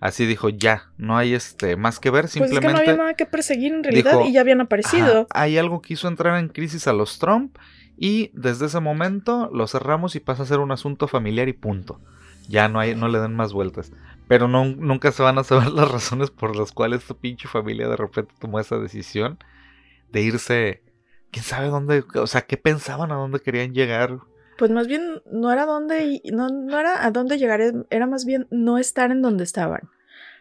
[0.00, 2.96] Así dijo, ya, no hay este más que ver, Pues es que no simplemente había
[2.96, 5.26] nada que perseguir en realidad dijo, y ya habían aparecido.
[5.30, 7.54] ajá, hay algo que hizo entrar en crisis a los Trump
[7.98, 12.00] y desde ese momento lo cerramos y pasa a ser un asunto familiar y punto.
[12.48, 13.92] Ya no hay, no le den más vueltas.
[14.30, 17.96] Pero nunca se van a saber las razones por las cuales esta pinche familia de
[17.96, 19.38] repente tomó esa decisión
[20.12, 20.82] de irse.
[21.32, 24.18] Quién sabe dónde, o sea, qué pensaban, a dónde querían llegar.
[24.56, 28.24] Pues más bien no era dónde, no, no era a dónde llegar, es- era más
[28.24, 29.90] bien no estar en donde estaban.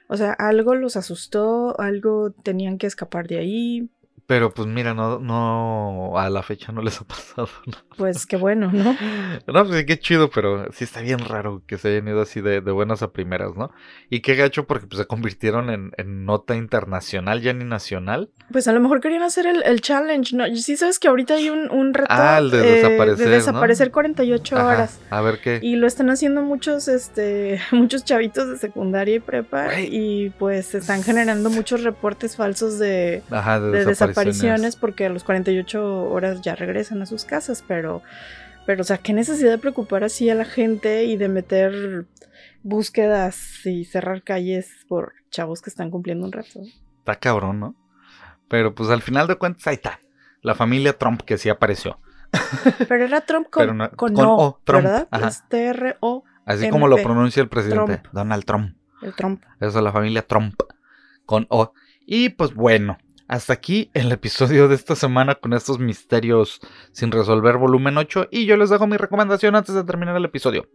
[0.08, 3.90] O sea, algo los asustó, algo tenían que escapar de ahí.
[4.30, 7.84] Pero pues mira, no, no, a la fecha no les ha pasado nada.
[7.98, 8.96] Pues qué bueno, ¿no?
[9.48, 12.40] No, pues sí, qué chido, pero sí está bien raro que se hayan ido así
[12.40, 13.72] de, de buenas a primeras, ¿no?
[14.12, 18.30] Y qué gacho porque pues, se convirtieron en, en nota internacional, ya ni nacional.
[18.52, 20.46] Pues a lo mejor querían hacer el, el challenge, ¿no?
[20.56, 23.32] Sí sabes que ahorita hay un, un reto Ah, el de eh, desaparecer, de ¿no?
[23.32, 25.00] desaparecer 48 Ajá, horas.
[25.10, 25.60] a ver qué.
[25.64, 29.80] Y lo están haciendo muchos, este, muchos chavitos de secundaria y prepa.
[29.82, 33.96] Y pues se están generando muchos reportes falsos de, Ajá, de, de.
[34.26, 38.02] Desapariciones porque a los 48 horas ya regresan a sus casas, pero,
[38.66, 42.06] pero, o sea, qué necesidad de preocupar así a la gente y de meter
[42.64, 46.62] búsquedas y cerrar calles por chavos que están cumpliendo un reto.
[47.00, 47.76] Está cabrón, ¿no?
[48.48, 50.00] Pero pues al final de cuentas, ahí está.
[50.42, 52.00] La familia Trump que sí apareció.
[52.88, 55.08] Pero era Trump con, no- con, con O, O, Trump, ¿verdad?
[55.28, 58.08] Es T-R-O, Así como lo pronuncia el presidente, Trump.
[58.14, 58.76] Donald Trump.
[59.02, 59.44] el Trump.
[59.60, 60.56] Eso es la familia Trump
[61.26, 61.74] con O.
[62.06, 62.98] Y pues bueno,
[63.30, 66.60] hasta aquí el episodio de esta semana con estos misterios
[66.92, 68.28] sin resolver volumen 8.
[68.32, 70.68] Y yo les dejo mi recomendación antes de terminar el episodio.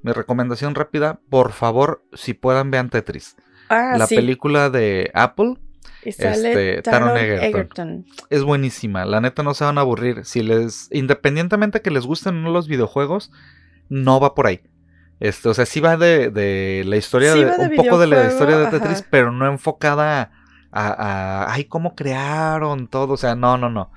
[0.00, 3.36] Mi recomendación rápida, por favor, si puedan vean Tetris.
[3.68, 4.16] Ah, la sí.
[4.16, 5.58] película de Apple
[6.02, 7.44] Y sale este, Taron Egerton.
[7.44, 8.06] Egerton.
[8.30, 9.04] es buenísima.
[9.04, 10.24] La neta no se van a aburrir.
[10.24, 13.30] Si les, independientemente que les gusten o no los videojuegos,
[13.90, 14.62] no va por ahí.
[15.20, 18.28] Este, o sea, sí va de, de la historia Sí de, un poco de la
[18.28, 18.78] historia de ajá.
[18.80, 20.32] Tetris, pero no enfocada
[20.72, 20.88] a,
[21.44, 23.12] a, ay, cómo crearon todo.
[23.14, 23.92] O sea, no, no, no.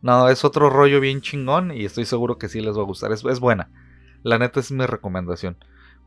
[0.00, 3.10] No, es otro rollo bien chingón y estoy seguro que sí les va a gustar.
[3.10, 3.70] Es, es buena.
[4.22, 5.56] La neta es mi recomendación.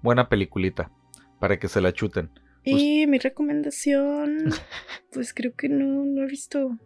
[0.02, 0.91] Buena peliculita
[1.39, 2.30] para que se la chuten.
[2.64, 4.53] Y mi recomendación,
[5.14, 6.77] pues creo que no, no he visto,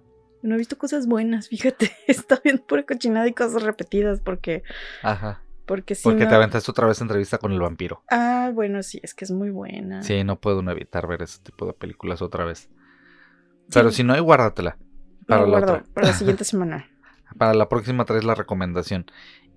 [0.41, 4.63] no he visto cosas buenas, fíjate, está viendo pura cochinada y cosas repetidas porque,
[5.03, 5.41] Ajá.
[5.65, 6.03] porque sí.
[6.03, 8.03] Porque no- te aventaste otra vez entrevista con el vampiro.
[8.09, 10.01] Ah, bueno, sí, es que es muy buena.
[10.03, 12.69] Sí, no puedo evitar ver ese tipo de películas otra vez.
[13.73, 13.97] Pero Sí.
[13.97, 14.77] si no hay, guárdatela.
[15.27, 15.85] Para la guardo otra.
[15.93, 16.87] para la siguiente semana.
[17.37, 19.05] Para la próxima traes la recomendación.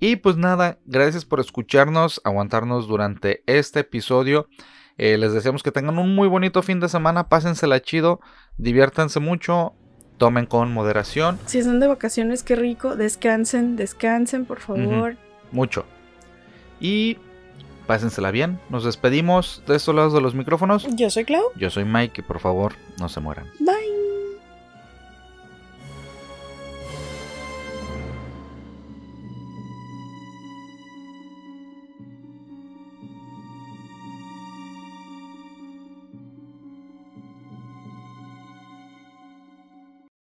[0.00, 4.48] Y pues nada, gracias por escucharnos, aguantarnos durante este episodio.
[4.96, 8.20] Eh, les deseamos que tengan un muy bonito fin de semana, pásensela chido,
[8.56, 9.74] diviértanse mucho,
[10.18, 15.16] tomen con moderación, Si están de vacaciones, qué rico, descansen, descansen, por favor.
[15.52, 15.84] mucho.
[16.80, 17.18] Y
[17.86, 18.58] pásensela bien.
[18.70, 20.86] Nos despedimos de estos lados de los micrófonos.
[20.96, 21.42] Yo soy Clau.
[21.56, 23.46] Yo soy Mike y por favor no se mueran.
[23.60, 23.77] Bye.